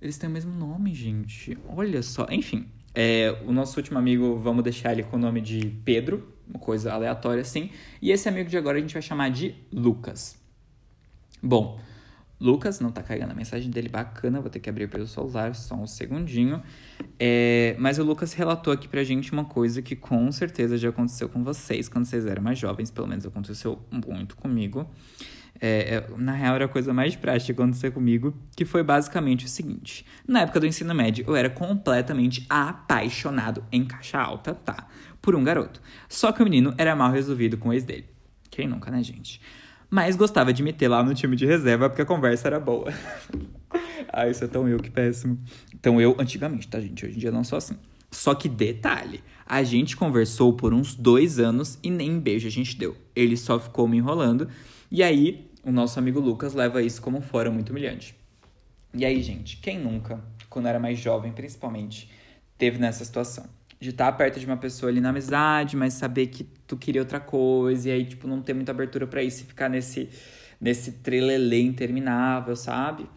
Eles 0.00 0.16
têm 0.16 0.30
o 0.30 0.32
mesmo 0.32 0.54
nome, 0.54 0.94
gente. 0.94 1.58
Olha 1.68 2.02
só. 2.02 2.26
Enfim, 2.30 2.66
é, 2.94 3.36
o 3.46 3.52
nosso 3.52 3.78
último 3.78 3.98
amigo, 3.98 4.36
vamos 4.36 4.64
deixar 4.64 4.92
ele 4.92 5.02
com 5.02 5.16
o 5.16 5.18
nome 5.18 5.40
de 5.40 5.66
Pedro, 5.84 6.32
uma 6.48 6.58
coisa 6.58 6.92
aleatória 6.92 7.42
assim. 7.42 7.70
E 8.02 8.10
esse 8.10 8.28
amigo 8.28 8.48
de 8.48 8.56
agora 8.56 8.78
a 8.78 8.80
gente 8.80 8.92
vai 8.92 9.02
chamar 9.02 9.30
de 9.30 9.54
Lucas. 9.72 10.38
Bom, 11.42 11.80
Lucas, 12.40 12.80
não 12.80 12.90
tá 12.90 13.02
carregando 13.02 13.32
a 13.32 13.34
mensagem 13.34 13.70
dele, 13.70 13.88
bacana, 13.88 14.40
vou 14.40 14.48
ter 14.48 14.60
que 14.60 14.70
abrir 14.70 14.88
pelo 14.88 15.06
celular, 15.06 15.54
só 15.54 15.74
um 15.74 15.86
segundinho. 15.86 16.62
É, 17.18 17.76
mas 17.78 17.98
o 17.98 18.02
Lucas 18.02 18.32
relatou 18.32 18.72
aqui 18.72 18.88
pra 18.88 19.04
gente 19.04 19.30
uma 19.30 19.44
coisa 19.44 19.82
que 19.82 19.94
com 19.94 20.32
certeza 20.32 20.78
já 20.78 20.88
aconteceu 20.88 21.28
com 21.28 21.44
vocês 21.44 21.86
quando 21.88 22.06
vocês 22.06 22.24
eram 22.24 22.42
mais 22.42 22.58
jovens, 22.58 22.90
pelo 22.90 23.06
menos 23.06 23.26
aconteceu 23.26 23.78
muito 23.90 24.36
comigo. 24.36 24.88
É, 25.60 25.96
é, 25.96 26.06
na 26.16 26.32
real, 26.32 26.54
era 26.54 26.64
a 26.64 26.68
coisa 26.68 26.92
mais 26.92 27.14
prática 27.14 27.52
que 27.52 27.60
aconteceu 27.60 27.92
comigo, 27.92 28.34
que 28.56 28.64
foi 28.64 28.82
basicamente 28.82 29.44
o 29.44 29.48
seguinte. 29.48 30.06
Na 30.26 30.40
época 30.40 30.58
do 30.58 30.66
ensino 30.66 30.94
médio, 30.94 31.24
eu 31.28 31.36
era 31.36 31.50
completamente 31.50 32.46
apaixonado 32.48 33.62
em 33.70 33.84
caixa 33.84 34.18
alta, 34.18 34.54
tá? 34.54 34.86
Por 35.20 35.34
um 35.34 35.44
garoto. 35.44 35.82
Só 36.08 36.32
que 36.32 36.40
o 36.40 36.44
menino 36.44 36.74
era 36.78 36.96
mal 36.96 37.10
resolvido 37.10 37.58
com 37.58 37.68
o 37.68 37.72
ex 37.74 37.84
dele. 37.84 38.06
Quem 38.50 38.66
nunca, 38.66 38.90
né, 38.90 39.02
gente? 39.02 39.40
Mas 39.90 40.16
gostava 40.16 40.52
de 40.52 40.62
meter 40.62 40.88
lá 40.88 41.02
no 41.02 41.12
time 41.14 41.36
de 41.36 41.44
reserva 41.44 41.90
porque 41.90 42.02
a 42.02 42.06
conversa 42.06 42.48
era 42.48 42.58
boa. 42.58 42.92
ah, 44.08 44.28
isso 44.28 44.44
é 44.44 44.46
tão 44.46 44.66
eu, 44.66 44.78
que 44.78 44.90
péssimo. 44.90 45.38
Então 45.74 46.00
eu, 46.00 46.16
antigamente, 46.18 46.68
tá, 46.68 46.80
gente? 46.80 47.04
Hoje 47.04 47.16
em 47.16 47.18
dia 47.18 47.30
não 47.30 47.44
sou 47.44 47.58
assim. 47.58 47.76
Só 48.10 48.34
que 48.34 48.48
detalhe, 48.48 49.22
a 49.46 49.62
gente 49.62 49.96
conversou 49.96 50.52
por 50.52 50.72
uns 50.72 50.94
dois 50.94 51.38
anos 51.38 51.78
e 51.82 51.90
nem 51.90 52.18
beijo 52.18 52.46
a 52.46 52.50
gente 52.50 52.76
deu. 52.76 52.96
Ele 53.14 53.36
só 53.36 53.58
ficou 53.58 53.86
me 53.86 53.98
enrolando. 53.98 54.48
E 54.90 55.02
aí, 55.02 55.49
o 55.64 55.72
nosso 55.72 55.98
amigo 55.98 56.20
Lucas 56.20 56.54
leva 56.54 56.82
isso 56.82 57.00
como 57.00 57.20
fora 57.20 57.50
muito 57.50 57.70
humilhante. 57.70 58.14
E 58.94 59.04
aí, 59.04 59.22
gente, 59.22 59.58
quem 59.58 59.78
nunca, 59.78 60.22
quando 60.48 60.66
era 60.66 60.78
mais 60.78 60.98
jovem 60.98 61.32
principalmente, 61.32 62.10
teve 62.58 62.78
nessa 62.78 63.04
situação? 63.04 63.48
de 63.80 63.88
estar 63.88 64.12
tá 64.12 64.12
perto 64.12 64.38
de 64.38 64.44
uma 64.44 64.58
pessoa 64.58 64.92
ali 64.92 65.00
na 65.00 65.08
amizade, 65.08 65.74
mas 65.74 65.94
saber 65.94 66.26
que 66.26 66.44
tu 66.66 66.76
queria 66.76 67.00
outra 67.00 67.18
coisa, 67.18 67.88
e 67.88 67.92
aí, 67.92 68.04
tipo, 68.04 68.28
não 68.28 68.42
ter 68.42 68.52
muita 68.52 68.72
abertura 68.72 69.06
para 69.06 69.22
isso 69.22 69.42
e 69.42 69.46
ficar 69.46 69.70
nesse, 69.70 70.10
nesse 70.60 70.92
trelelê 70.92 71.62
interminável, 71.62 72.54
sabe? 72.54 73.08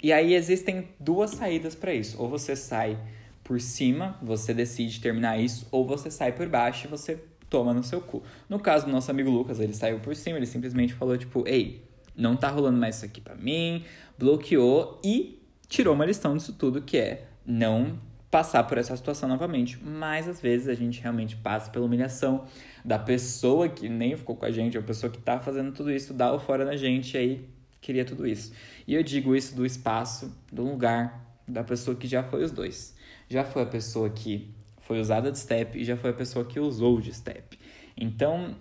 E 0.00 0.12
aí 0.12 0.34
existem 0.34 0.88
duas 0.98 1.32
saídas 1.32 1.74
para 1.74 1.92
isso. 1.92 2.20
Ou 2.22 2.28
você 2.28 2.54
sai 2.54 2.96
por 3.42 3.60
cima, 3.60 4.16
você 4.22 4.54
decide 4.54 5.00
terminar 5.00 5.40
isso, 5.40 5.66
ou 5.72 5.84
você 5.84 6.08
sai 6.08 6.30
por 6.30 6.48
baixo 6.48 6.86
e 6.86 6.90
você 6.90 7.20
toma 7.50 7.74
no 7.74 7.82
seu 7.82 8.00
cu. 8.00 8.22
No 8.48 8.60
caso 8.60 8.86
do 8.86 8.92
nosso 8.92 9.10
amigo 9.10 9.28
Lucas, 9.28 9.58
ele 9.58 9.74
saiu 9.74 9.98
por 9.98 10.14
cima, 10.14 10.36
ele 10.36 10.46
simplesmente 10.46 10.94
falou, 10.94 11.18
tipo, 11.18 11.42
ei, 11.48 11.82
não 12.16 12.36
tá 12.36 12.48
rolando 12.48 12.78
mais 12.78 12.96
isso 12.96 13.04
aqui 13.04 13.20
pra 13.20 13.34
mim, 13.34 13.84
bloqueou 14.18 15.00
e 15.04 15.42
tirou 15.68 15.94
uma 15.94 16.04
lição 16.04 16.36
disso 16.36 16.52
tudo, 16.52 16.82
que 16.82 16.96
é 16.96 17.26
não 17.44 17.98
passar 18.30 18.64
por 18.64 18.78
essa 18.78 18.96
situação 18.96 19.28
novamente. 19.28 19.78
Mas 19.82 20.26
às 20.26 20.40
vezes 20.40 20.68
a 20.68 20.74
gente 20.74 21.00
realmente 21.00 21.36
passa 21.36 21.70
pela 21.70 21.84
humilhação 21.84 22.46
da 22.84 22.98
pessoa 22.98 23.68
que 23.68 23.88
nem 23.88 24.16
ficou 24.16 24.34
com 24.34 24.46
a 24.46 24.50
gente, 24.50 24.76
a 24.78 24.82
pessoa 24.82 25.12
que 25.12 25.18
tá 25.18 25.38
fazendo 25.38 25.72
tudo 25.72 25.90
isso, 25.92 26.14
dá 26.14 26.32
o 26.32 26.38
fora 26.38 26.64
na 26.64 26.76
gente 26.76 27.14
e 27.14 27.18
aí 27.18 27.48
queria 27.80 28.04
tudo 28.04 28.26
isso. 28.26 28.52
E 28.86 28.94
eu 28.94 29.02
digo 29.02 29.36
isso 29.36 29.54
do 29.54 29.66
espaço, 29.66 30.34
do 30.50 30.62
lugar, 30.62 31.36
da 31.46 31.62
pessoa 31.62 31.94
que 31.94 32.06
já 32.06 32.22
foi 32.22 32.42
os 32.42 32.50
dois. 32.50 32.96
Já 33.28 33.44
foi 33.44 33.62
a 33.62 33.66
pessoa 33.66 34.08
que 34.08 34.50
foi 34.80 35.00
usada 35.00 35.30
de 35.30 35.38
step 35.38 35.78
e 35.78 35.84
já 35.84 35.96
foi 35.96 36.10
a 36.10 36.14
pessoa 36.14 36.44
que 36.44 36.58
usou 36.58 37.00
de 37.00 37.12
step. 37.12 37.58
Então, 37.96 38.56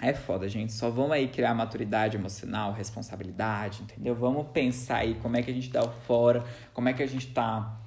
é 0.00 0.12
foda, 0.12 0.48
gente. 0.48 0.72
Só 0.72 0.90
vamos 0.90 1.12
aí 1.12 1.28
criar 1.28 1.54
maturidade 1.54 2.16
emocional, 2.16 2.72
responsabilidade, 2.72 3.82
entendeu? 3.82 4.14
Vamos 4.14 4.48
pensar 4.48 4.98
aí 4.98 5.14
como 5.14 5.36
é 5.36 5.42
que 5.42 5.50
a 5.50 5.54
gente 5.54 5.70
dá 5.70 5.84
o 5.84 5.90
fora, 5.90 6.44
como 6.72 6.88
é 6.88 6.92
que 6.92 7.02
a 7.02 7.06
gente 7.06 7.28
tá 7.32 7.80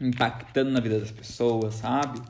impactando 0.00 0.70
na 0.70 0.80
vida 0.80 0.98
das 0.98 1.10
pessoas, 1.10 1.74
sabe? 1.74 2.20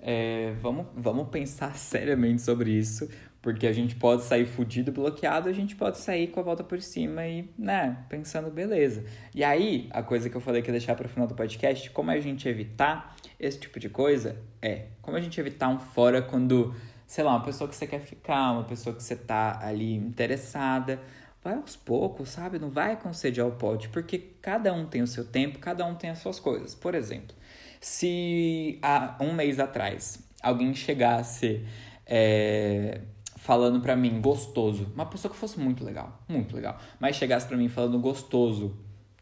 É, 0.00 0.52
vamos, 0.60 0.86
vamos 0.94 1.28
pensar 1.28 1.74
seriamente 1.78 2.42
sobre 2.42 2.72
isso, 2.72 3.08
porque 3.40 3.66
a 3.66 3.72
gente 3.72 3.94
pode 3.94 4.24
sair 4.24 4.44
fudido, 4.44 4.92
bloqueado, 4.92 5.48
a 5.48 5.52
gente 5.52 5.74
pode 5.74 5.98
sair 5.98 6.26
com 6.28 6.40
a 6.40 6.42
volta 6.42 6.62
por 6.62 6.80
cima 6.82 7.26
e, 7.26 7.48
né, 7.56 8.04
pensando, 8.08 8.50
beleza. 8.50 9.04
E 9.34 9.42
aí, 9.42 9.88
a 9.92 10.02
coisa 10.02 10.28
que 10.28 10.36
eu 10.36 10.40
falei 10.40 10.60
que 10.60 10.68
ia 10.68 10.72
deixar 10.72 10.94
para 10.94 11.06
o 11.06 11.08
final 11.08 11.26
do 11.26 11.34
podcast, 11.34 11.88
como 11.90 12.10
a 12.10 12.20
gente 12.20 12.48
evitar 12.48 13.16
esse 13.38 13.58
tipo 13.58 13.80
de 13.80 13.88
coisa, 13.88 14.36
é 14.60 14.86
como 15.00 15.16
a 15.16 15.20
gente 15.20 15.40
evitar 15.40 15.68
um 15.68 15.78
fora 15.78 16.20
quando 16.20 16.74
sei 17.12 17.22
lá, 17.22 17.32
uma 17.32 17.44
pessoa 17.44 17.68
que 17.68 17.76
você 17.76 17.86
quer 17.86 18.00
ficar, 18.00 18.52
uma 18.52 18.64
pessoa 18.64 18.96
que 18.96 19.02
você 19.02 19.14
tá 19.14 19.58
ali 19.62 19.92
interessada. 19.94 20.98
Vai 21.44 21.56
aos 21.56 21.76
poucos, 21.76 22.30
sabe? 22.30 22.58
Não 22.58 22.70
vai 22.70 22.98
com 22.98 23.12
sede 23.12 23.38
ao 23.38 23.50
pote, 23.50 23.90
porque 23.90 24.18
cada 24.40 24.72
um 24.72 24.86
tem 24.86 25.02
o 25.02 25.06
seu 25.06 25.22
tempo, 25.22 25.58
cada 25.58 25.84
um 25.84 25.94
tem 25.94 26.08
as 26.08 26.20
suas 26.20 26.40
coisas. 26.40 26.74
Por 26.74 26.94
exemplo, 26.94 27.36
se 27.82 28.78
há 28.80 29.14
um 29.20 29.34
mês 29.34 29.60
atrás 29.60 30.20
alguém 30.42 30.74
chegasse 30.74 31.62
é, 32.06 33.02
falando 33.36 33.82
pra 33.82 33.94
mim 33.94 34.18
gostoso, 34.22 34.90
uma 34.94 35.04
pessoa 35.04 35.30
que 35.30 35.38
fosse 35.38 35.60
muito 35.60 35.84
legal, 35.84 36.18
muito 36.26 36.56
legal, 36.56 36.78
mas 36.98 37.16
chegasse 37.16 37.46
pra 37.46 37.58
mim 37.58 37.68
falando 37.68 37.98
gostoso, 37.98 38.74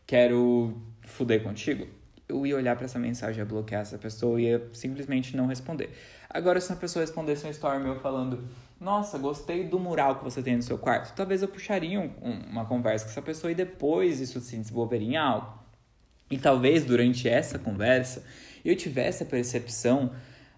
quero 0.07 0.81
fuder 1.03 1.43
contigo, 1.43 1.89
eu 2.29 2.47
ia 2.47 2.57
olhar 2.57 2.77
para 2.77 2.85
essa 2.85 3.01
mensagem, 3.01 3.41
ia 3.41 3.45
bloquear 3.45 3.83
essa 3.83 3.99
pessoa 3.99 4.41
ia 4.41 4.69
simplesmente 4.73 5.37
não 5.37 5.47
responder. 5.47 5.91
Agora, 6.33 6.61
se 6.61 6.71
uma 6.71 6.79
pessoa 6.79 7.05
respondesse 7.05 7.45
um 7.45 7.51
story 7.51 7.83
meu 7.83 7.99
falando, 7.99 8.49
nossa, 8.81 9.19
gostei 9.19 9.65
do 9.65 9.81
mural 9.81 10.17
que 10.17 10.25
você 10.25 10.41
tem 10.41 10.57
no 10.57 10.63
seu 10.63 10.79
quarto, 10.79 11.15
talvez 11.15 11.43
eu 11.43 11.49
puxaria 11.49 12.01
um, 12.01 12.11
um, 12.23 12.41
uma 12.51 12.65
conversa 12.65 13.05
com 13.05 13.11
essa 13.11 13.21
pessoa 13.21 13.51
e 13.51 13.55
depois 13.55 14.21
isso 14.21 14.41
se 14.41 14.57
desenvolveria 14.57 15.09
em 15.09 15.17
algo. 15.17 15.59
E 16.31 16.39
talvez 16.39 16.85
durante 16.85 17.29
essa 17.29 17.59
conversa 17.59 18.25
eu 18.65 18.77
tivesse 18.77 19.25
a 19.25 19.27
percepção 19.27 20.13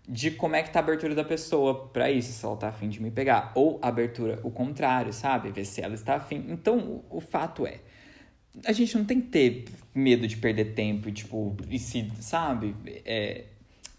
de 0.06 0.30
como 0.32 0.54
é 0.54 0.62
que 0.62 0.70
tá 0.70 0.80
a 0.80 0.82
abertura 0.82 1.14
da 1.14 1.24
pessoa 1.24 1.88
para 1.88 2.10
isso, 2.10 2.32
se 2.32 2.44
ela 2.44 2.56
tá 2.56 2.68
afim 2.68 2.88
de 2.88 3.00
me 3.00 3.10
pegar. 3.10 3.52
Ou 3.54 3.78
abertura, 3.80 4.40
o 4.42 4.50
contrário, 4.50 5.12
sabe? 5.12 5.50
Ver 5.50 5.64
se 5.64 5.80
ela 5.80 5.94
está 5.94 6.16
afim. 6.16 6.44
Então, 6.48 6.78
o, 6.78 7.04
o 7.16 7.20
fato 7.20 7.66
é, 7.66 7.78
a 8.66 8.72
gente 8.72 8.96
não 8.96 9.04
tem 9.04 9.20
que 9.20 9.28
ter 9.28 9.64
medo 9.94 10.26
de 10.26 10.36
perder 10.36 10.74
tempo 10.74 11.10
tipo, 11.10 11.56
e 11.70 11.78
se, 11.78 12.12
sabe? 12.20 12.74
É, 13.04 13.44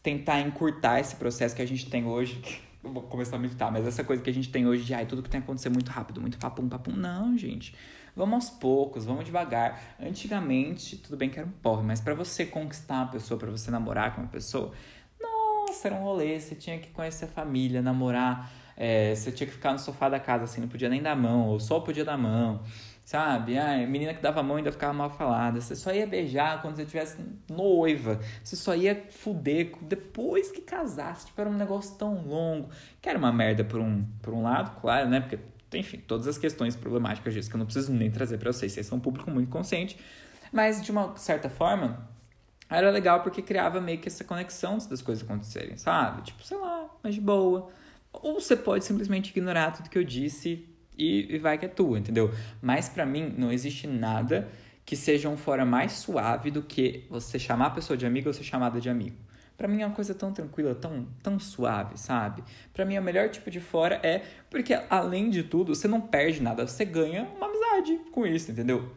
tentar 0.04 0.42
encurtar 0.42 1.00
esse 1.00 1.16
processo 1.16 1.56
que 1.56 1.62
a 1.62 1.68
gente 1.68 1.90
tem 1.90 2.06
hoje. 2.06 2.62
Vou 2.84 3.02
começar 3.04 3.38
a 3.38 3.40
meditar, 3.40 3.72
mas 3.72 3.88
essa 3.88 4.04
coisa 4.04 4.22
que 4.22 4.30
a 4.30 4.34
gente 4.34 4.50
tem 4.50 4.68
hoje 4.68 4.84
de 4.84 4.94
ai, 4.94 5.06
tudo 5.06 5.24
que 5.24 5.30
tem 5.30 5.40
que 5.40 5.46
acontecer 5.46 5.70
muito 5.70 5.90
rápido, 5.90 6.20
muito 6.20 6.38
papum, 6.38 6.68
papum. 6.68 6.92
Não, 6.92 7.38
gente. 7.38 7.74
Vamos 8.14 8.34
aos 8.34 8.60
poucos, 8.60 9.06
vamos 9.06 9.24
devagar. 9.24 9.96
Antigamente, 10.00 10.98
tudo 10.98 11.16
bem 11.16 11.30
que 11.30 11.40
era 11.40 11.48
um 11.48 11.52
porre, 11.52 11.84
mas 11.84 12.02
para 12.02 12.14
você 12.14 12.46
conquistar 12.46 12.96
uma 12.96 13.08
pessoa, 13.08 13.40
para 13.40 13.50
você 13.50 13.72
namorar 13.72 14.14
com 14.14 14.22
uma 14.22 14.28
pessoa, 14.28 14.74
nossa, 15.20 15.88
era 15.88 15.96
um 15.96 16.04
rolê. 16.04 16.38
Você 16.38 16.54
tinha 16.54 16.78
que 16.78 16.90
conhecer 16.90 17.26
a 17.26 17.30
família, 17.30 17.82
namorar. 17.82 18.52
É, 18.76 19.16
você 19.16 19.32
tinha 19.32 19.48
que 19.48 19.54
ficar 19.54 19.72
no 19.72 19.80
sofá 19.80 20.10
da 20.10 20.20
casa, 20.20 20.44
assim, 20.44 20.60
não 20.60 20.68
podia 20.68 20.90
nem 20.90 21.02
dar 21.02 21.16
mão, 21.16 21.48
ou 21.48 21.60
só 21.60 21.80
podia 21.80 22.04
dar 22.04 22.18
mão. 22.18 22.62
Sabe? 23.06 23.58
Ai, 23.58 23.86
menina 23.86 24.14
que 24.14 24.22
dava 24.22 24.42
mão 24.42 24.56
ainda 24.56 24.72
ficava 24.72 24.94
mal 24.94 25.10
falada. 25.10 25.60
Você 25.60 25.76
só 25.76 25.94
ia 25.94 26.08
beijar 26.08 26.62
quando 26.62 26.78
você 26.78 26.86
tivesse 26.86 27.18
noiva. 27.50 28.20
Você 28.42 28.56
só 28.56 28.74
ia 28.74 29.06
fuder 29.10 29.74
depois 29.82 30.52
que 30.52 30.62
casasse. 30.62 31.26
Tipo, 31.28 31.42
era 31.42 31.50
um 31.50 31.58
negócio 31.58 31.98
tão 31.98 32.26
longo. 32.26 32.70
Que 33.02 33.10
era 33.10 33.18
uma 33.18 33.32
merda 33.32 33.64
por 33.64 33.80
um, 33.80 34.06
por 34.22 34.34
um 34.34 34.42
lado, 34.42 34.80
claro, 34.80 35.10
né? 35.10 35.20
Porque, 35.20 35.38
enfim, 35.78 36.02
todas 36.08 36.28
as 36.28 36.38
questões 36.38 36.78
problemáticas 36.78 37.34
disso 37.34 37.50
que 37.50 37.56
eu 37.56 37.60
não 37.60 37.66
preciso 37.66 37.92
nem 37.92 38.10
trazer 38.10 38.38
para 38.38 38.54
vocês. 38.54 38.72
Vocês 38.72 38.86
são 38.86 38.98
um 38.98 39.02
público 39.02 39.30
muito 39.30 39.50
consciente. 39.50 40.00
Mas, 40.52 40.82
de 40.82 40.90
uma 40.90 41.14
certa 41.18 41.50
forma, 41.50 42.08
era 42.70 42.90
legal 42.90 43.22
porque 43.22 43.42
criava 43.42 43.82
meio 43.82 44.00
que 44.00 44.08
essa 44.08 44.24
conexão 44.24 44.78
das 44.78 45.02
coisas 45.02 45.24
acontecerem, 45.24 45.76
sabe? 45.78 46.22
Tipo, 46.22 46.42
sei 46.44 46.58
lá, 46.58 46.90
mais 47.04 47.16
de 47.16 47.22
boa. 47.22 47.70
Ou 48.14 48.40
você 48.40 48.56
pode 48.56 48.86
simplesmente 48.86 49.32
ignorar 49.32 49.72
tudo 49.72 49.90
que 49.90 49.98
eu 49.98 50.04
disse 50.04 50.73
e, 50.98 51.36
e 51.36 51.38
vai 51.38 51.58
que 51.58 51.66
é 51.66 51.70
tua, 51.70 52.00
entendeu? 52.00 52.32
Mas 52.62 52.90
para 52.90 53.06
mim 53.06 53.34
não 53.38 53.52
existe 53.52 53.88
nada 53.88 54.50
que 54.86 54.96
seja 54.96 55.30
um 55.30 55.38
fora 55.38 55.66
mais 55.66 55.94
suave 55.94 56.52
do 56.52 56.62
que 56.62 57.06
você 57.10 57.40
chamar 57.40 57.68
a 57.68 57.72
pessoa 57.72 57.96
de 57.96 58.06
amigo 58.06 58.28
ou 58.28 58.34
ser 58.34 58.44
chamada 58.44 58.82
de 58.82 58.90
amigo. 58.90 59.16
Para 59.56 59.68
mim 59.68 59.82
é 59.82 59.86
uma 59.86 59.96
coisa 59.96 60.14
tão 60.14 60.34
tranquila, 60.34 60.74
tão, 60.74 61.08
tão 61.22 61.40
suave, 61.40 61.98
sabe? 61.98 62.44
Para 62.74 62.84
mim 62.86 62.98
o 62.98 63.02
melhor 63.02 63.30
tipo 63.30 63.52
de 63.52 63.60
fora 63.60 64.00
é 64.04 64.24
porque 64.50 64.78
além 64.90 65.30
de 65.30 65.44
tudo, 65.44 65.76
você 65.76 65.88
não 65.88 66.02
perde 66.02 66.42
nada, 66.42 66.68
você 66.68 66.84
ganha 66.84 67.28
uma 67.38 67.48
amizade 67.48 68.00
com 68.12 68.26
isso, 68.26 68.52
entendeu? 68.52 68.92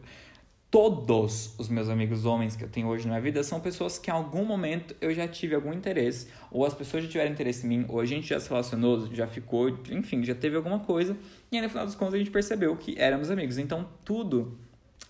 Todos 0.69 1.55
os 1.57 1.69
meus 1.69 1.87
amigos 1.87 2.25
homens 2.25 2.55
que 2.55 2.63
eu 2.63 2.67
tenho 2.67 2.87
hoje 2.87 3.07
na 3.07 3.19
vida 3.19 3.41
são 3.41 3.59
pessoas 3.59 3.97
que 3.97 4.09
em 4.09 4.13
algum 4.13 4.43
momento 4.43 4.95
eu 4.99 5.13
já 5.13 5.27
tive 5.27 5.55
algum 5.55 5.73
interesse, 5.73 6.27
ou 6.51 6.65
as 6.65 6.73
pessoas 6.73 7.03
já 7.03 7.09
tiveram 7.09 7.31
interesse 7.31 7.65
em 7.65 7.69
mim, 7.69 7.85
ou 7.87 7.99
a 7.99 8.05
gente 8.05 8.27
já 8.27 8.39
se 8.39 8.49
relacionou, 8.49 9.07
já 9.13 9.27
ficou, 9.27 9.69
enfim, 9.89 10.23
já 10.23 10.35
teve 10.35 10.57
alguma 10.57 10.79
coisa, 10.79 11.17
e 11.51 11.55
aí 11.55 11.61
no 11.61 11.69
final 11.69 11.85
das 11.85 11.95
contas 11.95 12.15
a 12.15 12.17
gente 12.17 12.31
percebeu 12.31 12.75
que 12.75 12.99
éramos 12.99 13.31
amigos. 13.31 13.57
Então 13.57 13.87
tudo 14.03 14.57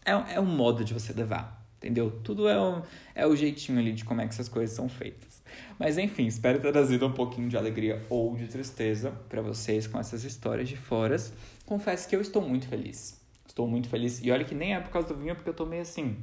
é, 0.05 0.11
é 0.35 0.39
um 0.39 0.45
modo 0.45 0.85
de 0.85 0.93
você 0.93 1.11
levar, 1.11 1.65
entendeu? 1.77 2.11
Tudo 2.23 2.47
é, 2.47 2.61
um, 2.61 2.83
é 3.15 3.25
o 3.25 3.35
jeitinho 3.35 3.79
ali 3.79 3.93
de 3.93 4.05
como 4.05 4.21
é 4.21 4.27
que 4.27 4.33
essas 4.33 4.47
coisas 4.47 4.75
são 4.75 4.87
feitas. 4.87 5.41
Mas 5.79 5.97
enfim, 5.97 6.27
espero 6.27 6.59
ter 6.59 6.71
trazido 6.71 7.07
um 7.07 7.13
pouquinho 7.13 7.49
de 7.49 7.57
alegria 7.57 8.05
ou 8.11 8.35
de 8.35 8.47
tristeza 8.47 9.11
para 9.27 9.41
vocês 9.41 9.87
com 9.87 9.99
essas 9.99 10.23
histórias 10.23 10.69
de 10.69 10.77
foras. 10.77 11.33
Confesso 11.65 12.07
que 12.07 12.15
eu 12.15 12.21
estou 12.21 12.43
muito 12.43 12.67
feliz 12.67 13.16
Estou 13.47 13.67
muito 13.67 13.87
feliz. 13.89 14.21
E 14.23 14.29
olha 14.29 14.43
que 14.43 14.53
nem 14.53 14.75
é 14.75 14.79
por 14.79 14.91
causa 14.91 15.07
do 15.07 15.15
vinho, 15.15 15.35
porque 15.35 15.49
eu 15.49 15.53
tomei 15.53 15.79
assim. 15.79 16.17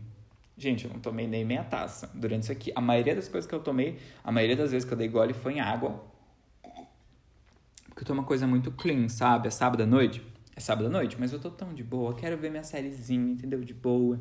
Gente, 0.57 0.85
eu 0.85 0.93
não 0.93 1.01
tomei 1.01 1.27
nem 1.27 1.45
meia 1.45 1.65
taça 1.65 2.09
durante 2.15 2.45
isso 2.45 2.53
aqui. 2.53 2.71
A 2.77 2.81
maioria 2.81 3.15
das 3.15 3.29
coisas 3.29 3.49
que 3.49 3.55
eu 3.55 3.61
tomei, 3.61 3.99
a 4.23 4.31
maioria 4.31 4.55
das 4.55 4.71
vezes 4.71 4.87
que 4.87 4.93
eu 4.93 4.99
dei 4.99 5.09
gole 5.09 5.33
foi 5.33 5.55
em 5.55 5.61
água. 5.61 6.05
Porque 7.87 8.03
eu 8.03 8.07
tô 8.07 8.13
uma 8.13 8.25
coisa 8.25 8.47
muito 8.47 8.71
clean, 8.71 9.09
sabe? 9.09 9.49
É 9.49 9.51
sábado 9.51 9.83
à 9.83 9.87
noite. 9.87 10.23
É 10.55 10.61
sábado 10.61 10.87
à 10.87 10.91
noite, 10.91 11.17
mas 11.19 11.33
eu 11.33 11.41
tô 11.41 11.51
tão 11.51 11.75
de 11.75 11.83
boa. 11.83 12.15
Quero 12.15 12.37
ver 12.37 12.51
minha 12.51 12.63
sériezinha, 12.63 13.33
entendeu? 13.33 13.61
De 13.65 13.75
boa. 13.75 14.21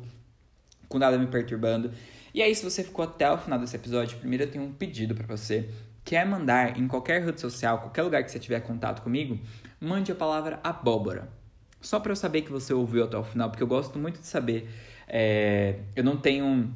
Com 0.88 0.98
nada 0.98 1.16
me 1.16 1.26
perturbando. 1.26 1.92
E 2.32 2.42
aí, 2.42 2.52
se 2.54 2.64
você 2.64 2.82
ficou 2.82 3.04
até 3.04 3.30
o 3.30 3.38
final 3.38 3.58
desse 3.58 3.76
episódio, 3.76 4.18
primeiro 4.18 4.44
eu 4.44 4.50
tenho 4.50 4.64
um 4.64 4.72
pedido 4.72 5.14
para 5.14 5.26
você. 5.26 5.70
Quer 6.04 6.26
mandar 6.26 6.78
em 6.78 6.88
qualquer 6.88 7.22
rede 7.24 7.40
social, 7.40 7.78
qualquer 7.78 8.02
lugar 8.02 8.24
que 8.24 8.30
você 8.30 8.38
tiver 8.38 8.60
contato 8.60 9.02
comigo, 9.02 9.38
mande 9.80 10.10
a 10.10 10.14
palavra 10.14 10.58
abóbora 10.64 11.43
só 11.84 12.00
para 12.00 12.12
eu 12.12 12.16
saber 12.16 12.42
que 12.42 12.50
você 12.50 12.72
ouviu 12.72 13.04
até 13.04 13.16
o 13.16 13.22
final, 13.22 13.50
porque 13.50 13.62
eu 13.62 13.66
gosto 13.66 13.98
muito 13.98 14.20
de 14.20 14.26
saber. 14.26 14.68
É, 15.06 15.80
eu 15.94 16.02
não 16.02 16.16
tenho 16.16 16.74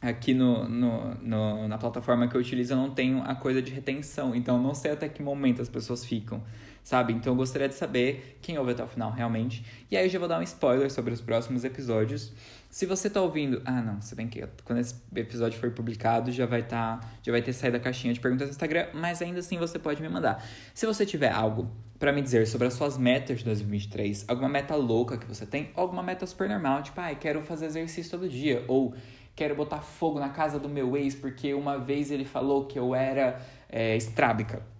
aqui 0.00 0.34
no, 0.34 0.68
no, 0.68 1.14
no, 1.14 1.68
na 1.68 1.78
plataforma 1.78 2.28
que 2.28 2.36
eu 2.36 2.40
utilizo, 2.40 2.74
eu 2.74 2.76
não 2.76 2.90
tenho 2.90 3.22
a 3.22 3.34
coisa 3.34 3.62
de 3.62 3.72
retenção, 3.72 4.34
então 4.34 4.56
eu 4.56 4.62
não 4.62 4.74
sei 4.74 4.92
até 4.92 5.08
que 5.08 5.22
momento 5.22 5.62
as 5.62 5.68
pessoas 5.68 6.04
ficam, 6.04 6.42
sabe? 6.82 7.14
Então 7.14 7.32
eu 7.32 7.36
gostaria 7.36 7.68
de 7.68 7.74
saber 7.74 8.38
quem 8.42 8.58
ouve 8.58 8.72
até 8.72 8.84
o 8.84 8.86
final 8.86 9.10
realmente. 9.10 9.64
E 9.90 9.96
aí 9.96 10.04
eu 10.04 10.10
já 10.10 10.18
vou 10.18 10.28
dar 10.28 10.38
um 10.38 10.42
spoiler 10.42 10.90
sobre 10.90 11.14
os 11.14 11.22
próximos 11.22 11.64
episódios. 11.64 12.32
Se 12.74 12.86
você 12.86 13.08
tá 13.08 13.22
ouvindo. 13.22 13.62
Ah, 13.64 13.80
não, 13.80 14.00
se 14.00 14.16
bem 14.16 14.26
que 14.26 14.44
quando 14.64 14.80
esse 14.80 14.96
episódio 15.14 15.56
for 15.60 15.70
publicado, 15.70 16.32
já 16.32 16.44
vai 16.44 16.60
tá, 16.60 16.98
já 17.22 17.30
vai 17.30 17.40
ter 17.40 17.52
saído 17.52 17.76
a 17.76 17.80
caixinha 17.80 18.12
de 18.12 18.18
perguntas 18.18 18.48
no 18.48 18.50
Instagram, 18.50 18.88
mas 18.92 19.22
ainda 19.22 19.38
assim 19.38 19.56
você 19.58 19.78
pode 19.78 20.02
me 20.02 20.08
mandar. 20.08 20.44
Se 20.74 20.84
você 20.84 21.06
tiver 21.06 21.30
algo 21.30 21.70
para 22.00 22.12
me 22.12 22.20
dizer 22.20 22.48
sobre 22.48 22.66
as 22.66 22.74
suas 22.74 22.98
metas 22.98 23.38
de 23.38 23.44
2023, 23.44 24.24
alguma 24.26 24.48
meta 24.48 24.74
louca 24.74 25.16
que 25.16 25.24
você 25.24 25.46
tem, 25.46 25.70
alguma 25.76 26.02
meta 26.02 26.26
super 26.26 26.48
normal, 26.48 26.82
tipo, 26.82 27.00
ah, 27.00 27.14
quero 27.14 27.42
fazer 27.42 27.66
exercício 27.66 28.10
todo 28.10 28.28
dia, 28.28 28.64
ou 28.66 28.92
quero 29.36 29.54
botar 29.54 29.78
fogo 29.78 30.18
na 30.18 30.30
casa 30.30 30.58
do 30.58 30.68
meu 30.68 30.96
ex 30.96 31.14
porque 31.14 31.54
uma 31.54 31.78
vez 31.78 32.10
ele 32.10 32.24
falou 32.24 32.66
que 32.66 32.76
eu 32.76 32.92
era 32.92 33.40
é, 33.68 33.96
estrábica. 33.96 34.74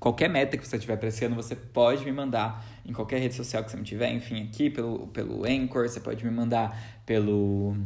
Qualquer 0.00 0.28
meta 0.28 0.58
que 0.58 0.66
você 0.66 0.78
tiver 0.78 0.96
para 0.96 1.08
esse 1.08 1.24
ano, 1.24 1.34
você 1.34 1.54
pode 1.54 2.04
me 2.04 2.12
mandar 2.12 2.62
em 2.84 2.92
qualquer 2.92 3.20
rede 3.20 3.34
social 3.34 3.64
que 3.64 3.70
você 3.70 3.76
me 3.76 3.84
tiver, 3.84 4.10
enfim, 4.12 4.42
aqui 4.42 4.68
pelo, 4.68 5.06
pelo 5.06 5.46
Anchor, 5.46 5.88
você 5.88 6.00
pode 6.00 6.24
me 6.24 6.30
mandar 6.30 6.93
pelo, 7.06 7.76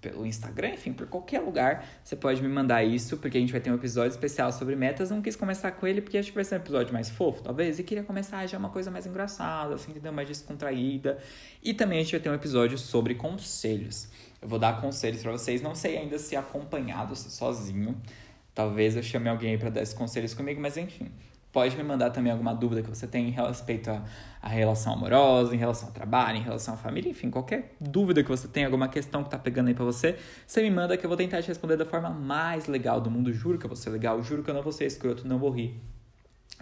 pelo 0.00 0.24
Instagram, 0.24 0.70
enfim, 0.70 0.92
por 0.92 1.06
qualquer 1.06 1.40
lugar, 1.40 1.86
você 2.02 2.14
pode 2.14 2.40
me 2.40 2.48
mandar 2.48 2.84
isso, 2.84 3.16
porque 3.16 3.36
a 3.36 3.40
gente 3.40 3.50
vai 3.50 3.60
ter 3.60 3.70
um 3.70 3.74
episódio 3.74 4.10
especial 4.10 4.52
sobre 4.52 4.76
metas. 4.76 5.10
Não 5.10 5.20
quis 5.20 5.34
começar 5.34 5.72
com 5.72 5.86
ele, 5.86 6.00
porque 6.00 6.16
acho 6.16 6.28
que 6.28 6.34
vai 6.34 6.44
ser 6.44 6.56
um 6.56 6.58
episódio 6.58 6.92
mais 6.92 7.10
fofo, 7.10 7.42
talvez, 7.42 7.78
e 7.78 7.82
queria 7.82 8.04
começar 8.04 8.46
já 8.46 8.56
uma 8.56 8.70
coisa 8.70 8.90
mais 8.90 9.06
engraçada, 9.06 9.74
assim, 9.74 9.90
entendeu? 9.90 10.12
Mais 10.12 10.28
descontraída. 10.28 11.18
E 11.62 11.74
também 11.74 11.98
a 11.98 12.02
gente 12.02 12.12
vai 12.12 12.20
ter 12.20 12.30
um 12.30 12.34
episódio 12.34 12.78
sobre 12.78 13.14
conselhos. 13.14 14.08
Eu 14.40 14.48
vou 14.48 14.58
dar 14.58 14.80
conselhos 14.80 15.22
para 15.22 15.32
vocês, 15.32 15.60
não 15.60 15.74
sei 15.74 15.98
ainda 15.98 16.18
se 16.18 16.36
acompanhado, 16.36 17.16
se 17.16 17.30
sozinho. 17.30 18.00
Talvez 18.54 18.96
eu 18.96 19.02
chame 19.02 19.28
alguém 19.28 19.58
para 19.58 19.70
dar 19.70 19.82
esses 19.82 19.94
conselhos 19.94 20.34
comigo, 20.34 20.60
mas 20.60 20.76
enfim. 20.76 21.10
Pode 21.52 21.76
me 21.76 21.82
mandar 21.82 22.10
também 22.10 22.30
alguma 22.30 22.54
dúvida 22.54 22.82
que 22.82 22.88
você 22.88 23.06
tem 23.06 23.28
em 23.28 23.30
respeito 23.30 23.90
à, 23.90 24.02
à 24.42 24.48
relação 24.48 24.92
amorosa, 24.92 25.54
em 25.54 25.58
relação 25.58 25.88
ao 25.88 25.94
trabalho, 25.94 26.38
em 26.38 26.42
relação 26.42 26.74
à 26.74 26.76
família, 26.76 27.10
enfim, 27.10 27.30
qualquer 27.30 27.74
dúvida 27.80 28.22
que 28.22 28.28
você 28.28 28.46
tenha, 28.46 28.66
alguma 28.66 28.88
questão 28.88 29.24
que 29.24 29.30
tá 29.30 29.38
pegando 29.38 29.68
aí 29.68 29.74
pra 29.74 29.84
você, 29.84 30.18
você 30.46 30.62
me 30.62 30.70
manda 30.70 30.96
que 30.96 31.04
eu 31.04 31.08
vou 31.08 31.16
tentar 31.16 31.42
te 31.42 31.48
responder 31.48 31.76
da 31.76 31.86
forma 31.86 32.10
mais 32.10 32.66
legal 32.66 33.00
do 33.00 33.10
mundo. 33.10 33.32
Juro 33.32 33.58
que 33.58 33.64
eu 33.64 33.68
vou 33.68 33.76
ser 33.76 33.90
legal, 33.90 34.22
juro 34.22 34.42
que 34.42 34.50
eu 34.50 34.54
não 34.54 34.62
vou 34.62 34.72
ser 34.72 34.84
escroto, 34.84 35.26
não 35.26 35.38
vou 35.38 35.50
rir 35.50 35.97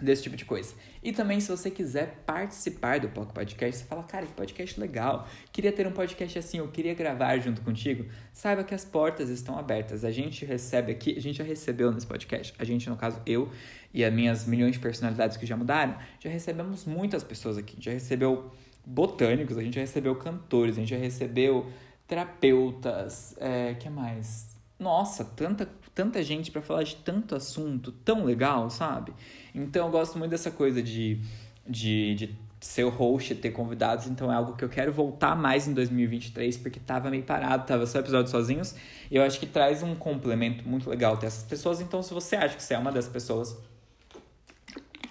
desse 0.01 0.23
tipo 0.23 0.35
de 0.35 0.45
coisa. 0.45 0.73
E 1.01 1.11
também, 1.11 1.39
se 1.39 1.49
você 1.49 1.71
quiser 1.71 2.23
participar 2.25 2.99
do 2.99 3.09
POC 3.09 3.33
Podcast, 3.33 3.81
você 3.81 3.85
fala, 3.85 4.03
cara, 4.03 4.25
que 4.25 4.33
podcast 4.33 4.79
legal, 4.79 5.27
queria 5.51 5.71
ter 5.71 5.87
um 5.87 5.91
podcast 5.91 6.37
assim, 6.37 6.59
eu 6.59 6.67
queria 6.67 6.93
gravar 6.93 7.37
junto 7.39 7.61
contigo, 7.61 8.05
saiba 8.31 8.63
que 8.63 8.75
as 8.75 8.85
portas 8.85 9.29
estão 9.29 9.57
abertas. 9.57 10.03
A 10.03 10.11
gente 10.11 10.45
recebe 10.45 10.91
aqui, 10.91 11.15
a 11.17 11.21
gente 11.21 11.37
já 11.37 11.43
recebeu 11.43 11.91
nesse 11.91 12.05
podcast, 12.05 12.53
a 12.59 12.63
gente, 12.63 12.89
no 12.89 12.95
caso, 12.95 13.21
eu 13.25 13.49
e 13.93 14.03
as 14.03 14.13
minhas 14.13 14.45
milhões 14.45 14.73
de 14.73 14.79
personalidades 14.79 15.37
que 15.37 15.45
já 15.45 15.57
mudaram, 15.57 15.97
já 16.19 16.29
recebemos 16.29 16.85
muitas 16.85 17.23
pessoas 17.23 17.57
aqui, 17.57 17.77
já 17.79 17.91
recebeu 17.91 18.51
botânicos, 18.85 19.57
a 19.57 19.61
gente 19.61 19.75
já 19.75 19.81
recebeu 19.81 20.15
cantores, 20.15 20.77
a 20.77 20.79
gente 20.79 20.89
já 20.89 20.97
recebeu 20.97 21.69
terapeutas, 22.07 23.35
é, 23.37 23.73
que 23.73 23.89
mais? 23.89 24.55
Nossa, 24.79 25.25
tanta, 25.25 25.67
tanta 25.97 26.21
gente 26.21 26.51
para 26.51 26.61
falar 26.61 26.83
de 26.83 26.95
tanto 26.97 27.33
assunto 27.33 27.91
tão 27.91 28.23
legal, 28.23 28.69
sabe? 28.69 29.11
Então 29.53 29.87
eu 29.87 29.91
gosto 29.91 30.15
muito 30.19 30.29
dessa 30.29 30.51
coisa 30.51 30.79
de, 30.79 31.19
de, 31.67 32.13
de 32.13 32.35
ser 32.61 32.83
o 32.83 32.89
host, 32.89 33.33
ter 33.33 33.49
convidados, 33.49 34.05
então 34.05 34.31
é 34.31 34.35
algo 34.35 34.55
que 34.55 34.63
eu 34.63 34.69
quero 34.69 34.93
voltar 34.93 35.35
mais 35.35 35.67
em 35.67 35.73
2023, 35.73 36.55
porque 36.57 36.79
tava 36.79 37.09
meio 37.09 37.23
parado, 37.23 37.65
tava 37.65 37.87
só 37.87 37.97
episódios 37.97 38.29
sozinhos, 38.29 38.75
e 39.09 39.15
eu 39.15 39.23
acho 39.23 39.39
que 39.39 39.47
traz 39.47 39.81
um 39.81 39.95
complemento 39.95 40.69
muito 40.69 40.87
legal 40.87 41.17
ter 41.17 41.25
essas 41.25 41.43
pessoas, 41.43 41.81
então 41.81 42.03
se 42.03 42.13
você 42.13 42.35
acha 42.35 42.55
que 42.55 42.61
você 42.61 42.75
é 42.75 42.77
uma 42.77 42.91
das 42.91 43.07
pessoas 43.07 43.57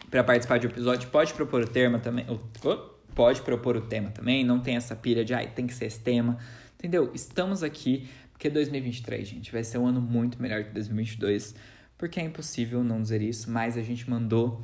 para 0.09 0.23
participar 0.23 0.59
de 0.59 0.69
um 0.69 0.71
episódio, 0.71 1.09
pode 1.11 1.35
propor 1.35 1.63
o 1.63 1.67
tema 1.67 1.99
também, 1.99 2.25
pode 3.13 3.43
propor 3.43 3.77
o 3.77 3.81
tema 3.81 4.11
também, 4.11 4.45
não 4.45 4.61
tem 4.61 4.77
essa 4.77 4.95
pira 4.95 5.25
de, 5.25 5.35
ai, 5.35 5.49
tem 5.49 5.67
que 5.67 5.75
ser 5.75 5.87
esse 5.87 5.99
tema, 5.99 6.39
entendeu? 6.79 7.11
Estamos 7.13 7.65
aqui 7.65 8.09
porque 8.37 8.51
2023, 8.51 9.27
gente, 9.27 9.51
vai 9.51 9.65
ser 9.65 9.79
um 9.79 9.87
ano 9.87 9.99
muito 9.99 10.41
melhor 10.41 10.63
que 10.63 10.71
2022, 10.71 11.55
porque 11.97 12.21
é 12.21 12.23
impossível 12.23 12.85
não 12.85 13.01
dizer 13.01 13.23
isso, 13.23 13.51
mas 13.51 13.79
a 13.79 13.83
gente 13.83 14.09
mandou 14.11 14.61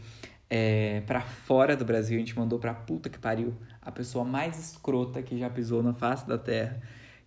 é, 0.50 1.00
para 1.06 1.22
fora 1.22 1.74
do 1.74 1.82
Brasil, 1.82 2.16
a 2.16 2.20
gente 2.20 2.38
mandou 2.38 2.58
pra 2.58 2.74
puta 2.74 3.08
que 3.08 3.18
pariu 3.18 3.56
a 3.80 3.90
pessoa 3.90 4.26
mais 4.26 4.58
escrota 4.58 5.22
que 5.22 5.38
já 5.38 5.48
pisou 5.48 5.82
na 5.82 5.94
face 5.94 6.28
da 6.28 6.36
terra, 6.36 6.82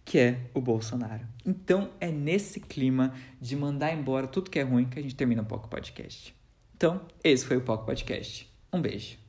que 0.06 0.20
é 0.20 0.42
o 0.54 0.62
Bolsonaro. 0.62 1.26
Então 1.44 1.90
é 2.00 2.12
nesse 2.12 2.60
clima 2.60 3.12
de 3.42 3.56
mandar 3.56 3.92
embora 3.92 4.28
tudo 4.28 4.52
que 4.52 4.60
é 4.60 4.62
ruim 4.62 4.86
que 4.86 5.00
a 5.00 5.02
gente 5.02 5.16
termina 5.16 5.42
o 5.42 5.46
Poco 5.46 5.68
Podcast. 5.68 6.36
Então, 6.78 7.02
esse 7.24 7.44
foi 7.44 7.58
o 7.58 7.62
Poco 7.62 7.88
Podcast. 7.88 8.48
Um 8.72 8.80
beijo. 8.80 9.25